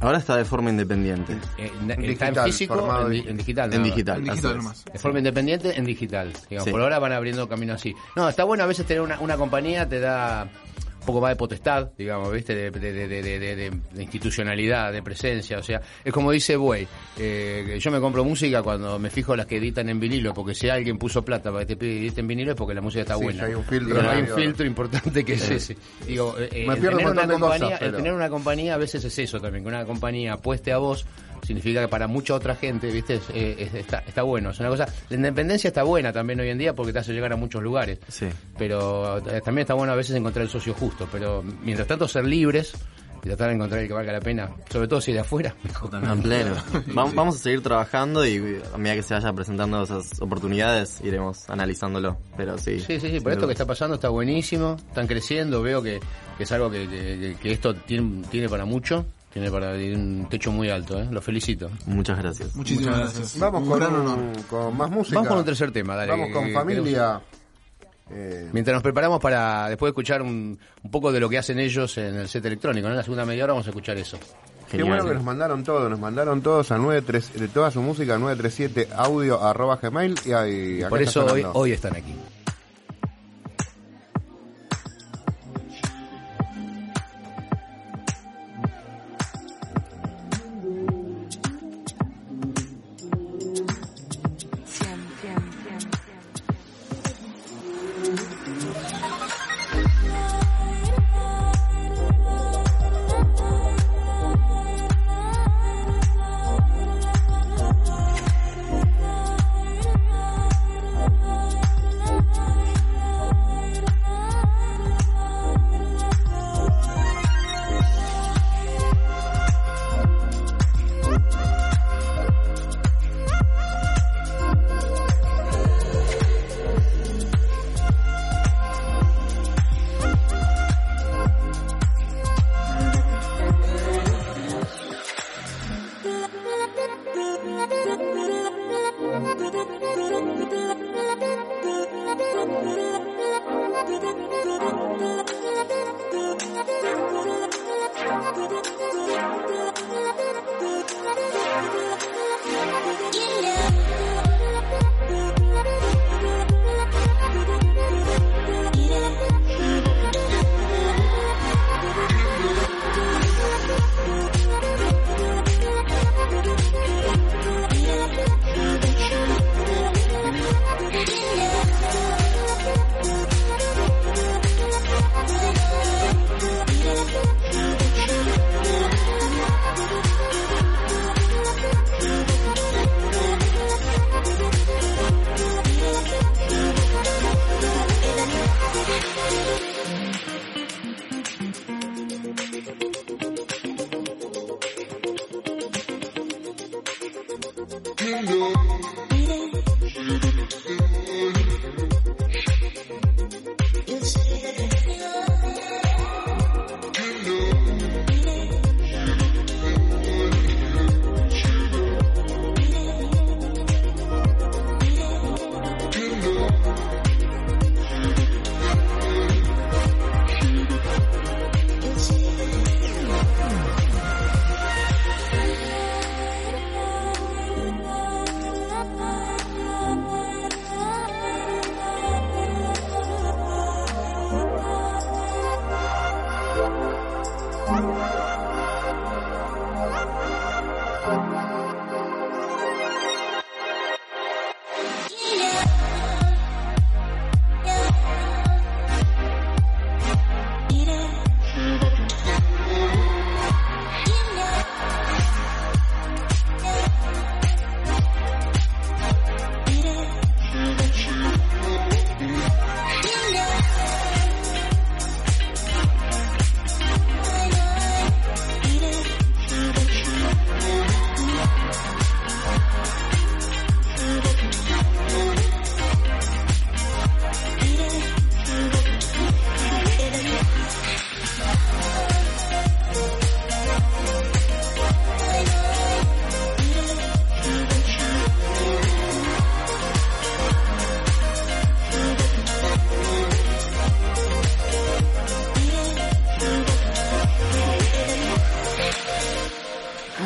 Ahora 0.00 0.18
está 0.18 0.36
de 0.36 0.44
forma 0.46 0.70
independiente. 0.70 1.36
En 1.58 1.90
¿Está 1.90 1.96
digital, 2.00 2.36
en 2.38 2.44
físico? 2.44 2.74
formado 2.74 3.10
En, 3.12 3.28
en- 3.28 3.36
digital. 3.36 3.74
En 3.74 3.82
digital. 3.82 4.18
En 4.18 4.24
digital 4.24 4.56
nomás. 4.56 4.84
De 4.90 4.98
forma 4.98 5.18
independiente 5.18 5.76
en 5.78 5.84
digital. 5.84 6.32
digamos. 6.48 6.64
Sí. 6.64 6.70
Por 6.70 6.80
ahora 6.80 6.98
van 6.98 7.12
abriendo 7.12 7.48
camino 7.48 7.74
así. 7.74 7.94
No, 8.16 8.28
está 8.28 8.44
bueno 8.44 8.64
a 8.64 8.66
veces 8.66 8.86
tener 8.86 9.02
una, 9.02 9.20
una 9.20 9.36
compañía, 9.36 9.86
te 9.88 10.00
da 10.00 10.48
un 11.00 11.06
poco 11.06 11.20
más 11.20 11.30
de 11.30 11.36
potestad, 11.36 11.90
digamos, 11.98 12.32
¿viste? 12.32 12.54
De, 12.54 12.70
de, 12.70 12.92
de, 12.92 13.08
de, 13.08 13.22
de- 13.22 13.56
de- 13.56 13.70
de 13.92 14.02
institucionalidad, 14.02 14.92
de 14.92 15.02
presencia. 15.02 15.58
O 15.58 15.62
sea, 15.62 15.80
es 16.04 16.12
como 16.12 16.30
dice 16.30 16.56
Buey, 16.56 16.86
eh, 17.18 17.64
que 17.66 17.80
yo 17.80 17.90
me 17.90 18.00
compro 18.00 18.24
música 18.24 18.62
cuando 18.62 18.98
me 18.98 19.10
fijo 19.10 19.34
las 19.34 19.46
que 19.46 19.56
editan 19.56 19.88
en 19.88 19.98
vinilo, 19.98 20.32
porque 20.34 20.54
si 20.54 20.68
alguien 20.68 20.98
puso 20.98 21.22
plata 21.24 21.50
para 21.50 21.64
que 21.66 21.76
te 21.76 21.86
editen 21.86 22.24
en 22.24 22.28
vinilo 22.28 22.50
es 22.52 22.56
porque 22.56 22.74
la 22.74 22.80
música 22.80 23.02
está 23.02 23.16
Sí, 23.16 23.22
buena. 23.24 23.44
hay 23.44 23.54
un 23.54 23.64
filtro, 23.64 24.10
hay 24.10 24.20
un 24.22 24.28
filtro 24.28 24.66
importante 24.66 25.24
que 25.24 25.32
es 25.34 25.50
ese. 25.50 25.76
Digo, 26.06 26.34
eh, 26.38 26.64
Me 26.66 26.74
el 26.74 26.80
pierdo 26.80 26.98
tener 26.98 27.12
una 27.12 27.22
cosas, 27.22 27.40
compañía, 27.40 27.76
el 27.78 27.92
tener 27.96 28.12
una 28.12 28.28
compañía 28.28 28.74
a 28.74 28.78
veces 28.78 29.04
es 29.04 29.18
eso 29.18 29.40
también, 29.40 29.64
que 29.64 29.68
una 29.68 29.84
compañía 29.84 30.34
apueste 30.34 30.72
a 30.72 30.78
vos 30.78 31.06
significa 31.42 31.80
que 31.82 31.88
para 31.88 32.06
mucha 32.06 32.34
otra 32.34 32.54
gente, 32.56 32.90
viste, 32.90 33.14
Es- 33.16 33.30
eh, 33.34 33.56
es- 33.58 33.74
está, 33.74 33.98
está 34.06 34.22
bueno. 34.22 34.50
Es 34.50 34.60
una 34.60 34.68
cosa, 34.68 34.86
la 35.08 35.16
independencia 35.16 35.68
está 35.68 35.82
buena 35.82 36.12
también 36.12 36.40
hoy 36.40 36.48
en 36.50 36.58
día 36.58 36.74
porque 36.74 36.92
te 36.92 36.98
hace 37.00 37.12
llegar 37.12 37.32
a 37.32 37.36
muchos 37.36 37.62
lugares. 37.62 37.98
Sí. 38.08 38.26
Pero 38.58 39.18
eh, 39.18 39.40
también 39.44 39.62
está 39.62 39.74
bueno 39.74 39.92
a 39.92 39.96
veces 39.96 40.16
encontrar 40.16 40.44
el 40.44 40.50
socio 40.50 40.74
justo. 40.74 41.08
Pero 41.10 41.42
mientras 41.62 41.86
tanto 41.88 42.06
ser 42.08 42.24
libres 42.24 42.72
y 43.22 43.28
tratar 43.28 43.48
de 43.48 43.54
encontrar 43.56 43.82
el 43.82 43.88
que 43.88 43.92
valga 43.92 44.12
la 44.12 44.20
pena, 44.20 44.50
sobre 44.70 44.88
todo 44.88 45.00
si 45.00 45.10
es 45.10 45.16
de 45.16 45.20
afuera, 45.20 45.54
mejor. 45.64 45.90
En 45.94 46.22
pleno. 46.22 46.54
Va- 46.96 47.04
Vamos 47.14 47.36
a 47.36 47.38
seguir 47.38 47.62
trabajando 47.62 48.26
y 48.26 48.36
a 48.72 48.78
medida 48.78 48.94
que 48.96 49.02
se 49.02 49.12
vaya 49.14 49.32
presentando 49.32 49.82
esas 49.82 50.20
oportunidades 50.22 51.00
iremos 51.04 51.48
analizándolo. 51.50 52.16
Pero 52.36 52.56
sí. 52.58 52.80
Sí, 52.80 52.98
sí, 52.98 53.10
sí, 53.10 53.20
por 53.20 53.32
esto 53.32 53.46
que 53.46 53.52
está 53.52 53.66
pasando 53.66 53.96
está 53.96 54.08
buenísimo, 54.08 54.76
están 54.88 55.06
creciendo, 55.06 55.60
veo 55.62 55.82
que, 55.82 56.00
que 56.38 56.44
es 56.44 56.52
algo 56.52 56.70
que, 56.70 56.88
que- 56.88 57.36
que 57.40 57.52
esto 57.52 57.74
tiene, 57.74 58.22
tiene 58.30 58.48
para 58.48 58.64
mucho, 58.64 59.04
tiene 59.32 59.50
para 59.50 59.70
un 59.72 60.26
techo 60.28 60.50
muy 60.52 60.68
alto, 60.70 60.98
¿eh? 61.00 61.08
los 61.10 61.24
felicito. 61.24 61.70
Muchas 61.86 62.18
gracias. 62.18 62.54
Muchísimas 62.56 62.98
gracias. 62.98 63.38
Vamos 63.38 63.62
Un 63.62 63.68
con, 63.68 63.78
gran 63.78 63.94
honor. 63.94 64.18
un- 64.18 64.42
con 64.44 64.76
más 64.76 64.90
música. 64.90 65.14
Vamos 65.16 65.28
con 65.28 65.38
un 65.38 65.44
tercer 65.44 65.70
tema, 65.72 65.94
dale. 65.96 66.10
Vamos 66.10 66.30
con 66.32 66.46
que 66.46 66.52
familia. 66.52 67.20
Eh, 68.12 68.48
Mientras 68.52 68.74
nos 68.74 68.82
preparamos 68.82 69.20
para 69.20 69.68
después 69.68 69.90
escuchar 69.90 70.20
un, 70.20 70.58
un 70.82 70.90
poco 70.90 71.12
de 71.12 71.20
lo 71.20 71.28
que 71.28 71.38
hacen 71.38 71.60
ellos 71.60 71.96
en 71.98 72.16
el 72.16 72.28
set 72.28 72.44
electrónico, 72.44 72.86
¿no? 72.88 72.92
En 72.94 72.96
la 72.98 73.04
segunda 73.04 73.24
media 73.24 73.44
hora 73.44 73.52
vamos 73.52 73.66
a 73.66 73.70
escuchar 73.70 73.96
eso. 73.98 74.18
Qué 74.68 74.78
Genial. 74.78 74.88
bueno 74.98 75.08
que 75.08 75.14
nos 75.14 75.24
mandaron 75.24 75.62
todo, 75.64 75.88
nos 75.88 75.98
mandaron 76.00 76.42
todos 76.42 76.70
a 76.72 76.78
93, 76.78 77.34
de 77.40 77.48
toda 77.48 77.70
su 77.70 77.82
música 77.82 78.18
937 78.18 78.88
audio 78.96 79.40
arroba 79.42 79.76
gmail 79.80 80.14
y 80.26 80.32
ahí 80.32 80.80
acá 80.80 80.90
Por 80.90 81.02
eso 81.02 81.24
hoy, 81.26 81.44
hoy 81.54 81.72
están 81.72 81.94
aquí. 81.96 82.14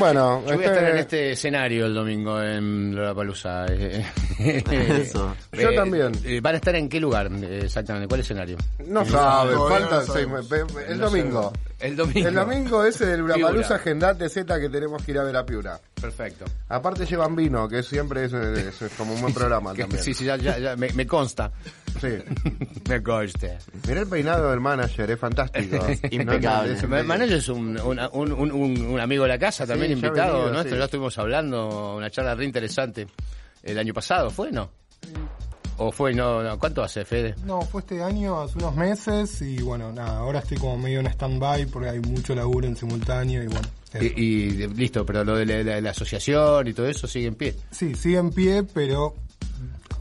Bueno, 0.04 0.40
Yo 0.40 0.44
voy 0.44 0.52
a 0.52 0.54
este- 0.54 0.66
estar 0.66 0.90
en 0.90 0.96
este 0.98 1.32
escenario 1.32 1.86
el 1.86 1.94
domingo 1.94 2.42
en 2.42 2.94
Lollapalooza. 2.94 3.66
Eh, 4.36 4.62
Eso. 5.02 5.34
Yo 5.52 5.70
eh, 5.70 5.76
también. 5.76 6.10
eh, 6.24 6.40
¿Van 6.42 6.54
a 6.54 6.58
estar 6.58 6.74
en 6.74 6.88
qué 6.88 6.98
lugar 7.00 7.30
exactamente? 7.32 8.08
¿Cuál 8.08 8.20
escenario? 8.20 8.56
No 8.86 9.04
sabe, 9.04 9.52
todavía 9.54 9.86
faltan 9.88 10.06
no 10.06 10.12
seis 10.12 10.28
meses. 10.28 10.64
El 10.88 10.98
No 10.98 11.08
sé. 11.08 11.18
domingo. 11.18 11.52
El 11.78 11.96
domingo. 11.96 12.28
El 12.28 12.34
domingo 12.34 12.84
ese 12.84 13.06
del 13.06 13.24
Piura. 13.24 13.66
agendate 13.76 14.28
Z 14.28 14.60
que 14.60 14.68
tenemos 14.68 15.02
que 15.04 15.12
ir 15.12 15.18
a 15.20 15.22
ver 15.24 15.36
a 15.36 15.46
Piura. 15.46 15.78
Perfecto. 16.00 16.44
Aparte 16.68 17.06
llevan 17.06 17.36
vino, 17.36 17.68
que 17.68 17.82
siempre 17.84 18.24
es, 18.24 18.32
es- 18.32 18.82
es 18.82 18.92
como 18.94 19.14
un 19.14 19.20
buen 19.20 19.32
programa 19.34 19.72
también. 19.72 20.02
sí, 20.02 20.12
sí, 20.14 20.24
ya, 20.24 20.36
ya, 20.36 20.58
ya, 20.58 20.76
me, 20.76 20.88
me 20.92 21.06
consta. 21.06 21.52
Sí. 22.04 22.58
me 22.88 23.02
consta. 23.02 23.58
Mirá 23.88 24.00
el 24.02 24.06
peinado 24.08 24.50
del 24.50 24.60
manager, 24.60 25.10
es 25.10 25.18
fantástico. 25.18 25.76
Impecable. 26.10 26.76
No, 26.82 26.88
Ma- 26.88 27.02
Manager 27.02 27.36
es 27.38 27.48
un, 27.48 27.78
un, 27.80 27.98
un, 28.12 28.32
un- 28.32 28.86
un 28.86 29.00
amigo 29.00 29.22
de 29.24 29.28
la 29.30 29.38
casa, 29.38 29.66
también 29.66 29.94
Sí, 29.94 30.00
ya 30.00 30.06
ha 30.06 30.08
invitado 30.08 30.32
venido, 30.34 30.52
nuestro. 30.52 30.72
sí. 30.74 30.78
Ya 30.78 30.84
estuvimos 30.84 31.18
hablando, 31.18 31.96
una 31.96 32.10
charla 32.10 32.34
re 32.34 32.44
interesante 32.44 33.06
el 33.62 33.78
año 33.78 33.94
pasado, 33.94 34.30
¿fue? 34.30 34.50
¿No? 34.52 34.70
¿O 35.76 35.90
fue? 35.90 36.14
No, 36.14 36.40
no. 36.42 36.56
¿Cuánto 36.58 36.84
hace, 36.84 37.04
Fede? 37.04 37.34
No, 37.44 37.60
fue 37.62 37.80
este 37.80 38.00
año, 38.02 38.40
hace 38.40 38.58
unos 38.58 38.76
meses, 38.76 39.42
y 39.42 39.56
bueno, 39.60 39.90
nada, 39.92 40.18
ahora 40.18 40.38
estoy 40.38 40.56
como 40.58 40.78
medio 40.78 41.00
en 41.00 41.06
stand-by 41.08 41.66
porque 41.66 41.88
hay 41.88 42.00
mucho 42.00 42.32
laburo 42.34 42.66
en 42.68 42.76
simultáneo 42.76 43.42
y 43.42 43.46
bueno. 43.48 43.68
Y, 44.00 44.50
listo, 44.68 45.04
pero 45.06 45.24
lo 45.24 45.36
de 45.36 45.46
la, 45.46 45.62
la- 45.62 45.80
la 45.80 45.90
asociación 45.90 46.66
y 46.68 46.72
todo 46.74 46.86
eso 46.88 47.06
sigue 47.08 47.26
en 47.26 47.34
pie. 47.34 47.54
Sí, 47.72 47.94
sigue 47.96 48.18
en 48.18 48.30
pie, 48.30 48.62
pero 48.62 49.14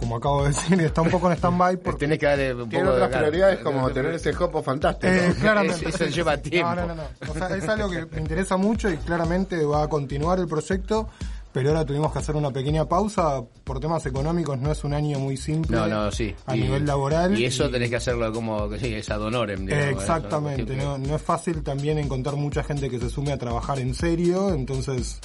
como 0.03 0.17
acabo 0.17 0.43
de 0.43 0.49
decir, 0.49 0.80
está 0.81 1.01
un 1.01 1.09
poco 1.09 1.31
en 1.31 1.38
stand-by 1.38 1.77
porque... 1.84 1.99
Tenés 1.99 2.19
que 2.19 2.25
darle 2.25 2.53
un 2.53 2.69
Tiene 2.69 2.85
poco 2.85 2.97
de 2.97 3.01
otras 3.03 3.09
claro. 3.09 3.27
prioridades 3.27 3.59
como 3.59 3.89
tener 3.91 4.13
ese 4.13 4.34
jopo 4.34 4.61
fantástico. 4.61 5.11
Eh, 5.13 5.34
claramente. 5.41 5.89
Eso 5.89 6.05
lleva 6.05 6.38
tiempo. 6.38 6.69
No, 6.75 6.81
no, 6.88 6.88
no, 6.88 6.95
no. 6.95 7.31
O 7.31 7.34
sea, 7.34 7.55
es 7.55 7.67
algo 7.67 7.89
que 7.89 8.05
me 8.05 8.21
interesa 8.21 8.57
mucho 8.57 8.89
y 8.89 8.97
claramente 8.97 9.63
va 9.65 9.84
a 9.84 9.88
continuar 9.88 10.39
el 10.39 10.47
proyecto, 10.47 11.07
pero 11.51 11.69
ahora 11.69 11.85
tuvimos 11.85 12.11
que 12.11 12.19
hacer 12.19 12.35
una 12.35 12.49
pequeña 12.51 12.85
pausa 12.85 13.41
por 13.63 13.80
temas 13.80 14.05
económicos. 14.07 14.57
No 14.59 14.71
es 14.71 14.84
un 14.84 14.93
año 14.93 15.19
muy 15.19 15.38
simple 15.38 15.77
No, 15.77 15.88
no, 15.88 16.11
sí. 16.11 16.34
a 16.47 16.55
Y- 16.55 16.61
nivel 16.61 16.85
laboral. 16.85 17.38
Y 17.39 17.45
eso 17.45 17.69
tenés 17.69 17.89
que 17.89 17.97
hacerlo 17.97 18.31
como, 18.34 18.67
que 18.69 18.80
sí, 18.80 18.93
es 18.93 19.09
ad 19.11 19.21
honorem. 19.21 19.65
digamos, 19.65 19.85
eso, 19.88 19.99
Exactamente, 20.01 20.75
no, 20.75 20.97
no 20.97 21.15
es 21.15 21.21
fácil 21.21 21.61
también 21.63 21.99
encontrar 21.99 22.35
mucha 22.35 22.63
gente 22.63 22.89
que 22.89 22.99
se 22.99 23.09
sume 23.09 23.31
a 23.34 23.38
trabajar 23.38 23.80
en 23.80 23.93
serio, 23.93 24.51
entonces, 24.53 25.19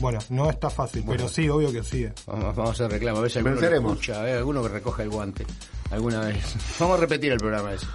bueno, 0.00 0.18
no 0.30 0.50
está 0.50 0.70
fácil, 0.70 1.04
pero 1.06 1.28
sí, 1.28 1.48
obvio 1.48 1.72
que 1.72 1.82
sigue. 1.82 2.12
Vamos, 2.26 2.56
vamos 2.56 2.70
a 2.70 2.72
hacer 2.72 2.90
reclamo, 2.90 3.18
a 3.18 3.22
ver 3.22 3.30
si 3.30 3.38
alguno 3.38 3.60
escucha, 3.60 4.20
a 4.20 4.24
ver, 4.24 4.38
alguno 4.38 4.62
que 4.62 4.68
recoja 4.68 5.02
el 5.02 5.10
guante 5.10 5.46
alguna 5.90 6.20
vez. 6.20 6.56
Vamos 6.78 6.98
a 6.98 7.00
repetir 7.00 7.32
el 7.32 7.38
programa 7.38 7.74
ese. 7.74 7.86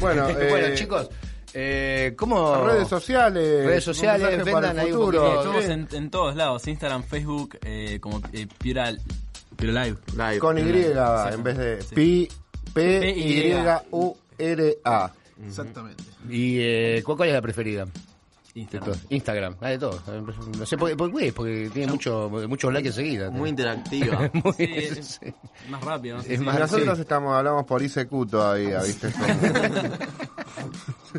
Bueno, 0.00 0.24
bueno 0.50 0.66
eh, 0.66 0.74
chicos, 0.74 1.08
eh, 1.54 2.14
¿cómo...? 2.16 2.66
Redes 2.66 2.88
sociales. 2.88 3.66
Redes 3.66 3.84
sociales, 3.84 4.44
vendan 4.44 4.78
ahí 4.78 4.90
futuro. 4.90 5.40
Estamos 5.40 5.64
en, 5.64 5.88
en 5.92 6.10
todos 6.10 6.34
lados, 6.36 6.66
Instagram, 6.66 7.02
Facebook, 7.04 7.58
eh, 7.64 7.98
como 8.00 8.20
eh, 8.32 8.46
Piura, 8.58 8.92
Piura 9.56 9.84
Live. 9.84 9.98
Live. 10.16 10.38
Con 10.38 10.58
Y 10.58 10.62
en 10.62 11.42
vez 11.42 11.56
de 11.56 11.76
Pi, 11.94 12.28
P, 12.74 13.10
Y, 13.10 13.54
U, 13.90 14.16
R, 14.38 14.78
A. 14.84 15.12
Exactamente. 15.46 16.02
¿Y 16.28 16.58
eh, 16.60 17.02
cuál, 17.04 17.16
cuál 17.16 17.28
es 17.28 17.34
la 17.34 17.42
preferida? 17.42 17.86
Instagram. 18.56 18.96
Instagram, 19.10 19.56
ah, 19.60 19.68
de 19.68 19.78
todo. 19.78 20.00
No 20.58 20.64
sé 20.66 20.76
por 20.78 20.88
qué, 20.90 20.96
por 20.96 21.14
qué, 21.14 21.32
porque 21.32 21.70
tiene 21.72 21.92
mucho, 21.92 22.28
muchos 22.48 22.72
likes 22.72 22.88
enseguida. 22.88 23.30
Muy 23.30 23.50
interactiva. 23.50 24.30
Muy- 24.32 24.52
Sí, 24.56 24.64
es 24.74 25.20
más 25.68 25.84
rápido. 25.84 26.16
¿no? 26.16 26.22
Es 26.22 26.28
Sí. 26.28 26.38
más- 26.38 26.58
Nosotros 26.58 26.96
sí. 26.96 27.02
estamos, 27.02 27.34
hablamos 27.36 27.64
por 27.64 27.82
ICQ 27.82 28.26
todavía, 28.30 28.82
¿viste? 28.82 29.08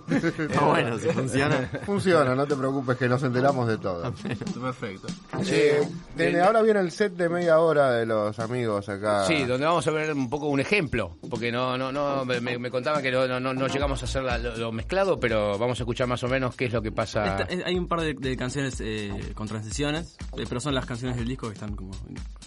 Está 0.07 0.61
bueno, 0.65 0.97
si 0.99 1.07
funciona. 1.09 1.69
Funciona, 1.85 2.35
no 2.35 2.45
te 2.45 2.55
preocupes 2.55 2.97
que 2.97 3.07
nos 3.09 3.21
enteramos 3.23 3.67
de 3.67 3.77
todo. 3.77 4.13
Perfecto. 4.61 5.07
Eh, 5.49 5.81
de- 6.15 6.41
ahora 6.41 6.61
viene 6.61 6.79
el 6.79 6.91
set 6.91 7.13
de 7.13 7.29
media 7.29 7.59
hora 7.59 7.91
de 7.91 8.05
los 8.05 8.37
amigos 8.39 8.87
acá. 8.89 9.25
Sí, 9.25 9.43
donde 9.45 9.65
vamos 9.65 9.85
a 9.87 9.91
ver 9.91 10.13
un 10.13 10.29
poco 10.29 10.47
un 10.47 10.59
ejemplo, 10.59 11.17
porque 11.29 11.51
no, 11.51 11.77
no, 11.77 11.91
no, 11.91 12.25
me, 12.25 12.39
me 12.57 12.69
contaban 12.71 13.01
que 13.01 13.11
no, 13.11 13.27
no, 13.39 13.53
no 13.53 13.67
llegamos 13.67 14.01
a 14.01 14.05
hacer 14.05 14.23
la- 14.23 14.37
lo, 14.37 14.55
lo 14.57 14.71
mezclado, 14.71 15.19
pero 15.19 15.57
vamos 15.57 15.79
a 15.79 15.83
escuchar 15.83 16.07
más 16.07 16.23
o 16.23 16.27
menos 16.27 16.55
qué 16.55 16.65
es 16.65 16.73
lo 16.73 16.81
que 16.81 16.91
pasa. 16.91 17.25
Esta- 17.39 17.53
es- 17.53 17.65
hay 17.65 17.75
un 17.77 17.87
par 17.87 18.01
de, 18.01 18.13
de 18.13 18.37
canciones 18.37 18.77
eh, 18.81 19.11
con 19.35 19.47
transiciones, 19.47 20.17
eh, 20.37 20.45
pero 20.47 20.59
son 20.59 20.73
las 20.75 20.85
canciones 20.85 21.17
del 21.17 21.27
disco 21.27 21.47
que 21.47 21.53
están 21.53 21.75
como 21.75 21.91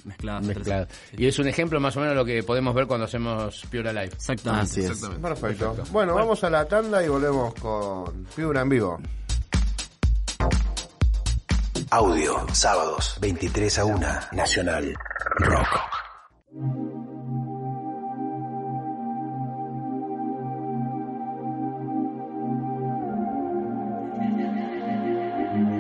mezcladas. 0.05 0.43
entre 0.43 0.59
mezclado. 0.61 0.87
sí. 1.11 1.17
Y 1.19 1.27
es 1.27 1.39
un 1.39 1.49
ejemplo 1.49 1.81
más 1.81 1.97
o 1.97 2.01
menos 2.01 2.15
lo 2.17 2.25
que 2.25 2.43
podemos 2.43 2.75
ver 2.75 2.87
cuando 2.87 3.05
hacemos 3.07 3.63
Pure 3.71 3.93
Live. 3.93 4.11
Exactamente. 4.15 4.65
Así 4.65 4.81
es. 4.81 4.91
Exactamente. 4.91 5.29
Perfecto. 5.29 5.77
Bueno, 5.93 6.15
vamos 6.15 6.43
a 6.45 6.51
la 6.51 6.65
tanda 6.67 7.05
y 7.05 7.09
volvemos 7.09 7.40
con 7.49 8.27
Figura 8.27 8.61
en 8.61 8.69
vivo. 8.69 8.99
Audio, 11.91 12.47
sábados, 12.53 13.17
23 13.21 13.79
a 13.79 13.85
1, 13.85 14.07
Nacional 14.33 14.95
Rock. 15.39 15.81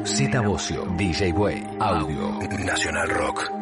Z 0.05 0.41
Bocio, 0.41 0.85
DJ 0.97 1.32
Way, 1.32 1.77
Audio, 1.78 2.39
Nacional 2.65 3.09
Rock. 3.11 3.60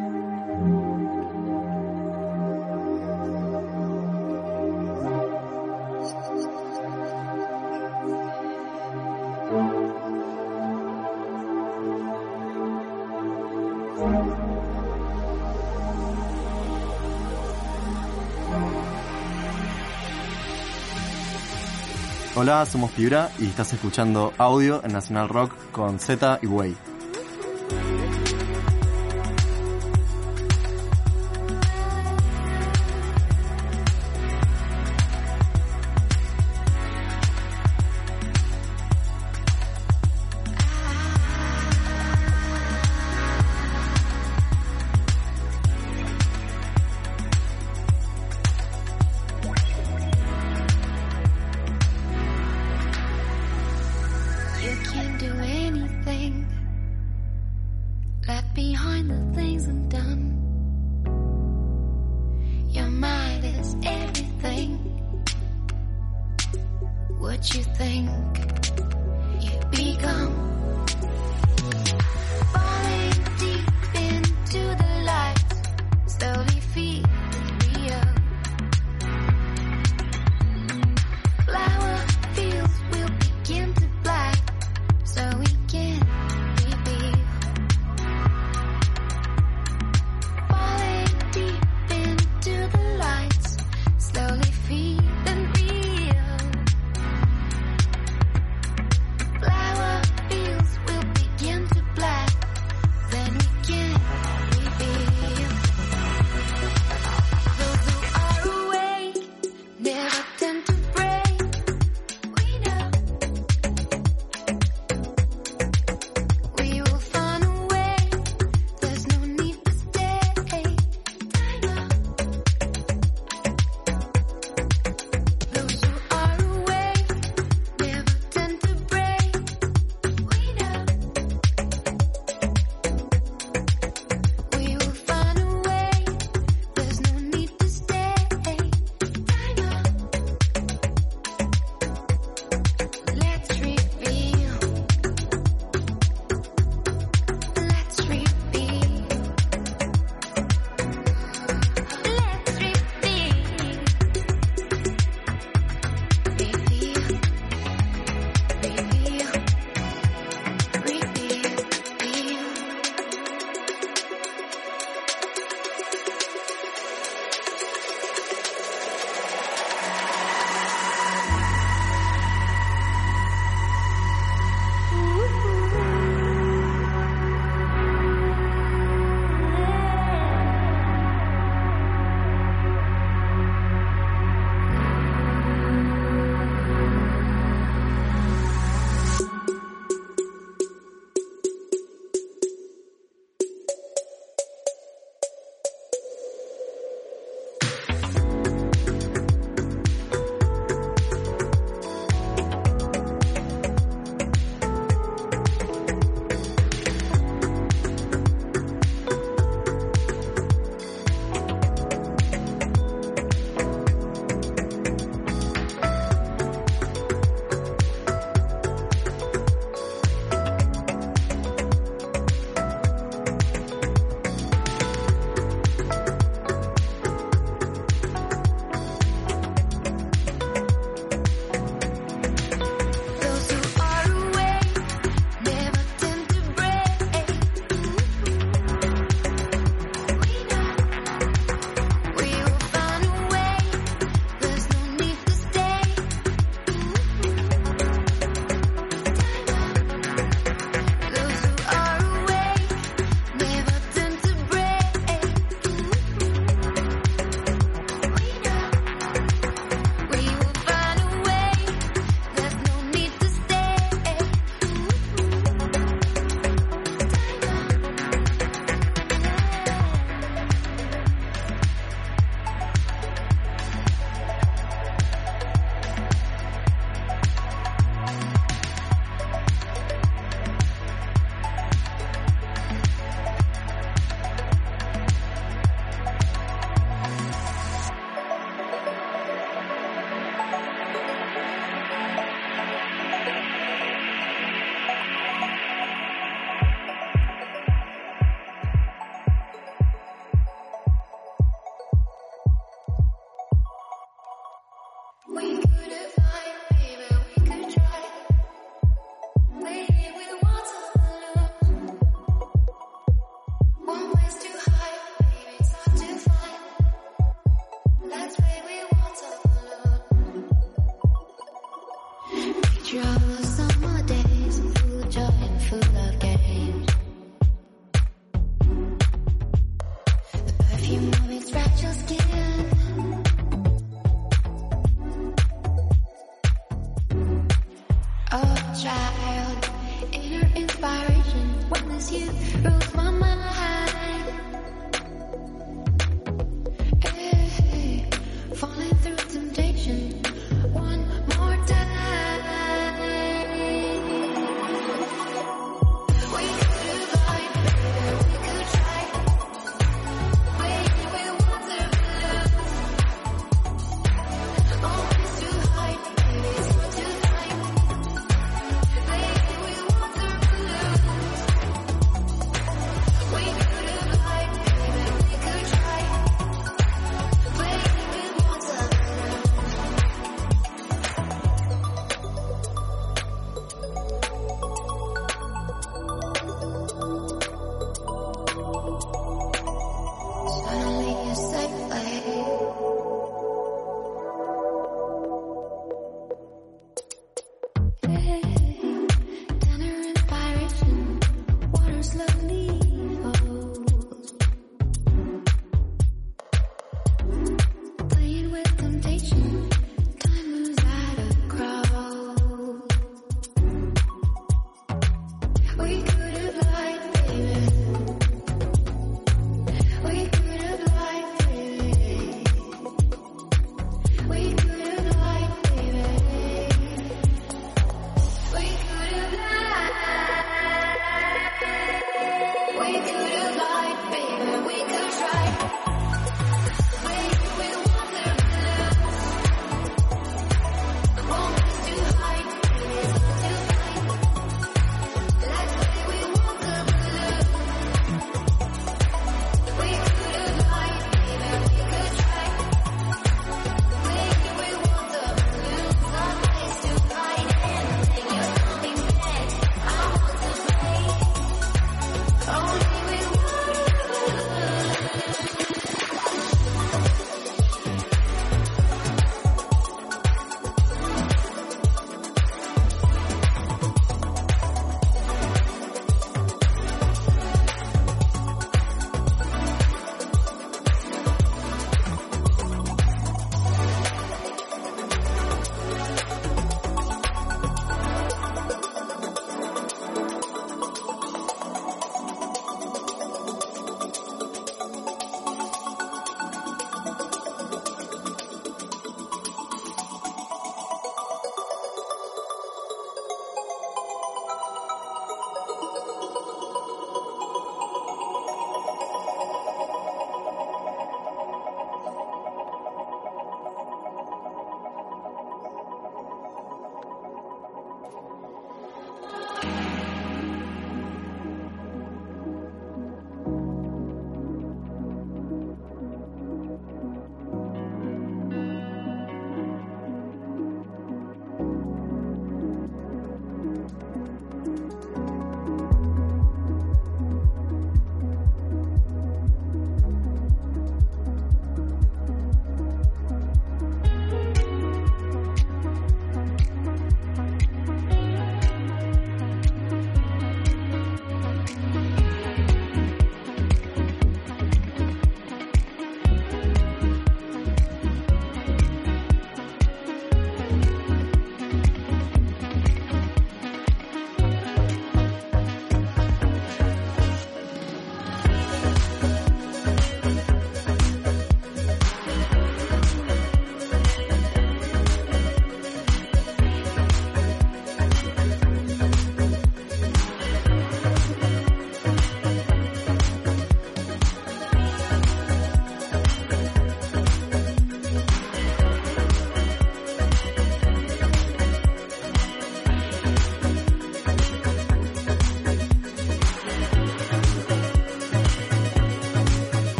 Hola, 22.41 22.65
somos 22.65 22.91
Piura 22.91 23.31
y 23.37 23.47
estás 23.47 23.73
escuchando 23.73 24.31
audio 24.37 24.81
en 24.85 24.93
Nacional 24.93 25.27
Rock 25.27 25.53
con 25.73 25.99
Z 25.99 26.39
y 26.41 26.47
Way. 26.47 26.88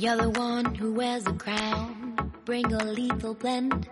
You're 0.00 0.16
the 0.16 0.30
one 0.30 0.74
who 0.76 0.94
wears 0.94 1.24
the 1.24 1.34
crown. 1.34 2.32
Bring 2.46 2.72
a 2.72 2.82
lethal 2.86 3.34
blend. 3.34 3.86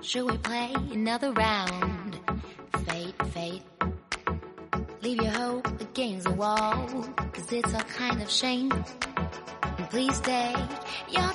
Should 0.00 0.24
we 0.24 0.38
play 0.38 0.72
another 0.92 1.30
round? 1.32 2.18
Fate, 2.86 3.14
fate. 3.26 3.62
Leave 5.02 5.20
your 5.20 5.30
hope 5.30 5.78
against 5.78 6.24
the 6.24 6.32
wall. 6.32 6.88
Cause 7.34 7.52
it's 7.52 7.74
a 7.74 7.82
kind 7.82 8.22
of 8.22 8.30
shame. 8.30 8.72
And 8.72 9.90
please 9.90 10.18
take 10.20 10.56
your 11.10 11.29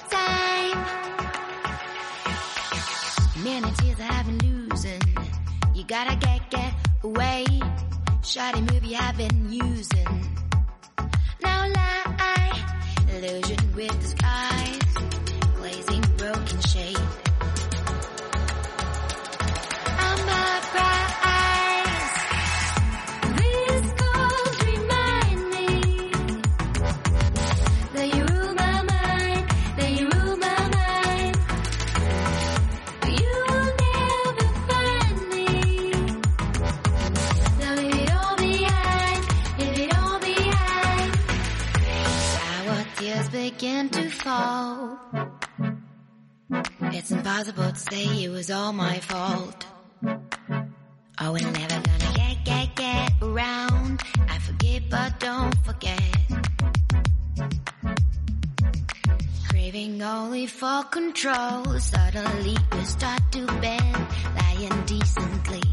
only 60.06 60.46
for 60.46 60.84
control. 60.84 61.64
Suddenly 61.80 62.56
we 62.72 62.84
start 62.86 63.22
to 63.32 63.46
bend, 63.62 64.08
lying 64.40 64.82
decently. 64.86 65.64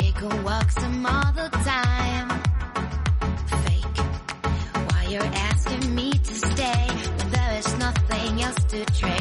It 0.00 0.14
could 0.16 0.44
work 0.44 0.70
some 0.70 1.04
other 1.04 1.48
time. 1.50 2.28
Fake. 3.64 3.98
Why 4.88 5.06
you're 5.10 5.32
asking 5.50 5.94
me 5.94 6.12
to 6.12 6.34
stay 6.34 6.86
when 7.18 7.30
there 7.30 7.58
is 7.58 7.78
nothing 7.78 8.42
else 8.42 8.64
to 8.72 8.84
trade. 8.86 9.19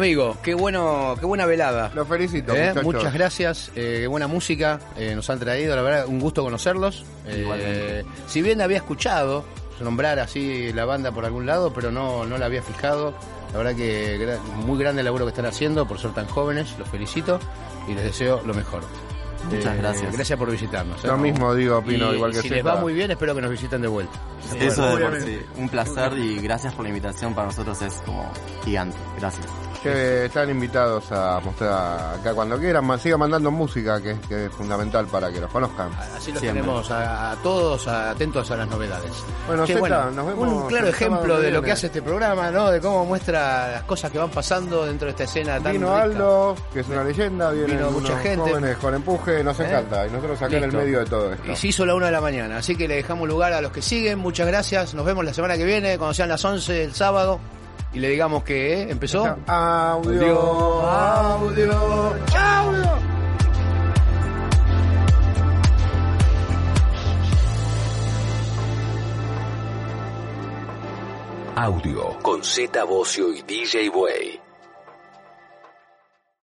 Amigo, 0.00 0.38
qué 0.42 0.54
bueno, 0.54 1.14
qué 1.20 1.26
buena 1.26 1.44
velada. 1.44 1.90
Los 1.94 2.08
felicito, 2.08 2.54
Eh. 2.56 2.72
Muchas 2.82 3.12
gracias, 3.12 3.70
eh, 3.76 3.98
qué 4.00 4.06
buena 4.06 4.26
música 4.28 4.80
eh, 4.96 5.14
nos 5.14 5.28
han 5.28 5.38
traído, 5.38 5.76
la 5.76 5.82
verdad, 5.82 6.06
un 6.06 6.18
gusto 6.18 6.42
conocerlos. 6.42 7.04
Eh, 7.26 8.02
si 8.26 8.40
bien 8.40 8.62
había 8.62 8.78
escuchado 8.78 9.44
nombrar 9.78 10.18
así 10.18 10.72
la 10.72 10.86
banda 10.86 11.12
por 11.12 11.26
algún 11.26 11.44
lado, 11.44 11.74
pero 11.74 11.92
no, 11.92 12.24
no 12.24 12.38
la 12.38 12.46
había 12.46 12.62
fijado. 12.62 13.12
La 13.52 13.58
verdad 13.58 13.74
que 13.76 14.38
muy 14.64 14.78
grande 14.78 15.00
el 15.00 15.04
laburo 15.04 15.26
que 15.26 15.30
están 15.32 15.44
haciendo 15.44 15.86
por 15.86 15.98
ser 15.98 16.14
tan 16.14 16.26
jóvenes, 16.26 16.74
los 16.78 16.88
felicito 16.88 17.38
y 17.86 17.92
les 17.94 18.04
deseo 18.04 18.40
lo 18.46 18.54
mejor. 18.54 18.82
Eh, 18.82 19.56
Muchas 19.56 19.76
gracias. 19.76 20.12
Gracias 20.14 20.38
por 20.38 20.50
visitarnos. 20.50 21.04
¿eh? 21.04 21.08
Lo 21.08 21.18
mismo 21.18 21.54
digo, 21.54 21.76
opino, 21.76 22.10
Y 22.10 22.16
igual 22.16 22.32
que 22.32 22.40
si 22.40 22.48
les 22.48 22.64
va 22.64 22.76
muy 22.76 22.94
bien, 22.94 23.10
espero 23.10 23.34
que 23.34 23.42
nos 23.42 23.50
visiten 23.50 23.82
de 23.82 23.88
vuelta. 23.88 24.18
Eso 24.58 24.82
de 24.82 24.88
por 24.92 25.02
Obviamente. 25.02 25.40
sí. 25.40 25.60
Un 25.60 25.68
placer 25.68 26.12
y 26.16 26.38
gracias 26.40 26.72
por 26.72 26.84
la 26.84 26.88
invitación. 26.88 27.34
Para 27.34 27.48
nosotros 27.48 27.82
es 27.82 27.92
como 28.06 28.30
gigante. 28.64 28.96
Gracias. 29.18 29.46
Que 29.82 30.26
están 30.26 30.50
invitados 30.50 31.10
a 31.10 31.40
mostrar 31.40 32.16
acá 32.20 32.34
cuando 32.34 32.58
quieran. 32.58 32.98
Sigan 33.00 33.20
mandando 33.20 33.50
música, 33.50 34.00
que, 34.02 34.10
es- 34.10 34.20
que 34.28 34.44
es 34.46 34.52
fundamental 34.52 35.06
para 35.06 35.32
que 35.32 35.40
los 35.40 35.50
conozcan. 35.50 35.90
Así 35.94 36.32
los 36.32 36.40
Siempre. 36.40 36.60
tenemos 36.62 36.90
a, 36.90 37.30
a 37.30 37.36
todos 37.36 37.88
atentos 37.88 38.50
a 38.50 38.56
las 38.56 38.68
novedades. 38.68 39.10
Bueno, 39.46 39.64
Che, 39.66 39.74
Zeta, 39.74 40.10
nos 40.10 40.26
vemos 40.26 40.48
un 40.48 40.68
claro 40.68 40.88
ejemplo 40.88 41.38
de 41.40 41.44
lo 41.50 41.60
viene. 41.60 41.64
que 41.66 41.72
hace 41.72 41.86
este 41.86 42.02
programa, 42.02 42.50
¿no? 42.50 42.70
De 42.70 42.78
cómo 42.80 43.06
muestra 43.06 43.72
las 43.72 43.82
cosas 43.84 44.10
que 44.10 44.18
van 44.18 44.30
pasando 44.30 44.84
dentro 44.84 45.06
de 45.06 45.10
esta 45.12 45.24
escena 45.24 45.58
tan 45.60 45.72
Vino 45.72 45.86
rica. 45.94 46.02
Aldo, 46.02 46.56
que 46.74 46.80
es 46.80 46.88
una 46.88 47.02
leyenda, 47.04 47.50
vienen 47.50 47.78
Vino 47.78 47.90
mucha 47.90 48.18
gente. 48.18 48.50
jóvenes 48.50 48.76
con 48.76 48.94
empuje, 48.94 49.42
nos 49.42 49.58
¿Eh? 49.60 49.64
encanta. 49.66 50.06
Y 50.06 50.10
nosotros 50.10 50.42
acá 50.42 50.56
en 50.58 50.64
el 50.64 50.72
medio 50.72 50.98
de 50.98 51.06
todo 51.06 51.32
esto. 51.32 51.50
Y 51.52 51.56
se 51.56 51.68
hizo 51.68 51.86
la 51.86 51.94
una 51.94 52.06
de 52.06 52.12
la 52.12 52.20
mañana, 52.20 52.58
así 52.58 52.76
que 52.76 52.86
le 52.86 52.96
dejamos 52.96 53.26
lugar 53.26 53.54
a 53.54 53.60
los 53.62 53.72
que 53.72 53.80
siguen. 53.80 54.18
Muchas 54.18 54.46
gracias. 54.46 54.92
Nos 54.94 55.06
vemos 55.06 55.24
la 55.24 55.32
semana 55.32 55.56
que 55.56 55.64
viene, 55.64 55.96
cuando 55.96 56.12
sean 56.12 56.28
las 56.28 56.44
11 56.44 56.84
el 56.84 56.94
sábado. 56.94 57.40
Y 57.92 57.98
le 57.98 58.08
digamos 58.08 58.44
que 58.44 58.74
¿eh? 58.74 58.90
empezó. 58.90 59.24
Audio, 59.46 60.82
audio, 60.82 61.72
audio. 61.72 63.00
Audio 71.56 72.18
con 72.22 72.42
Z 72.42 72.84
Bocio 72.84 73.34
y 73.34 73.42
DJ 73.42 73.90
Way. 73.90 74.49